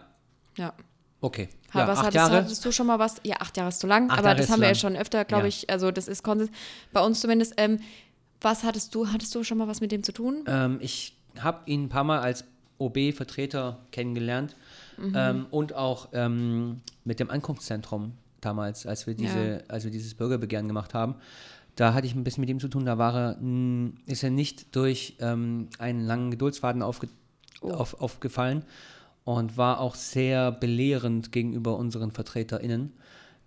Ja. 0.57 0.73
okay. 1.21 1.49
Ja, 1.73 1.87
was 1.87 2.03
hattest, 2.03 2.31
hattest 2.31 2.65
du 2.65 2.73
schon 2.73 2.89
mal 2.89 2.99
was? 2.99 3.17
Ja, 3.23 3.37
acht 3.39 3.57
Jahre 3.57 3.69
ist 3.69 3.79
zu 3.79 3.87
lang, 3.87 4.11
Acht 4.11 4.19
aber 4.19 4.29
Jahre 4.31 4.41
das 4.41 4.51
haben 4.51 4.61
wir 4.61 4.69
ja 4.69 4.75
schon 4.75 4.97
öfter, 4.97 5.25
glaube 5.25 5.45
Ja. 5.45 5.49
ich. 5.49 5.71
Also 5.71 5.93
das 5.93 6.09
ist 6.09 6.25
Konsens. 6.25 6.51
Bei 6.93 7.01
uns 7.05 7.21
zumindest. 7.21 7.55
Ähm, 7.57 7.79
was 8.41 8.65
hattest 8.65 8.95
du? 8.95 9.07
Hattest 9.07 9.33
du 9.35 9.45
schon 9.45 9.59
mal 9.59 9.69
was 9.69 9.81
mit 9.81 9.93
dem 9.93 10.03
zu 10.03 10.13
tun? 10.13 10.43
Ähm, 10.49 10.79
ich 10.81 11.17
habe 11.39 11.61
ihn 11.67 11.85
ein 11.85 11.89
paar 11.89 12.03
Mal 12.05 12.19
als 12.19 12.45
OB-Vertreter 12.81 13.79
kennengelernt 13.93 14.57
Mhm. 14.97 15.13
ähm, 15.17 15.47
und 15.51 15.73
auch 15.75 16.09
ähm, 16.13 16.81
mit 17.05 17.21
dem 17.21 17.31
Ankunftszentrum 17.31 18.13
damals, 18.41 18.87
als 18.87 19.07
wir, 19.07 19.15
diese, 19.15 19.53
Ja. 19.53 19.59
als 19.69 19.85
wir 19.85 19.91
dieses 19.91 20.15
Bürgerbegehren 20.15 20.67
gemacht 20.69 20.93
haben. 20.95 21.15
Da 21.77 21.95
hatte 21.95 22.07
ich 22.07 22.15
ein 22.15 22.25
bisschen 22.25 22.43
mit 22.43 22.51
ihm 22.51 22.61
zu 22.61 22.69
tun. 22.69 22.85
Da 22.85 22.99
war 22.99 23.15
er, 23.15 23.37
mh, 23.41 23.93
ist 24.07 24.23
er 24.23 24.31
nicht 24.31 24.75
durch 24.77 25.17
ähm, 25.21 25.69
einen 25.79 26.05
langen 26.05 26.31
Geduldsfaden 26.31 26.83
aufge 26.83 27.09
Oh. 27.63 27.73
auf, 27.73 28.01
aufgefallen 28.01 28.63
und 29.25 29.59
war 29.59 29.81
auch 29.81 29.95
sehr 29.95 30.51
belehrend 30.51 31.31
gegenüber 31.31 31.77
unseren 31.77 32.11
VertreterInnen. 32.11 32.93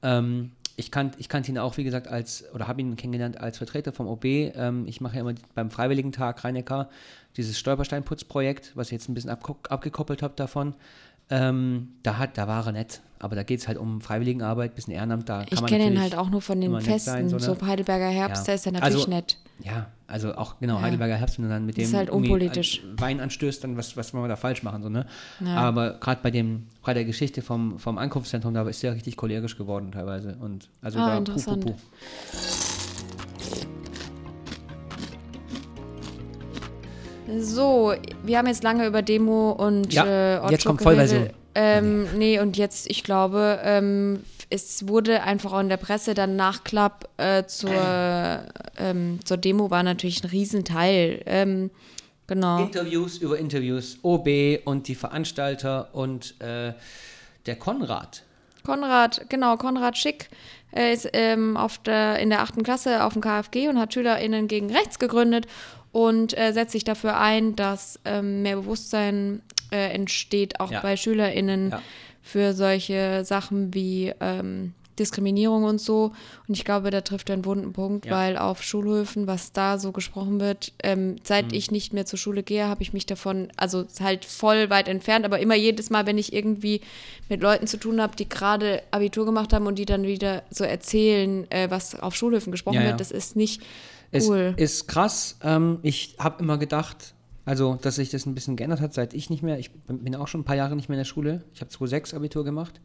Ähm, 0.04 0.52
ich, 0.76 0.92
kannt, 0.92 1.16
ich 1.20 1.30
kannte 1.30 1.52
ihn 1.52 1.58
auch, 1.58 1.78
wie 1.78 1.84
gesagt, 1.84 2.08
als, 2.08 2.46
oder 2.54 2.68
habe 2.68 2.82
ihn 2.82 2.96
kennengelernt 2.96 3.40
als 3.40 3.58
Vertreter 3.58 3.94
vom 3.94 4.08
OB. 4.08 4.26
Ähm, 4.26 4.86
ich 4.88 5.02
mache 5.02 5.16
ja 5.16 5.22
immer 5.22 5.34
beim 5.54 5.70
Freiwilligentag 5.70 6.44
Rhein-Neckar 6.44 6.90
dieses 7.38 7.58
Stolpersteinputzprojekt, 7.60 8.72
was 8.76 8.88
ich 8.88 8.94
jetzt 8.94 9.10
ein 9.10 9.14
bisschen 9.14 9.30
abgekoppelt 9.30 10.22
habe 10.22 10.34
davon. 10.36 10.76
Ähm, 11.36 11.88
da, 12.04 12.18
hat, 12.20 12.38
da 12.38 12.48
war 12.48 12.66
er 12.68 12.72
nett, 12.74 13.02
aber 13.20 13.36
da 13.36 13.42
geht 13.44 13.60
es 13.60 13.68
halt 13.68 13.78
um 13.80 14.02
Freiwilligenarbeit, 14.02 14.76
bisschen 14.76 14.94
Ehrenamt. 14.94 15.28
Da 15.30 15.44
Ich 15.50 15.66
kenne 15.66 15.88
ihn 15.88 16.00
halt 16.00 16.16
auch 16.16 16.30
nur 16.30 16.42
von 16.42 16.62
den 16.62 16.80
Festen. 16.80 17.10
sein, 17.10 17.30
so, 17.30 17.40
so 17.40 17.54
ne? 17.54 17.58
Heidelberger 17.66 18.08
Herbst, 18.10 18.44
Ja. 18.44 18.52
da 18.52 18.54
ist 18.54 18.66
er 18.68 18.72
natürlich 18.74 18.96
Also, 18.96 19.10
nett. 19.10 19.38
Ja, 19.64 19.88
also 20.08 20.36
auch 20.36 20.60
genau 20.60 20.76
Ja. 20.76 20.82
Heidelberger 20.82 21.16
Herbst, 21.16 21.38
wenn 21.40 21.46
du 21.46 21.50
dann 21.50 21.66
mit 21.66 21.78
dem 21.78 21.86
ist 21.86 21.94
halt 21.94 22.12
an- 22.12 22.24
Wein 22.98 23.20
anstößt, 23.20 23.64
dann 23.64 23.78
was, 23.78 23.96
was 23.98 24.14
wollen 24.14 24.26
wir 24.26 24.28
da 24.28 24.36
falsch 24.36 24.62
machen, 24.62 24.84
so, 24.84 24.90
ne? 24.90 25.06
Ja. 25.40 25.56
Aber 25.56 25.94
gerade 26.00 26.20
bei 26.22 26.30
dem, 26.32 26.68
bei 26.84 26.94
der 26.94 27.06
Geschichte 27.06 27.42
vom, 27.42 27.80
vom 27.80 27.98
Ankunftszentrum, 27.98 28.54
da 28.54 28.62
ist 28.68 28.84
der 28.84 28.94
richtig 28.94 29.16
cholerisch 29.18 29.58
geworden 29.58 29.92
teilweise. 29.92 30.36
Und 30.40 30.70
also 30.82 31.00
Ah, 31.00 31.08
da 31.12 31.18
interessant. 31.18 31.74
So, 37.40 37.94
wir 38.24 38.38
haben 38.38 38.48
jetzt 38.48 38.64
lange 38.64 38.86
über 38.86 39.02
Demo 39.02 39.52
und 39.52 39.94
Ja, 39.94 40.06
äh, 40.06 40.52
jetzt 40.52 40.66
kommt 40.66 40.82
Vollversion. 40.82 41.30
Ähm, 41.56 42.08
nee, 42.18 42.40
und 42.40 42.58
jetzt, 42.58 42.90
ich 42.90 43.04
glaube, 43.04 43.60
ähm, 43.64 44.24
es 44.50 44.88
wurde 44.88 45.24
einfach 45.24 45.54
auch 45.54 45.60
in 45.60 45.70
der 45.70 45.78
Presse 45.78 46.14
dann 46.14 46.36
Nachklapp 46.36 47.10
äh, 47.18 47.46
zur, 47.46 47.72
ähm, 48.78 49.20
zur 49.24 49.38
Demo 49.38 49.70
war 49.70 49.84
natürlich 49.84 50.24
ein 50.24 50.30
Riesenteil. 50.30 51.22
Ähm, 51.26 51.70
genau. 52.28 52.64
Interviews 52.64 53.18
über 53.18 53.38
Interviews, 53.38 54.00
OB 54.02 54.28
und 54.66 54.88
die 54.88 54.96
Veranstalter 54.96 55.90
und 55.94 56.40
äh, 56.42 56.74
der 57.46 57.56
Konrad. 57.58 58.24
Konrad, 58.64 59.30
genau, 59.30 59.58
Konrad 59.58 59.98
Schick 59.98 60.30
äh, 60.72 60.94
ist 60.94 61.10
ähm, 61.14 61.58
auf 61.58 61.78
der, 61.80 62.20
in 62.20 62.30
der 62.30 62.42
achten 62.42 62.64
Klasse 62.64 63.04
auf 63.04 63.14
dem 63.14 63.22
KfG 63.22 63.68
und 63.68 63.78
hat 63.80 63.94
SchülerInnen 63.94 64.48
gegen 64.48 64.72
rechts 64.72 65.00
gegründet 65.00 65.46
und 65.94 66.38
äh, 66.38 66.52
setzt 66.52 66.74
sich 66.74 66.84
dafür 66.84 67.18
ein, 67.18 67.56
dass 67.56 67.98
ähm, 68.04 68.42
mehr 68.42 68.58
Bewusstsein 68.58 69.42
äh, 69.72 69.94
entsteht, 69.94 70.60
auch 70.60 70.72
Ja. 70.72 70.82
bei 70.82 70.98
SchülerInnen 70.98 71.70
Ja. 71.72 71.82
für 72.22 72.54
solche 72.54 73.24
Sachen 73.24 73.74
wie 73.74 74.12
ähm, 74.20 74.74
Diskriminierung 75.00 75.64
und 75.64 75.82
so. 75.82 76.12
Und 76.48 76.56
ich 76.56 76.66
glaube, 76.66 76.92
da 76.92 77.02
trifft 77.02 77.30
er 77.30 77.34
einen 77.34 77.46
wunden 77.46 77.74
Punkt, 77.74 78.06
Ja. 78.06 78.12
weil 78.12 78.38
auf 78.38 78.62
Schulhöfen, 78.62 79.26
was 79.26 79.52
da 79.52 79.80
so 79.80 79.92
gesprochen 79.92 80.40
wird, 80.40 80.72
ähm, 80.84 81.16
seit 81.24 81.48
Mhm. 81.48 81.54
ich 81.58 81.72
nicht 81.72 81.94
mehr 81.94 82.06
zur 82.06 82.20
Schule 82.20 82.44
gehe, 82.44 82.68
habe 82.68 82.84
ich 82.84 82.94
mich 82.94 83.08
davon, 83.08 83.48
also 83.58 83.86
halt 84.00 84.24
voll 84.24 84.70
weit 84.70 84.88
entfernt, 84.88 85.26
aber 85.26 85.40
immer 85.40 85.56
jedes 85.56 85.90
Mal, 85.90 86.06
wenn 86.06 86.20
ich 86.20 86.32
irgendwie 86.32 86.82
mit 87.28 87.42
Leuten 87.42 87.66
zu 87.66 87.78
tun 87.78 88.00
habe, 88.02 88.16
die 88.16 88.30
gerade 88.30 88.84
Abitur 88.92 89.26
gemacht 89.26 89.52
haben 89.52 89.66
und 89.66 89.80
die 89.80 89.86
dann 89.86 90.04
wieder 90.04 90.44
so 90.52 90.64
erzählen, 90.64 91.50
äh, 91.50 91.72
was 91.72 92.00
auf 92.00 92.16
Schulhöfen 92.16 92.52
gesprochen 92.52 92.76
Ja, 92.76 92.82
ja. 92.84 92.88
wird, 92.90 93.00
das 93.00 93.10
ist 93.10 93.36
nicht 93.36 93.64
Es 94.14 94.30
cool. 94.30 94.54
ist 94.58 94.88
krass. 94.88 95.38
Ähm, 95.44 95.80
ich 95.82 96.16
habe 96.20 96.42
immer 96.44 96.58
gedacht, 96.58 97.14
also, 97.46 97.78
dass 97.82 97.96
sich 97.96 98.10
das 98.10 98.26
ein 98.26 98.36
bisschen 98.36 98.56
geändert 98.56 98.80
hat, 98.80 98.94
seit 98.94 99.14
ich 99.14 99.30
nicht 99.30 99.44
mehr, 99.44 99.60
ich 99.60 99.72
bin 99.72 100.16
auch 100.16 100.28
schon 100.28 100.42
ein 100.42 100.46
paar 100.46 100.56
Jahre 100.56 100.76
nicht 100.76 100.88
mehr 100.88 100.96
in 100.96 101.02
der 101.02 101.06
Schule. 101.06 101.44
Ich 101.54 101.62
habe 101.62 101.70
2006 101.70 102.14
Abitur 102.14 102.44
gemacht. 102.46 102.80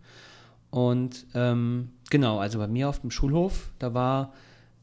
Und 0.70 1.26
ähm, 1.34 1.90
genau, 2.10 2.38
also 2.38 2.58
bei 2.58 2.66
mir 2.66 2.88
auf 2.88 3.00
dem 3.00 3.10
Schulhof, 3.10 3.70
da 3.78 3.94
war 3.94 4.32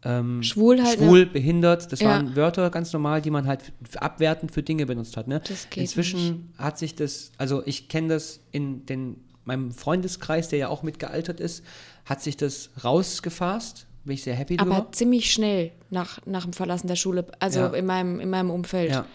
ähm, 0.04 0.42
Schwul 0.44 0.82
halt, 0.84 1.00
ne? 1.00 1.08
schwul, 1.08 1.26
behindert, 1.26 1.92
das 1.92 2.00
Ja. 2.00 2.10
waren 2.10 2.36
Wörter 2.36 2.70
ganz 2.70 2.94
normal, 2.94 3.22
die 3.22 3.32
man 3.32 3.48
halt 3.48 3.74
abwertend 3.98 4.52
für 4.52 4.64
Dinge 4.64 4.86
benutzt 4.86 5.18
hat. 5.18 5.28
Ne? 5.28 5.42
Inzwischen 5.76 6.54
hat 6.58 6.78
sich 6.78 6.96
das, 6.96 7.32
also 7.38 7.64
ich 7.66 7.90
kenne 7.90 8.10
das 8.10 8.40
in 8.52 8.86
den, 8.86 9.18
meinem 9.46 9.72
Freundeskreis, 9.72 10.48
der 10.48 10.60
ja 10.60 10.68
auch 10.70 10.84
mitgealtert 10.84 11.40
ist, 11.40 11.64
hat 12.06 12.22
sich 12.22 12.38
das 12.38 12.70
rausgefasst. 12.84 13.88
Bin 14.06 14.14
ich 14.14 14.24
sehr 14.24 14.36
happy 14.36 14.56
drüber. 14.58 14.76
aber 14.76 14.92
ziemlich 14.92 15.32
schnell 15.32 15.72
nach, 15.90 16.20
nach 16.26 16.44
dem 16.44 16.54
Verlassen 16.54 16.88
der 16.88 16.96
Schule, 16.96 17.26
also 17.40 17.60
Ja. 17.60 17.74
in, 17.74 17.86
meinem, 17.86 18.20
in 18.20 18.30
meinem 18.30 18.52
Umfeld. 18.52 18.92
Ja. 18.92 19.06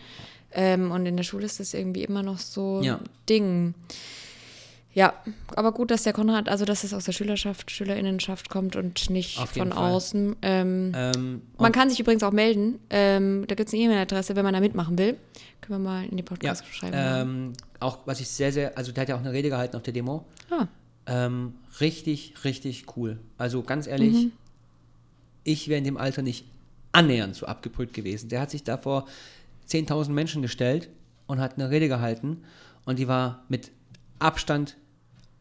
Ähm, 0.52 0.90
und 0.90 1.06
in 1.06 1.16
der 1.16 1.22
Schule 1.24 1.46
ist 1.46 1.60
das 1.60 1.74
irgendwie 1.74 2.02
immer 2.04 2.22
noch 2.24 2.38
so 2.38 2.80
Ja. 2.82 2.96
ein 2.96 3.04
Ding. 3.28 3.74
Ja, 4.92 5.14
aber 5.54 5.70
gut, 5.70 5.92
dass 5.92 6.02
der 6.02 6.12
Konrad, 6.12 6.48
also 6.48 6.64
dass 6.64 6.82
es 6.82 6.92
aus 6.92 7.04
der 7.04 7.12
Schülerschaft, 7.12 7.70
Schülerinnenschaft 7.70 8.50
kommt 8.50 8.74
und 8.74 9.08
nicht 9.08 9.38
von 9.38 9.70
Fall. 9.70 9.92
außen. 9.92 10.34
Ähm, 10.42 10.92
Ähm, 10.96 11.42
man 11.58 11.70
kann 11.70 11.88
sich 11.88 12.00
übrigens 12.00 12.24
auch 12.24 12.32
melden. 12.32 12.80
Ähm, 12.90 13.44
da 13.46 13.54
gibt 13.54 13.68
es 13.68 13.74
eine 13.74 13.84
E-Mail-Adresse, 13.84 14.34
wenn 14.34 14.44
man 14.44 14.52
da 14.54 14.58
mitmachen 14.58 14.98
will. 14.98 15.16
Können 15.60 15.84
wir 15.84 15.90
mal 15.90 16.04
in 16.06 16.16
die 16.16 16.24
Ja, 16.24 16.28
Podcast 16.28 16.64
schreiben. 16.74 16.96
ähm, 16.98 17.52
auch 17.78 17.98
was 18.06 18.18
ich 18.20 18.26
sehr, 18.28 18.50
sehr, 18.52 18.76
also 18.76 18.90
der 18.90 19.02
hat 19.02 19.08
ja 19.08 19.14
auch 19.14 19.20
eine 19.20 19.32
Rede 19.32 19.48
gehalten 19.50 19.76
auf 19.76 19.82
der 19.84 19.92
Demo. 19.92 20.24
Ah. 20.50 20.66
Ähm, 21.06 21.54
richtig, 21.80 22.34
richtig 22.42 22.86
cool. 22.96 23.20
Also 23.38 23.62
ganz 23.62 23.86
ehrlich, 23.86 24.12
Mhm. 24.24 24.32
Ich 25.50 25.68
wäre 25.68 25.78
in 25.78 25.84
dem 25.84 25.96
Alter 25.96 26.22
nicht 26.22 26.44
annähernd 26.92 27.34
so 27.36 27.46
abgebrüht 27.46 27.92
gewesen. 27.94 28.28
Der 28.28 28.40
hat 28.40 28.50
sich 28.50 28.64
da 28.64 28.76
vor 28.76 29.06
10.000 29.68 30.10
Menschen 30.10 30.42
gestellt 30.42 30.88
und 31.26 31.40
hat 31.40 31.54
eine 31.54 31.70
Rede 31.70 31.88
gehalten 31.88 32.42
und 32.84 32.98
die 32.98 33.08
war 33.08 33.44
mit 33.48 33.70
Abstand 34.18 34.76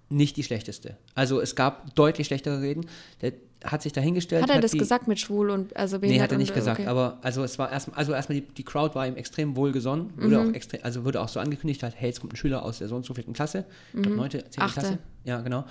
nicht 0.10 0.38
die 0.38 0.44
schlechteste. 0.44 0.98
Also 1.16 1.40
es 1.42 1.56
gab 1.56 1.94
deutlich 1.96 2.28
schlechtere 2.28 2.62
Reden. 2.62 2.86
Der 3.22 3.34
hat 3.64 3.82
sich 3.82 3.92
da 3.92 4.00
hingestellt. 4.02 4.44
hat 4.44 4.50
er 4.50 4.62
das 4.62 4.72
die, 4.72 4.78
gesagt 4.78 5.08
mit 5.08 5.20
schwul 5.20 5.50
und 5.50 5.76
also 5.76 5.98
Nee, 5.98 6.02
behindert 6.02 6.24
hat 6.24 6.32
er 6.32 6.38
nicht 6.38 6.50
und, 6.52 6.56
gesagt, 6.56 6.80
okay. 6.80 6.88
aber 6.90 7.18
also 7.22 7.44
es 7.44 7.60
war 7.60 7.70
erstmal, 7.72 7.98
also 7.98 8.14
erstmal 8.14 8.40
die, 8.40 8.48
die 8.48 8.64
Crowd 8.64 8.96
war 8.96 9.06
ihm 9.06 9.18
extrem 9.18 9.56
wohlgesonnen, 9.58 10.12
wurde 10.18 10.40
Mhm. 10.42 10.50
auch 10.50 10.54
extrem, 10.54 10.80
also 10.84 11.04
wurde 11.04 11.20
auch 11.22 11.28
so 11.28 11.40
angekündigt, 11.42 11.84
halt, 11.84 11.94
hey, 11.98 12.08
jetzt 12.10 12.22
kommt 12.22 12.34
ein 12.34 12.38
Schüler 12.38 12.64
aus 12.64 12.78
der 12.80 12.88
so 12.88 12.96
und 12.96 13.06
so 13.06 13.14
vierten 13.14 13.34
Klasse, 13.34 13.66
ich 13.90 13.96
Mhm. 13.98 14.02
glaube 14.04 14.18
neunte, 14.18 14.38
zehnte. 14.50 14.72
Klasse. 14.74 14.98
Ja, 15.26 15.42
genau. 15.42 15.66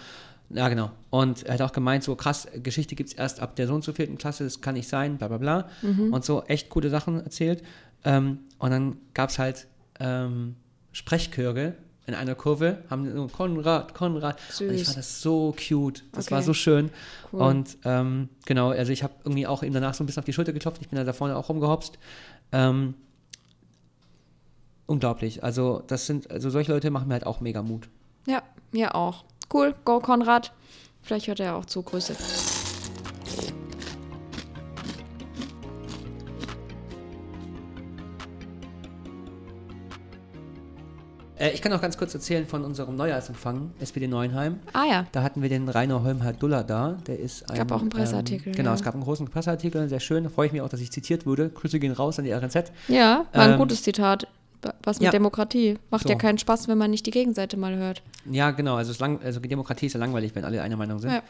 Ja, 0.50 0.68
genau. 0.68 0.90
Und 1.10 1.42
er 1.44 1.54
hat 1.54 1.62
auch 1.62 1.72
gemeint, 1.72 2.02
so 2.04 2.16
krass, 2.16 2.48
Geschichte 2.62 2.94
gibt 2.94 3.10
es 3.10 3.14
erst 3.16 3.40
ab 3.40 3.54
der 3.56 3.66
so 3.66 3.74
und 3.74 3.84
so 3.84 3.92
vierten 3.92 4.16
Klasse, 4.16 4.44
das 4.44 4.60
kann 4.62 4.74
nicht 4.74 4.88
sein, 4.88 5.18
bla 5.18 5.28
bla 5.28 5.36
bla. 5.38 5.68
Mhm. 5.82 6.12
Und 6.12 6.24
so 6.24 6.42
echt 6.44 6.70
coole 6.70 6.88
Sachen 6.90 7.20
erzählt. 7.22 7.62
Ähm, 8.04 8.38
und 8.58 8.70
dann 8.70 8.96
gab 9.12 9.28
es 9.30 9.38
halt 9.38 9.66
ähm, 10.00 10.56
Sprechchöre 10.92 11.74
in 12.06 12.14
einer 12.14 12.34
Kurve, 12.34 12.78
haben 12.88 13.12
so 13.12 13.26
Konrad, 13.28 13.92
Konrad. 13.92 14.38
Und 14.60 14.70
ich 14.70 14.78
Süß. 14.78 14.82
fand 14.86 14.96
das 14.98 15.20
so 15.20 15.54
cute. 15.68 16.04
Das 16.12 16.26
Okay. 16.26 16.34
war 16.36 16.42
so 16.42 16.54
schön. 16.54 16.90
Cool. 17.30 17.42
Und 17.42 17.76
ähm, 17.84 18.30
genau, 18.46 18.70
also 18.70 18.90
ich 18.92 19.02
habe 19.02 19.12
irgendwie 19.24 19.46
auch 19.46 19.62
ihm 19.62 19.74
danach 19.74 19.92
so 19.92 20.02
ein 20.02 20.06
bisschen 20.06 20.20
auf 20.20 20.24
die 20.24 20.32
Schulter 20.32 20.54
geklopft. 20.54 20.80
Ich 20.80 20.88
bin 20.88 20.96
da, 20.96 21.04
da 21.04 21.12
vorne 21.12 21.36
auch 21.36 21.50
rumgehopst. 21.50 21.98
Ähm, 22.52 22.94
unglaublich. 24.86 25.44
Also 25.44 25.82
das 25.86 26.06
sind, 26.06 26.30
also 26.30 26.48
solche 26.50 26.72
Leute 26.72 26.90
machen 26.90 27.08
mir 27.08 27.14
halt 27.14 27.26
auch 27.26 27.40
mega 27.40 27.62
Mut. 27.62 27.88
Ja, 28.26 28.42
mir 28.72 28.94
auch. 28.94 29.24
Cool, 29.52 29.74
go 29.84 30.00
Konrad. 30.00 30.52
Vielleicht 31.02 31.26
hört 31.28 31.40
er 31.40 31.46
ja 31.46 31.54
auch 31.56 31.64
zu. 31.64 31.82
Grüße. 31.82 32.14
Äh, 41.38 41.50
ich 41.50 41.62
kann 41.62 41.72
auch 41.72 41.80
ganz 41.80 41.96
kurz 41.96 42.14
erzählen 42.14 42.46
von 42.46 42.64
unserem 42.64 42.96
Neujahrsempfang, 42.96 43.70
SPD 43.80 44.08
Neuenheim. 44.08 44.58
Ah 44.72 44.84
ja. 44.90 45.06
Da 45.12 45.22
hatten 45.22 45.40
wir 45.42 45.48
den 45.48 45.68
Rainer 45.68 46.02
Holmhardt-Duller 46.02 46.64
da. 46.64 46.98
Der 47.06 47.18
ist 47.18 47.48
ein, 47.48 47.56
Gab 47.56 47.70
auch 47.72 47.80
einen 47.80 47.90
Presseartikel, 47.90 48.48
Ähm, 48.52 48.56
genau, 48.56 48.70
ja. 48.70 48.74
es 48.74 48.82
gab 48.82 48.94
einen 48.94 49.04
großen 49.04 49.28
Presseartikel, 49.28 49.88
sehr 49.88 50.00
schön. 50.00 50.24
Da 50.24 50.30
freue 50.30 50.46
ich 50.46 50.52
mich 50.52 50.62
auch, 50.62 50.68
dass 50.68 50.80
ich 50.80 50.90
zitiert 50.90 51.26
wurde. 51.26 51.48
Grüße 51.50 51.78
gehen 51.78 51.92
raus 51.92 52.18
an 52.18 52.24
die 52.24 52.32
RNZ. 52.32 52.72
Ja, 52.88 53.26
war 53.32 53.42
ein 53.44 53.52
Ähm, 53.52 53.58
gutes 53.58 53.82
Zitat. 53.82 54.26
Was 54.82 54.98
mit 54.98 55.06
ja. 55.06 55.10
Demokratie. 55.10 55.78
Macht 55.90 56.04
So. 56.04 56.08
ja 56.08 56.14
keinen 56.16 56.38
Spaß, 56.38 56.68
wenn 56.68 56.78
man 56.78 56.90
nicht 56.90 57.06
die 57.06 57.10
Gegenseite 57.10 57.56
mal 57.56 57.76
hört. 57.76 58.02
Ja, 58.30 58.50
genau. 58.50 58.76
Also, 58.76 58.92
lang, 58.98 59.20
also 59.22 59.40
Demokratie 59.40 59.86
ist 59.86 59.92
ja 59.92 60.00
langweilig, 60.00 60.34
wenn 60.34 60.44
alle 60.44 60.62
einer 60.62 60.76
Meinung 60.76 60.98
sind. 60.98 61.12
Ja. 61.12 61.22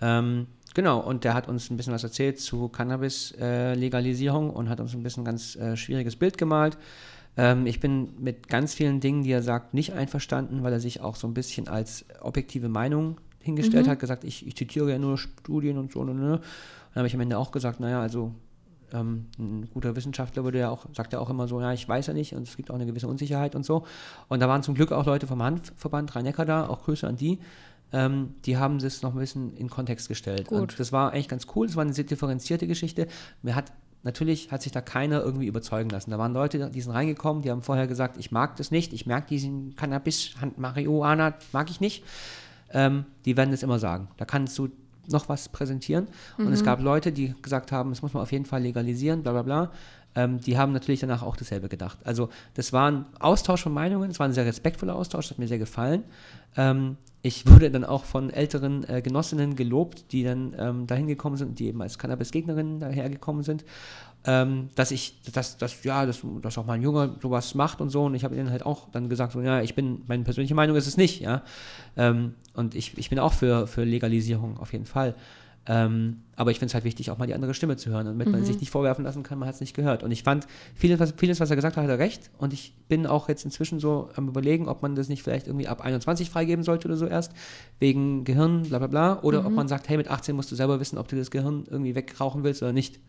Ähm, 0.00 0.46
genau, 0.74 1.00
und 1.00 1.24
der 1.24 1.34
hat 1.34 1.48
uns 1.48 1.70
ein 1.70 1.76
bisschen 1.76 1.92
was 1.92 2.04
erzählt 2.04 2.38
zu 2.40 2.68
Cannabis-Legalisierung 2.68 4.50
und 4.50 4.68
hat 4.68 4.80
uns 4.80 4.94
ein 4.94 5.02
bisschen 5.02 5.24
ganz 5.24 5.56
äh, 5.56 5.76
schwieriges 5.76 6.16
Bild 6.16 6.36
gemalt. 6.38 6.76
Ähm, 7.36 7.66
ich 7.66 7.80
bin 7.80 8.10
mit 8.18 8.48
ganz 8.48 8.74
vielen 8.74 9.00
Dingen, 9.00 9.22
die 9.22 9.32
er 9.32 9.42
sagt, 9.42 9.74
nicht 9.74 9.92
einverstanden, 9.92 10.62
weil 10.62 10.72
er 10.72 10.80
sich 10.80 11.00
auch 11.00 11.16
so 11.16 11.26
ein 11.26 11.34
bisschen 11.34 11.68
als 11.68 12.04
objektive 12.20 12.68
Meinung 12.68 13.18
hingestellt 13.42 13.88
hat, 13.88 14.00
gesagt, 14.00 14.24
ich, 14.24 14.46
ich 14.46 14.56
zitiere 14.56 14.90
ja 14.90 14.98
nur 14.98 15.18
Studien 15.18 15.78
und 15.78 15.92
so. 15.92 16.00
Und, 16.00 16.10
und, 16.10 16.22
und. 16.22 16.40
Dann 16.40 17.00
habe 17.00 17.06
ich 17.06 17.14
am 17.14 17.20
Ende 17.20 17.38
auch 17.38 17.52
gesagt, 17.52 17.78
naja, 17.78 18.00
also 18.00 18.34
ähm, 18.92 19.26
ein 19.38 19.68
guter 19.72 19.96
Wissenschaftler 19.96 20.44
würde 20.44 20.58
ja 20.58 20.70
auch, 20.70 20.86
sagt 20.94 21.12
ja 21.12 21.18
auch 21.18 21.30
immer 21.30 21.48
so, 21.48 21.60
ja, 21.60 21.72
ich 21.72 21.88
weiß 21.88 22.06
ja 22.06 22.14
nicht 22.14 22.34
und 22.34 22.46
es 22.46 22.56
gibt 22.56 22.70
auch 22.70 22.74
eine 22.74 22.86
gewisse 22.86 23.08
Unsicherheit 23.08 23.54
und 23.54 23.64
so. 23.64 23.84
Und 24.28 24.40
da 24.40 24.48
waren 24.48 24.62
zum 24.62 24.74
Glück 24.74 24.92
auch 24.92 25.06
Leute 25.06 25.26
vom 25.26 25.42
Hanfverband 25.42 26.14
Rhein-Neckar 26.14 26.46
da, 26.46 26.68
auch 26.68 26.84
Grüße 26.84 27.06
an 27.06 27.16
die. 27.16 27.38
Ähm, 27.92 28.34
die 28.44 28.56
haben 28.56 28.78
das 28.78 29.02
noch 29.02 29.14
ein 29.14 29.18
bisschen 29.18 29.56
in 29.56 29.70
Kontext 29.70 30.08
gestellt. 30.08 30.48
Gut. 30.48 30.58
Und 30.58 30.80
das 30.80 30.92
war 30.92 31.12
eigentlich 31.12 31.28
ganz 31.28 31.46
cool, 31.54 31.66
es 31.66 31.76
war 31.76 31.82
eine 31.82 31.92
sehr 31.92 32.04
differenzierte 32.04 32.66
Geschichte. 32.66 33.06
Mir 33.42 33.54
hat, 33.54 33.72
natürlich 34.02 34.50
hat 34.50 34.62
sich 34.62 34.72
da 34.72 34.80
keiner 34.80 35.22
irgendwie 35.22 35.46
überzeugen 35.46 35.90
lassen. 35.90 36.10
Da 36.10 36.18
waren 36.18 36.32
Leute, 36.32 36.70
die 36.70 36.80
sind 36.80 36.92
reingekommen, 36.92 37.42
die 37.42 37.50
haben 37.50 37.62
vorher 37.62 37.86
gesagt, 37.86 38.16
ich 38.18 38.32
mag 38.32 38.56
das 38.56 38.70
nicht, 38.70 38.92
ich 38.92 39.06
merke 39.06 39.28
diesen 39.28 39.76
Cannabis, 39.76 40.34
Marihuana, 40.56 41.34
mag 41.52 41.70
ich 41.70 41.80
nicht. 41.80 42.04
Ähm, 42.70 43.04
die 43.24 43.36
werden 43.36 43.52
das 43.52 43.62
immer 43.62 43.78
sagen. 43.78 44.08
Da 44.16 44.24
kannst 44.24 44.58
du 44.58 44.68
noch 45.10 45.28
was 45.28 45.48
präsentieren. 45.48 46.08
Und 46.38 46.52
es 46.52 46.64
gab 46.64 46.82
Leute, 46.82 47.12
die 47.12 47.34
gesagt 47.42 47.72
haben, 47.72 47.90
das 47.90 48.02
muss 48.02 48.14
man 48.14 48.22
auf 48.22 48.32
jeden 48.32 48.46
Fall 48.46 48.62
legalisieren, 48.62 49.22
bla 49.22 49.32
bla 49.32 49.42
bla. 49.42 49.72
Ähm, 50.16 50.40
die 50.40 50.56
haben 50.56 50.72
natürlich 50.72 51.00
danach 51.00 51.22
auch 51.22 51.36
dasselbe 51.36 51.68
gedacht. 51.68 51.98
Also 52.04 52.30
das 52.54 52.72
war 52.72 52.90
ein 52.90 53.04
Austausch 53.20 53.62
von 53.62 53.74
Meinungen, 53.74 54.10
es 54.10 54.18
war 54.18 54.26
ein 54.26 54.32
sehr 54.32 54.46
respektvoller 54.46 54.96
Austausch, 54.96 55.26
das 55.26 55.32
hat 55.32 55.38
mir 55.38 55.48
sehr 55.48 55.58
gefallen. 55.58 56.04
Ähm, 56.56 56.96
ich 57.22 57.46
wurde 57.46 57.70
dann 57.70 57.84
auch 57.84 58.04
von 58.04 58.30
älteren 58.30 58.88
äh, 58.88 59.02
Genossinnen 59.02 59.56
gelobt, 59.56 60.12
die 60.12 60.22
dann 60.22 60.54
ähm, 60.58 60.86
dahin 60.86 61.06
gekommen 61.06 61.36
sind, 61.36 61.58
die 61.58 61.66
eben 61.66 61.82
als 61.82 61.98
Cannabis-Gegnerinnen 61.98 62.80
dahergekommen 62.80 63.42
sind, 63.42 63.64
ähm, 64.26 64.70
dass 64.74 64.90
ich, 64.90 65.20
dass, 65.32 65.56
dass, 65.56 65.84
ja, 65.84 66.04
dass, 66.04 66.22
dass 66.42 66.58
auch 66.58 66.66
mal 66.66 66.74
ein 66.74 66.82
Junge 66.82 67.14
sowas 67.22 67.54
macht 67.54 67.80
und 67.80 67.90
so. 67.90 68.04
Und 68.04 68.14
ich 68.14 68.24
habe 68.24 68.34
ihnen 68.34 68.50
halt 68.50 68.66
auch 68.66 68.90
dann 68.90 69.08
gesagt, 69.08 69.32
so, 69.32 69.40
ja, 69.40 69.62
ich 69.62 69.74
bin, 69.74 70.02
meine 70.08 70.24
persönliche 70.24 70.54
Meinung 70.54 70.76
ist 70.76 70.86
es 70.86 70.96
nicht, 70.96 71.20
ja. 71.20 71.42
Ähm, 71.96 72.34
und 72.54 72.74
ich, 72.74 72.98
ich 72.98 73.08
bin 73.08 73.18
auch 73.18 73.32
für, 73.32 73.66
für 73.66 73.84
Legalisierung 73.84 74.58
auf 74.58 74.72
jeden 74.72 74.86
Fall. 74.86 75.14
Ähm, 75.68 76.22
aber 76.36 76.52
ich 76.52 76.58
finde 76.58 76.70
es 76.70 76.74
halt 76.74 76.84
wichtig, 76.84 77.10
auch 77.10 77.18
mal 77.18 77.26
die 77.26 77.34
andere 77.34 77.52
Stimme 77.52 77.76
zu 77.76 77.90
hören, 77.90 78.06
damit 78.06 78.28
man 78.28 78.44
sich 78.44 78.60
nicht 78.60 78.70
vorwerfen 78.70 79.04
lassen 79.04 79.24
kann, 79.24 79.38
man 79.38 79.48
hat 79.48 79.56
es 79.56 79.60
nicht 79.60 79.74
gehört. 79.74 80.04
Und 80.04 80.12
ich 80.12 80.22
fand, 80.22 80.46
vieles 80.76 81.00
was, 81.00 81.14
vieles, 81.16 81.40
was 81.40 81.50
er 81.50 81.56
gesagt 81.56 81.76
hat, 81.76 81.82
hat 81.82 81.90
er 81.90 81.98
recht. 81.98 82.30
Und 82.38 82.52
ich 82.52 82.74
bin 82.88 83.06
auch 83.06 83.28
jetzt 83.28 83.44
inzwischen 83.44 83.80
so 83.80 84.08
am 84.14 84.28
Überlegen, 84.28 84.68
ob 84.68 84.82
man 84.82 84.94
das 84.94 85.08
nicht 85.08 85.24
vielleicht 85.24 85.48
irgendwie 85.48 85.66
ab 85.66 85.80
21 85.80 86.30
freigeben 86.30 86.62
sollte 86.62 86.86
oder 86.86 86.96
so 86.96 87.06
erst, 87.06 87.32
wegen 87.80 88.22
Gehirn, 88.22 88.62
bla 88.62 88.78
bla 88.78 88.86
bla. 88.86 89.22
Oder 89.22 89.44
ob 89.44 89.52
man 89.52 89.66
sagt, 89.66 89.88
hey, 89.88 89.96
mit 89.96 90.08
18 90.08 90.36
musst 90.36 90.52
du 90.52 90.54
selber 90.54 90.78
wissen, 90.78 90.98
ob 90.98 91.08
du 91.08 91.16
das 91.16 91.32
Gehirn 91.32 91.64
irgendwie 91.68 91.96
wegrauchen 91.96 92.44
willst 92.44 92.62
oder 92.62 92.72
nicht. 92.72 93.00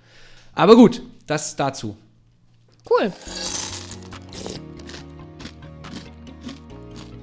Aber 0.58 0.76
gut, 0.76 1.04
das 1.28 1.56
dazu. 1.56 1.96
Cool. 2.90 3.14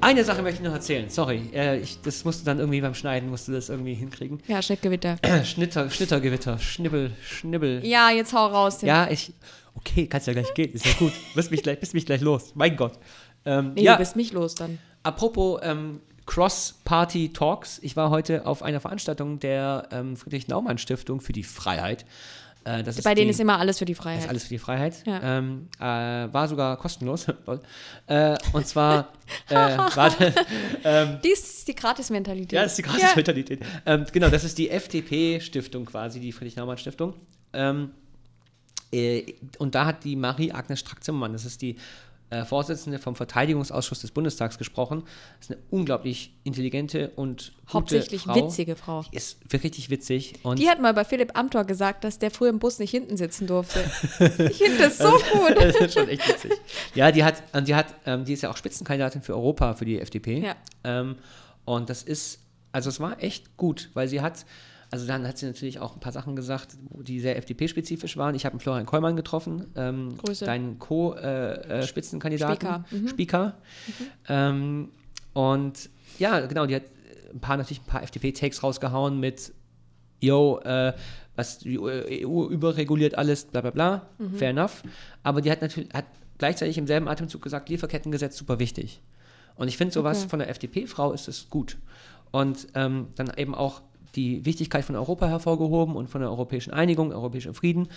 Eine 0.01 0.23
Sache 0.23 0.43
möchte 0.43 0.61
ich 0.61 0.67
noch 0.69 0.75
erzählen, 0.75 1.09
sorry. 1.09 1.51
Äh, 1.55 1.79
ich, 1.81 2.01
das 2.03 2.25
musst 2.25 2.43
du 2.43 2.45
dann 2.45 2.59
irgendwie 2.59 2.81
beim 2.81 2.95
Schneiden, 2.95 3.31
musst 3.31 3.49
du 3.49 3.53
das 3.53 3.71
irgendwie 3.71 3.95
hinkriegen. 3.95 4.39
Ja, 4.47 4.61
Schnittgewitter. 4.61 5.17
Schnitter, 5.45 5.91
Schnittergewitter, 5.91 6.59
Schnibbel, 6.59 7.11
Schnibbel. 7.27 7.85
Ja, 7.85 8.11
jetzt 8.11 8.33
hau 8.35 8.47
raus. 8.47 8.83
Ja, 8.83 9.09
ich. 9.11 9.33
Okay, 9.75 10.07
kannst 10.07 10.27
ja 10.29 10.35
gleich 10.35 10.53
gehen, 10.55 10.73
ist 10.73 10.87
ja 10.87 10.93
gut. 10.99 11.13
Bist 11.35 11.51
mich 11.51 11.63
gleich, 11.63 11.81
bist 11.81 11.95
mich 11.95 12.07
gleich 12.07 12.21
los. 12.21 12.53
Mein 12.55 12.77
Gott. 12.77 12.93
Ähm, 13.45 13.73
Nee, 13.75 13.83
ja, 13.83 13.95
du 13.95 13.99
bist 13.99 14.15
mich 14.15 14.33
los 14.33 14.55
dann. 14.55 14.79
apropos 15.03 15.61
ähm, 15.65 16.01
Cross-Party-Talks. 16.27 17.81
Ich 17.83 17.97
war 17.97 18.11
heute 18.11 18.47
auf 18.47 18.63
einer 18.63 18.81
Veranstaltung 18.81 19.41
der 19.41 19.89
ähm, 19.91 20.17
Friedrich-Naumann-Stiftung 20.17 21.21
für 21.21 21.33
die 21.33 21.43
Freiheit. 21.43 22.05
Äh, 22.65 22.83
Bei 23.03 23.15
denen 23.15 23.27
die, 23.27 23.31
ist 23.33 23.41
immer 23.41 23.59
alles 23.59 23.79
für 23.79 23.85
die 23.85 23.95
Freiheit. 23.95 24.29
alles 24.29 24.45
für 24.45 24.49
die 24.51 24.59
Freiheit. 24.59 25.07
Ja. 25.07 25.39
Ähm, 25.39 25.69
äh, 25.79 25.83
war 25.83 26.49
sogar 26.49 26.77
kostenlos. 26.77 27.27
Äh, 28.07 28.37
und 28.53 28.67
zwar, 28.67 29.13
äh, 29.49 29.55
warte, 29.55 30.35
ähm, 30.85 31.19
Dies 31.25 31.41
ist 31.41 31.69
die 31.69 31.75
Gratis-Mentalität. 31.75 32.53
ja, 32.53 32.63
das 32.63 32.73
ist 32.73 32.79
die 32.79 32.83
Gratis-Mentalität. 32.83 33.61
Ähm, 33.87 34.05
genau, 34.13 34.29
das 34.29 34.45
ist 34.45 34.59
die 34.59 34.69
FDP-Stiftung 34.69 35.87
quasi, 35.87 36.21
die 36.21 36.33
Friedrich-Naumann-Stiftung. 36.33 37.15
Ähm, 37.55 37.93
äh, 38.93 39.35
und 39.59 39.75
da 39.75 39.87
hat 39.87 40.05
die 40.05 40.17
Marie-Agnes 40.17 40.81
Strack-Zimmermann, 40.81 41.33
das 41.33 41.45
ist 41.47 41.63
die 41.63 41.77
äh, 42.35 42.45
Vorsitzende 42.45 42.99
vom 42.99 43.15
Verteidigungsausschuss 43.15 44.01
des 44.01 44.11
Bundestags 44.11 44.59
gesprochen. 44.59 45.05
Das 45.39 45.49
ist 45.49 45.57
eine 45.57 45.63
unglaublich 45.71 46.35
intelligente 46.45 47.11
und 47.17 47.53
Hauptsächlich 47.73 48.23
Frau. 48.23 48.35
witzige 48.35 48.77
Frau. 48.77 49.03
Die 49.13 49.17
ist 49.17 49.41
wirklich 49.43 49.65
richtig 49.65 49.91
witzig. 49.91 50.35
Und 50.43 50.59
Die 50.59 50.69
hat 50.69 50.81
mal 50.81 50.93
bei 50.95 51.05
Philipp 51.05 51.39
Amthor 51.39 51.65
gesagt, 51.65 52.05
dass 52.05 52.19
der 52.19 52.31
früher 52.31 52.51
im 52.51 52.59
Bus 52.59 52.79
nicht 52.79 52.91
hinten 52.91 53.17
sitzen 53.17 53.47
durfte. 53.47 53.85
Ich 54.51 54.59
finde 54.59 54.79
das 54.79 54.99
so 54.99 55.11
gut. 55.33 55.57
das 55.57 55.77
ist 55.77 55.95
schon 55.95 56.09
echt 56.09 56.29
witzig. 56.29 56.53
Ja, 56.95 57.13
die 57.13 57.25
hat, 57.25 57.43
und 57.53 57.69
die 57.69 57.75
hat, 57.75 57.87
ähm, 58.07 58.25
die 58.25 58.33
ist 58.33 58.43
ja 58.43 58.51
auch 58.51 58.57
Spitzenkandidatin 58.57 59.23
für 59.23 59.35
Europa 59.35 59.75
für 59.75 59.85
die 59.85 60.01
FDP. 60.01 60.41
Ja. 60.41 60.57
Ähm, 60.83 61.17
und 61.65 61.89
das 61.89 62.03
ist, 62.03 62.41
also 62.73 62.91
es 62.91 63.01
war 63.01 63.23
echt 63.23 63.57
gut, 63.57 63.91
weil 63.95 64.09
sie 64.09 64.21
hat, 64.21 64.45
also 64.95 65.09
dann 65.09 65.27
hat 65.27 65.39
sie 65.39 65.47
natürlich 65.47 65.81
auch 65.81 65.95
ein 65.95 65.99
paar 65.99 66.13
Sachen 66.13 66.37
gesagt, 66.37 66.77
die 67.03 67.19
sehr 67.19 67.37
FDP-spezifisch 67.37 68.17
waren. 68.17 68.37
Ich 68.37 68.45
habe 68.45 68.53
einen 68.53 68.61
Florian 68.61 68.87
Kollmann 68.87 69.17
getroffen, 69.17 69.67
ähm, 69.75 70.15
deinen 70.39 70.79
Co-Spitzenkandidaten. 70.79 72.55
Speaker, 72.57 72.85
mhm. 72.93 73.09
Speaker. 73.09 73.57
Ähm, 74.29 74.91
und 75.33 75.91
ja, 76.21 76.47
genau, 76.47 76.67
die 76.67 76.77
hat 76.77 76.85
ein 77.33 77.41
paar, 77.41 77.57
natürlich 77.57 77.81
ein 77.81 77.87
paar 77.87 78.05
FDP-Takes 78.05 78.63
rausgehauen 78.63 79.19
mit 79.19 79.53
yo, 80.21 80.61
äh, 80.61 80.93
was 81.35 81.59
die 81.59 81.77
EU 81.77 82.47
überreguliert 82.47 83.19
alles, 83.19 83.47
bla 83.47 83.63
bla 83.63 83.71
bla, 83.73 84.07
Mhm. 84.19 84.35
fair 84.37 84.51
enough. 84.51 84.85
Aber 85.25 85.41
die 85.41 85.51
hat 85.51 85.61
natürlich 85.61 85.93
hat 85.93 86.05
gleichzeitig 86.39 86.79
im 86.79 86.87
selben 86.87 87.09
Atemzug 87.09 87.43
gesagt, 87.43 87.69
Lieferkettengesetz 87.69 88.37
super 88.37 88.61
wichtig. 88.61 89.03
Und 89.57 89.67
ich 89.67 89.77
finde 89.77 89.93
sowas 89.93 90.21
Okay. 90.21 90.29
von 90.29 90.39
der 90.39 90.51
FDP-Frau 90.51 91.11
ist 91.11 91.27
es 91.27 91.51
gut. 91.51 91.79
Und 92.31 92.69
ähm, 92.77 93.09
dann 93.17 93.33
eben 93.37 93.57
auch 93.57 93.83
die 94.17 94.45
Wichtigkeit 94.45 94.85
von 94.85 94.97
Europa 94.97 95.27
hervorgehoben 95.27 95.97
und 95.97 96.09
von 96.09 96.21
der 96.21 96.31
europäischen 96.31 96.73
Einigung, 96.73 97.13
europäischen 97.13 97.55
Frieden 97.55 97.89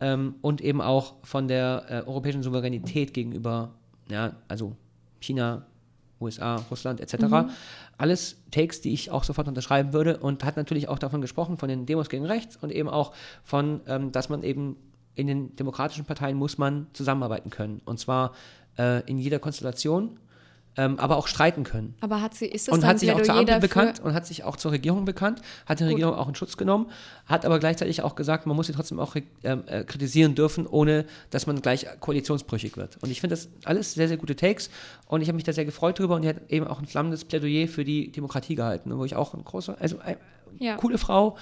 ähm, 0.00 0.36
und 0.42 0.60
eben 0.60 0.80
auch 0.80 1.14
von 1.22 1.48
der 1.48 1.86
äh, 1.88 2.08
europäischen 2.08 2.42
Souveränität 2.42 3.14
gegenüber, 3.14 3.74
ja, 4.10 4.34
also 4.48 4.76
China, 5.20 5.66
USA, 6.20 6.56
Russland 6.70 7.00
etc. 7.00 7.52
Alles 7.98 8.36
Takes, 8.50 8.80
die 8.80 8.92
ich 8.92 9.10
auch 9.10 9.24
sofort 9.24 9.48
unterschreiben 9.48 9.92
würde 9.92 10.18
und 10.18 10.44
hat 10.44 10.56
natürlich 10.56 10.88
auch 10.88 10.98
davon 10.98 11.20
gesprochen, 11.20 11.58
von 11.58 11.68
den 11.68 11.86
Demos 11.86 12.08
gegen 12.08 12.24
rechts 12.24 12.56
und 12.56 12.72
eben 12.72 12.88
auch 12.88 13.12
von, 13.44 13.80
ähm, 13.86 14.12
dass 14.12 14.28
man 14.28 14.42
eben 14.42 14.76
in 15.14 15.26
den 15.26 15.56
demokratischen 15.56 16.04
Parteien 16.04 16.36
muss 16.36 16.58
man 16.58 16.86
zusammenarbeiten 16.92 17.50
können. 17.50 17.80
Und 17.84 17.98
zwar 17.98 18.32
äh, 18.78 19.02
in 19.10 19.18
jeder 19.18 19.38
Konstellation, 19.38 20.18
ähm, 20.76 20.98
aber 20.98 21.16
auch 21.16 21.26
streiten 21.26 21.64
können. 21.64 21.94
Aber 22.00 22.20
hat 22.20 22.34
sie, 22.34 22.46
ist 22.46 22.68
das 22.68 22.74
Und 22.74 22.82
dann 22.82 22.90
hat 22.90 22.98
sich 22.98 23.10
auch 23.12 23.22
zur 23.22 23.34
Ampel 23.34 23.60
bekannt 23.60 24.00
und 24.00 24.14
hat 24.14 24.26
sich 24.26 24.44
auch 24.44 24.56
zur 24.56 24.72
Regierung 24.72 25.04
bekannt, 25.04 25.40
hat 25.66 25.80
die 25.80 25.84
Regierung 25.84 26.14
auch 26.14 26.28
in 26.28 26.34
Schutz 26.34 26.56
genommen, 26.56 26.90
hat 27.26 27.46
aber 27.46 27.58
gleichzeitig 27.58 28.02
auch 28.02 28.14
gesagt, 28.14 28.46
man 28.46 28.56
muss 28.56 28.66
sie 28.66 28.72
trotzdem 28.72 29.00
auch 29.00 29.16
ähm, 29.42 29.62
äh, 29.66 29.84
kritisieren 29.84 30.34
dürfen, 30.34 30.66
ohne 30.66 31.06
dass 31.30 31.46
man 31.46 31.60
gleich 31.62 31.86
koalitionsbrüchig 32.00 32.76
wird. 32.76 32.98
Und 33.02 33.10
ich 33.10 33.20
finde 33.20 33.34
das 33.36 33.48
alles 33.64 33.94
sehr, 33.94 34.08
sehr 34.08 34.16
gute 34.16 34.36
Takes 34.36 34.70
und 35.06 35.22
ich 35.22 35.28
habe 35.28 35.36
mich 35.36 35.44
da 35.44 35.52
sehr 35.52 35.64
gefreut 35.64 35.98
drüber 35.98 36.16
und 36.16 36.22
die 36.22 36.28
hat 36.28 36.36
eben 36.50 36.66
auch 36.66 36.78
ein 36.78 36.86
flammendes 36.86 37.24
Plädoyer 37.24 37.68
für 37.68 37.84
die 37.84 38.10
Demokratie 38.12 38.54
gehalten, 38.54 38.96
wo 38.96 39.04
ich 39.04 39.16
auch 39.16 39.34
ein 39.34 39.44
großer, 39.44 39.76
also 39.80 39.96
äh, 40.00 40.16
Ja. 40.58 40.76
coole 40.76 40.98
Frau, 40.98 41.36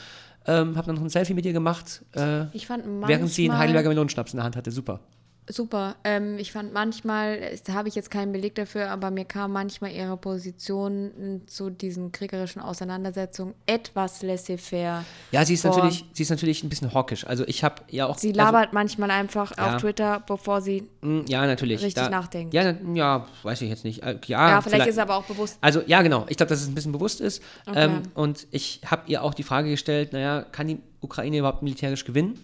ähm, 0.46 0.76
habe 0.76 0.86
dann 0.86 0.96
noch 0.96 1.02
ein 1.02 1.08
Selfie 1.08 1.34
mit 1.34 1.46
ihr 1.46 1.52
gemacht, 1.52 2.02
äh, 2.12 2.44
während 2.52 3.30
sie 3.30 3.48
einen 3.48 3.58
Heidelberger 3.58 3.88
Melonenschnaps 3.88 4.32
in 4.32 4.36
der 4.38 4.44
Hand 4.44 4.56
hatte. 4.56 4.70
Super. 4.70 5.00
Super. 5.46 5.96
Ähm, 6.04 6.38
ich 6.38 6.52
fand 6.52 6.72
manchmal, 6.72 7.58
da 7.66 7.74
habe 7.74 7.88
ich 7.88 7.94
jetzt 7.94 8.10
keinen 8.10 8.32
Beleg 8.32 8.54
dafür, 8.54 8.90
aber 8.90 9.10
mir 9.10 9.26
kam 9.26 9.52
manchmal 9.52 9.92
ihre 9.92 10.16
Position 10.16 11.42
zu 11.46 11.68
diesen 11.68 12.12
kriegerischen 12.12 12.62
Auseinandersetzungen 12.62 13.54
etwas 13.66 14.22
laissez-faire. 14.22 15.04
Ja, 15.32 15.44
sie 15.44 15.54
ist, 15.54 15.62
vor. 15.62 15.72
natürlich, 15.76 16.06
sie 16.14 16.22
ist 16.22 16.30
natürlich 16.30 16.64
ein 16.64 16.70
bisschen 16.70 16.94
hawkisch. 16.94 17.26
Also 17.26 17.44
ich 17.46 17.62
habe 17.62 17.82
ja 17.90 18.06
auch... 18.06 18.16
Sie 18.16 18.28
also, 18.28 18.40
labert 18.40 18.72
manchmal 18.72 19.10
einfach 19.10 19.54
Ja. 19.58 19.74
auf 19.74 19.82
Twitter, 19.82 20.22
bevor 20.26 20.62
sie. 20.62 20.88
Mm, 21.02 21.20
Ja, 21.26 21.46
natürlich. 21.46 21.82
richtig 21.82 22.08
nachdenkt. 22.08 22.54
Ja, 22.54 22.74
ja, 22.94 23.26
weiß 23.42 23.60
ich 23.60 23.68
jetzt 23.68 23.84
nicht. 23.84 24.02
Äh, 24.02 24.18
Ja, 24.26 24.48
Ja, 24.48 24.60
vielleicht, 24.62 24.86
ist 24.86 24.94
es 24.94 24.98
aber 24.98 25.16
auch 25.16 25.24
bewusst. 25.24 25.58
Also, 25.60 25.82
ja, 25.86 26.00
genau. 26.00 26.24
Ich 26.30 26.38
glaube, 26.38 26.48
dass 26.48 26.62
es 26.62 26.68
ein 26.68 26.74
bisschen 26.74 26.92
bewusst 26.92 27.20
ist. 27.20 27.42
Okay. 27.66 27.84
Ähm, 27.84 28.02
und 28.14 28.46
ich 28.50 28.80
habe 28.86 29.02
ihr 29.06 29.22
auch 29.22 29.34
die 29.34 29.42
Frage 29.42 29.68
gestellt, 29.68 30.14
naja, 30.14 30.42
kann 30.52 30.68
die 30.68 30.78
Ukraine 31.02 31.36
überhaupt 31.38 31.62
militärisch 31.62 32.04
gewinnen? 32.06 32.38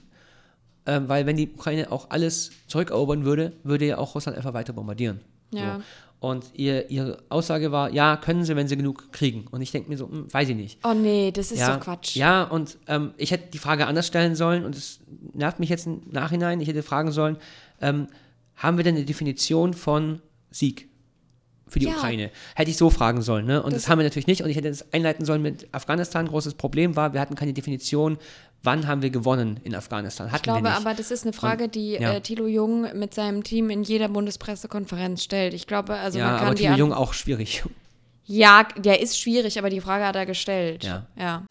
Ähm, 0.86 1.08
weil 1.08 1.26
wenn 1.26 1.36
die 1.36 1.50
Ukraine 1.50 1.92
auch 1.92 2.10
alles 2.10 2.50
zurückerobern 2.66 3.24
würde, 3.24 3.52
würde 3.62 3.86
ja 3.86 3.98
auch 3.98 4.14
Russland 4.14 4.36
einfach 4.36 4.54
weiter 4.54 4.72
bombardieren. 4.72 5.20
Ja. 5.52 5.76
So. 5.76 5.82
Und 6.20 6.50
ihr, 6.52 6.90
ihre 6.90 7.22
Aussage 7.30 7.72
war, 7.72 7.90
ja, 7.92 8.18
können 8.18 8.44
sie, 8.44 8.54
wenn 8.54 8.68
sie 8.68 8.76
genug 8.76 9.10
kriegen. 9.10 9.46
Und 9.50 9.62
ich 9.62 9.72
denke 9.72 9.88
mir 9.88 9.96
so, 9.96 10.06
hm, 10.06 10.32
weiß 10.32 10.50
ich 10.50 10.56
nicht. 10.56 10.78
Oh 10.84 10.92
nee, 10.92 11.32
das 11.32 11.50
ist 11.50 11.60
ja, 11.60 11.74
doch 11.74 11.82
Quatsch. 11.82 12.14
Ja, 12.14 12.42
und 12.44 12.78
ähm, 12.88 13.14
ich 13.16 13.30
hätte 13.30 13.50
die 13.50 13.58
Frage 13.58 13.86
anders 13.86 14.06
stellen 14.06 14.34
sollen 14.34 14.66
und 14.66 14.76
es 14.76 15.00
nervt 15.32 15.60
mich 15.60 15.70
jetzt 15.70 15.86
im 15.86 16.02
Nachhinein. 16.10 16.60
Ich 16.60 16.68
hätte 16.68 16.82
fragen 16.82 17.10
sollen, 17.10 17.38
ähm, 17.80 18.06
haben 18.54 18.76
wir 18.76 18.84
denn 18.84 18.96
eine 18.96 19.06
Definition 19.06 19.72
von 19.72 20.20
Sieg 20.50 20.89
für 21.70 21.78
die 21.78 21.86
Ja. 21.86 21.92
Ukraine? 21.92 22.30
Hätte 22.54 22.70
ich 22.70 22.76
so 22.76 22.90
fragen 22.90 23.22
sollen, 23.22 23.46
ne? 23.46 23.62
Und 23.62 23.72
das, 23.72 23.82
Das- 23.84 23.88
haben 23.90 23.98
wir 23.98 24.04
natürlich 24.04 24.26
nicht. 24.26 24.42
Und 24.42 24.50
ich 24.50 24.56
hätte 24.56 24.68
das 24.68 24.92
einleiten 24.92 25.24
sollen 25.24 25.40
mit 25.42 25.68
Afghanistan. 25.72 26.26
Großes 26.28 26.54
Problem 26.54 26.96
war, 26.96 27.14
wir 27.14 27.20
hatten 27.20 27.34
keine 27.36 27.52
Definition, 27.52 28.18
wann 28.62 28.86
haben 28.86 29.00
wir 29.02 29.10
gewonnen 29.10 29.58
in 29.64 29.74
Afghanistan. 29.74 30.26
Hatten 30.26 30.36
Ich 30.36 30.42
glaube 30.42 30.70
aber, 30.70 30.92
das 30.94 31.10
ist 31.10 31.24
eine 31.24 31.32
Frage, 31.32 31.68
die 31.68 31.92
ja. 31.92 32.12
äh, 32.14 32.20
Thilo 32.20 32.46
Jung 32.46 32.86
mit 32.98 33.14
seinem 33.14 33.42
Team 33.44 33.70
in 33.70 33.82
jeder 33.82 34.08
Bundespressekonferenz 34.08 35.22
stellt. 35.24 35.54
Ich 35.54 35.66
glaube, 35.66 35.94
also 35.94 36.18
ja, 36.18 36.26
man 36.26 36.36
kann 36.40 36.48
aber 36.48 36.68
an- 36.68 36.78
Jung 36.78 36.92
auch 36.92 37.14
schwierig. 37.14 37.62
Ja, 38.26 38.64
der 38.76 39.00
ist 39.00 39.18
schwierig, 39.18 39.58
aber 39.58 39.70
die 39.70 39.80
Frage 39.80 40.04
hat 40.06 40.14
er 40.14 40.26
gestellt. 40.26 40.84
Ja. 40.84 41.06
ja. 41.18 41.44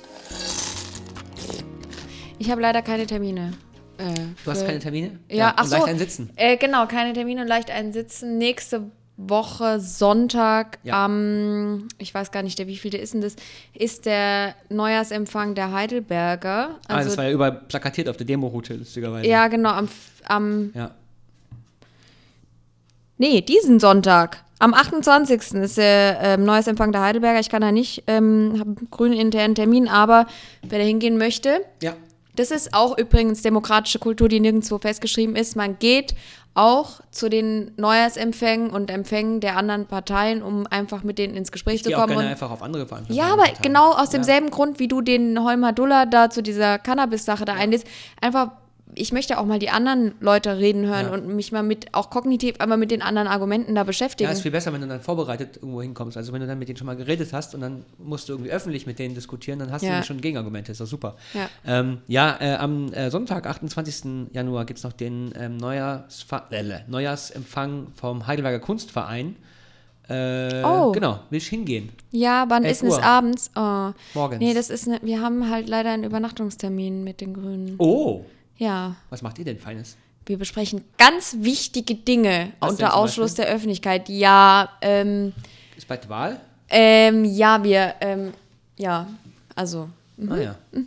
Ich 2.38 2.50
habe 2.50 2.62
leider 2.62 2.82
keine 2.82 3.06
Termine. 3.06 3.54
Äh, 3.98 4.14
Du 4.46 4.52
hast 4.52 4.66
keine 4.66 4.80
Termine? 4.80 5.20
Ja, 5.30 5.54
ach 5.58 5.64
und 5.64 5.70
so. 5.70 5.76
leicht 5.76 5.88
ein 5.90 6.00
Sitzen. 6.00 6.30
Äh, 6.38 6.56
genau, 6.58 6.86
keine 6.88 7.12
Termine 7.14 7.42
und 7.42 7.48
leicht 7.48 7.70
einsitzen. 7.70 8.38
Nächste 8.38 8.90
Woche 9.22 9.80
Sonntag 9.82 10.80
Ja. 10.84 11.04
am, 11.06 11.90
ich 11.98 12.14
weiß 12.14 12.32
gar 12.32 12.42
nicht, 12.42 12.58
der 12.58 12.68
wievielte 12.68 12.98
ist 12.98 13.14
denn 13.14 13.20
das, 13.22 13.36
ist 13.74 14.06
der 14.06 14.56
Neujahrsempfang 14.70 15.56
der 15.56 15.74
Heidelberger. 15.74 16.70
ah, 16.88 16.96
Also, 16.96 17.10
das 17.10 17.18
war 17.18 17.26
ja 17.26 17.32
überall 17.32 17.52
plakatiert 17.52 18.08
auf 18.08 18.16
der 18.18 18.26
Demo-Route, 18.26 18.76
lustigerweise. 18.76 19.28
ja, 19.28 19.48
genau, 19.50 19.72
am, 19.72 19.90
am, 20.26 20.72
Ja. 20.74 20.92
nee, 23.18 23.42
diesen 23.42 23.80
Sonntag. 23.80 24.44
Am 24.62 24.74
28. 24.74 25.54
ist 25.62 25.78
der 25.78 26.20
ähm, 26.22 26.44
Neujahrsempfang 26.44 26.92
der 26.92 27.02
Heidelberger. 27.02 27.40
Ich 27.40 27.50
kann 27.50 27.62
da 27.62 27.72
nicht, 27.72 28.04
ähm, 28.08 28.56
habe 28.60 28.72
einen 28.78 28.88
grünen 28.92 29.14
internen 29.18 29.56
Termin, 29.56 29.88
aber 29.88 30.28
wer 30.64 30.80
da 30.80 30.86
hingehen 30.86 31.18
möchte, 31.18 31.62
Ja. 31.82 31.94
Das 32.40 32.52
ist 32.52 32.74
auch 32.74 32.98
übrigens 32.98 33.42
demokratische 33.42 34.00
Kultur, 34.00 34.30
die 34.30 34.40
nirgendwo 34.40 34.78
festgeschrieben 34.78 35.36
ist. 35.36 35.56
Man 35.58 35.78
geht 35.78 36.16
auch 36.54 37.02
zu 37.12 37.30
den 37.30 37.72
Neujahrsempfängen 37.78 38.70
und 38.70 38.90
Empfängen 38.90 39.40
der 39.42 39.58
anderen 39.58 39.86
Parteien, 39.88 40.42
um 40.42 40.66
einfach 40.68 41.04
mit 41.04 41.18
denen 41.20 41.36
ins 41.36 41.52
Gespräch 41.52 41.76
Ich 41.76 41.84
zu 41.84 41.90
gehe 41.90 41.98
auch 41.98 42.02
kommen. 42.02 42.14
gerne 42.14 42.26
Und 42.28 42.32
einfach 42.32 42.50
auf 42.52 42.64
andere 42.64 42.88
Veranstaltungen. 42.88 43.28
ja, 43.28 43.34
aber 43.34 43.44
Parteien. 43.44 43.62
genau 43.62 43.92
aus 43.92 44.08
Ja. 44.08 44.20
demselben 44.20 44.50
Grund, 44.52 44.80
wie 44.80 44.88
du 44.88 45.02
den 45.02 45.44
Holmer 45.44 45.74
Duller 45.74 46.06
da 46.06 46.30
zu 46.30 46.42
dieser 46.42 46.80
Cannabis-Sache 46.80 47.46
da 47.46 47.54
einlädst. 47.54 47.86
Einfach, 48.22 48.52
ich 48.96 49.12
möchte 49.12 49.38
auch 49.38 49.46
mal 49.46 49.60
die 49.60 49.70
anderen 49.70 50.14
Leute 50.20 50.58
reden 50.58 50.86
hören 50.86 51.06
Ja. 51.08 51.14
und 51.14 51.28
mich 51.28 51.52
mal 51.52 51.64
mit, 51.64 51.94
auch 51.94 52.10
kognitiv, 52.10 52.56
aber 52.60 52.76
mit 52.78 52.90
den 52.92 53.02
anderen 53.02 53.28
Argumenten 53.28 53.76
da 53.76 53.84
beschäftigen. 53.84 54.28
Ja, 54.30 54.34
ist 54.34 54.42
viel 54.42 54.52
besser, 54.52 54.74
wenn 54.74 54.82
du 54.82 54.88
dann 54.88 55.00
vorbereitet 55.02 55.58
irgendwo 55.58 55.82
hinkommst. 55.82 56.18
Also 56.18 56.34
wenn 56.34 56.42
du 56.42 56.48
dann 56.48 56.58
mit 56.60 56.68
denen 56.70 56.78
schon 56.78 56.88
mal 56.88 56.96
geredet 56.96 57.32
hast 57.32 57.54
und 57.56 57.62
dann 57.62 57.86
musst 57.98 58.28
du 58.30 58.34
irgendwie 58.34 58.52
öffentlich 58.52 58.88
mit 58.88 58.98
denen 59.00 59.14
diskutieren, 59.16 59.60
dann 59.60 59.72
hast 59.72 59.84
Ja. 59.84 60.00
du 60.00 60.04
schon 60.06 60.20
Gegenargumente. 60.22 60.72
Ist 60.72 60.82
doch 60.82 60.88
super. 60.88 61.16
Ja. 61.34 61.50
ähm, 61.66 62.00
ja 62.08 62.38
äh, 62.40 62.56
am 62.56 62.92
äh, 62.94 63.10
Sonntag, 63.12 63.46
28. 63.48 64.30
Januar, 64.34 64.66
gibt 64.66 64.80
es 64.80 64.84
noch 64.84 64.94
den 64.94 65.34
ähm, 65.38 65.58
Neujahrsfa 65.58 66.48
äh, 66.52 66.64
Neujahrsempfang 66.88 67.88
vom 67.96 68.26
Heidelberger 68.28 68.60
Kunstverein. 68.60 69.36
Äh, 70.10 70.64
Oh. 70.64 70.92
Genau, 70.92 71.20
will 71.30 71.38
ich 71.38 71.48
hingehen. 71.48 71.90
ja, 72.12 72.46
wann 72.50 72.64
11 72.64 72.82
ist 72.82 72.94
es 72.94 72.98
abends? 73.00 73.52
Oh. 73.56 73.92
Morgens. 74.16 74.40
Nee, 74.40 74.56
das 74.56 74.72
ist 74.72 74.88
ne, 74.88 75.00
wir 75.04 75.22
haben 75.22 75.50
halt 75.52 75.70
leider 75.70 75.92
einen 75.92 76.04
Übernachtungstermin 76.04 77.04
mit 77.04 77.22
den 77.22 77.36
Grünen. 77.36 77.76
Oh, 77.78 78.26
Ja. 78.60 78.96
was 79.10 79.22
macht 79.22 79.40
ihr 79.40 79.46
denn 79.46 79.58
Feines? 79.58 79.98
Wir 80.26 80.38
besprechen 80.38 80.84
ganz 80.98 81.38
wichtige 81.40 81.96
Dinge 81.96 82.52
Was 82.60 82.72
unter 82.72 82.94
Ausschluss 82.96 83.34
der 83.34 83.48
Öffentlichkeit. 83.48 84.10
Ja, 84.10 84.70
ähm, 84.82 85.34
Ist 85.76 85.88
bald 85.88 86.08
Wahl? 86.08 86.40
ähm, 86.70 87.26
ja, 87.26 87.64
wir, 87.64 87.96
ähm, 88.02 88.34
ja, 88.78 89.08
also, 89.56 89.90
Ah 90.30 90.36
ja. 90.38 90.56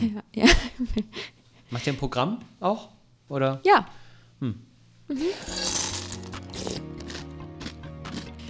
ja, 0.00 0.22
ja. 0.34 0.46
Macht 1.70 1.86
ihr 1.86 1.92
ein 1.92 1.98
Programm 1.98 2.38
auch? 2.60 2.88
Oder? 3.28 3.60
ja. 3.64 3.86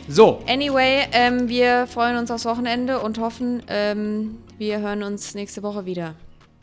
So, 0.09 0.43
Anyway, 0.47 1.07
ähm, 1.13 1.49
wir 1.49 1.87
freuen 1.87 2.17
uns 2.17 2.31
aufs 2.31 2.45
Wochenende 2.45 3.01
und 3.01 3.19
hoffen, 3.19 3.63
ähm, 3.69 4.39
wir 4.57 4.81
hören 4.81 5.03
uns 5.03 5.35
nächste 5.35 5.63
Woche 5.63 5.85
wieder. 5.85 6.15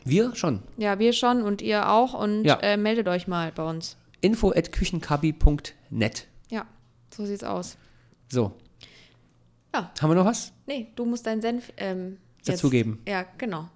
Wir 0.06 0.34
schon. 0.34 0.62
Ja, 0.76 0.98
wir 0.98 1.12
schon 1.12 1.42
und 1.42 1.62
ihr 1.62 1.88
auch 1.90 2.14
und 2.14 2.44
Ja. 2.44 2.58
äh, 2.60 2.76
meldet 2.76 3.08
euch 3.08 3.26
mal 3.26 3.52
bei 3.52 3.68
uns. 3.68 3.96
Info 4.20 4.50
at 4.52 4.72
küchenkabi.net. 4.72 6.26
Ja, 6.50 6.66
so 7.14 7.26
sieht's 7.26 7.44
aus. 7.44 7.76
So. 8.28 8.52
Ja. 9.74 9.92
Haben 10.00 10.10
wir 10.10 10.14
noch 10.14 10.24
was? 10.24 10.52
Nee, 10.66 10.88
du 10.96 11.04
musst 11.04 11.26
deinen 11.26 11.42
Senf 11.42 11.72
ähm, 11.76 12.18
Dazugeben. 12.44 13.00
Ja, 13.06 13.24
genau. 13.38 13.68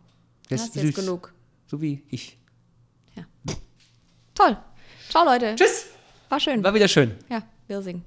Das 0.49 0.62
ist 0.62 0.76
jetzt 0.76 0.95
genug. 0.97 1.33
So 1.66 1.81
wie 1.81 2.03
ich. 2.09 2.37
Toll. 4.35 4.57
Ciao, 5.11 5.24
Leute. 5.24 5.55
Tschüss. 5.57 5.87
War 6.31 6.41
schön. 6.41 6.64
War 6.64 6.72
wieder 6.72 6.89
schön. 6.89 7.14
Ja, 7.28 7.43
wir 7.68 7.83
singen. 7.83 8.05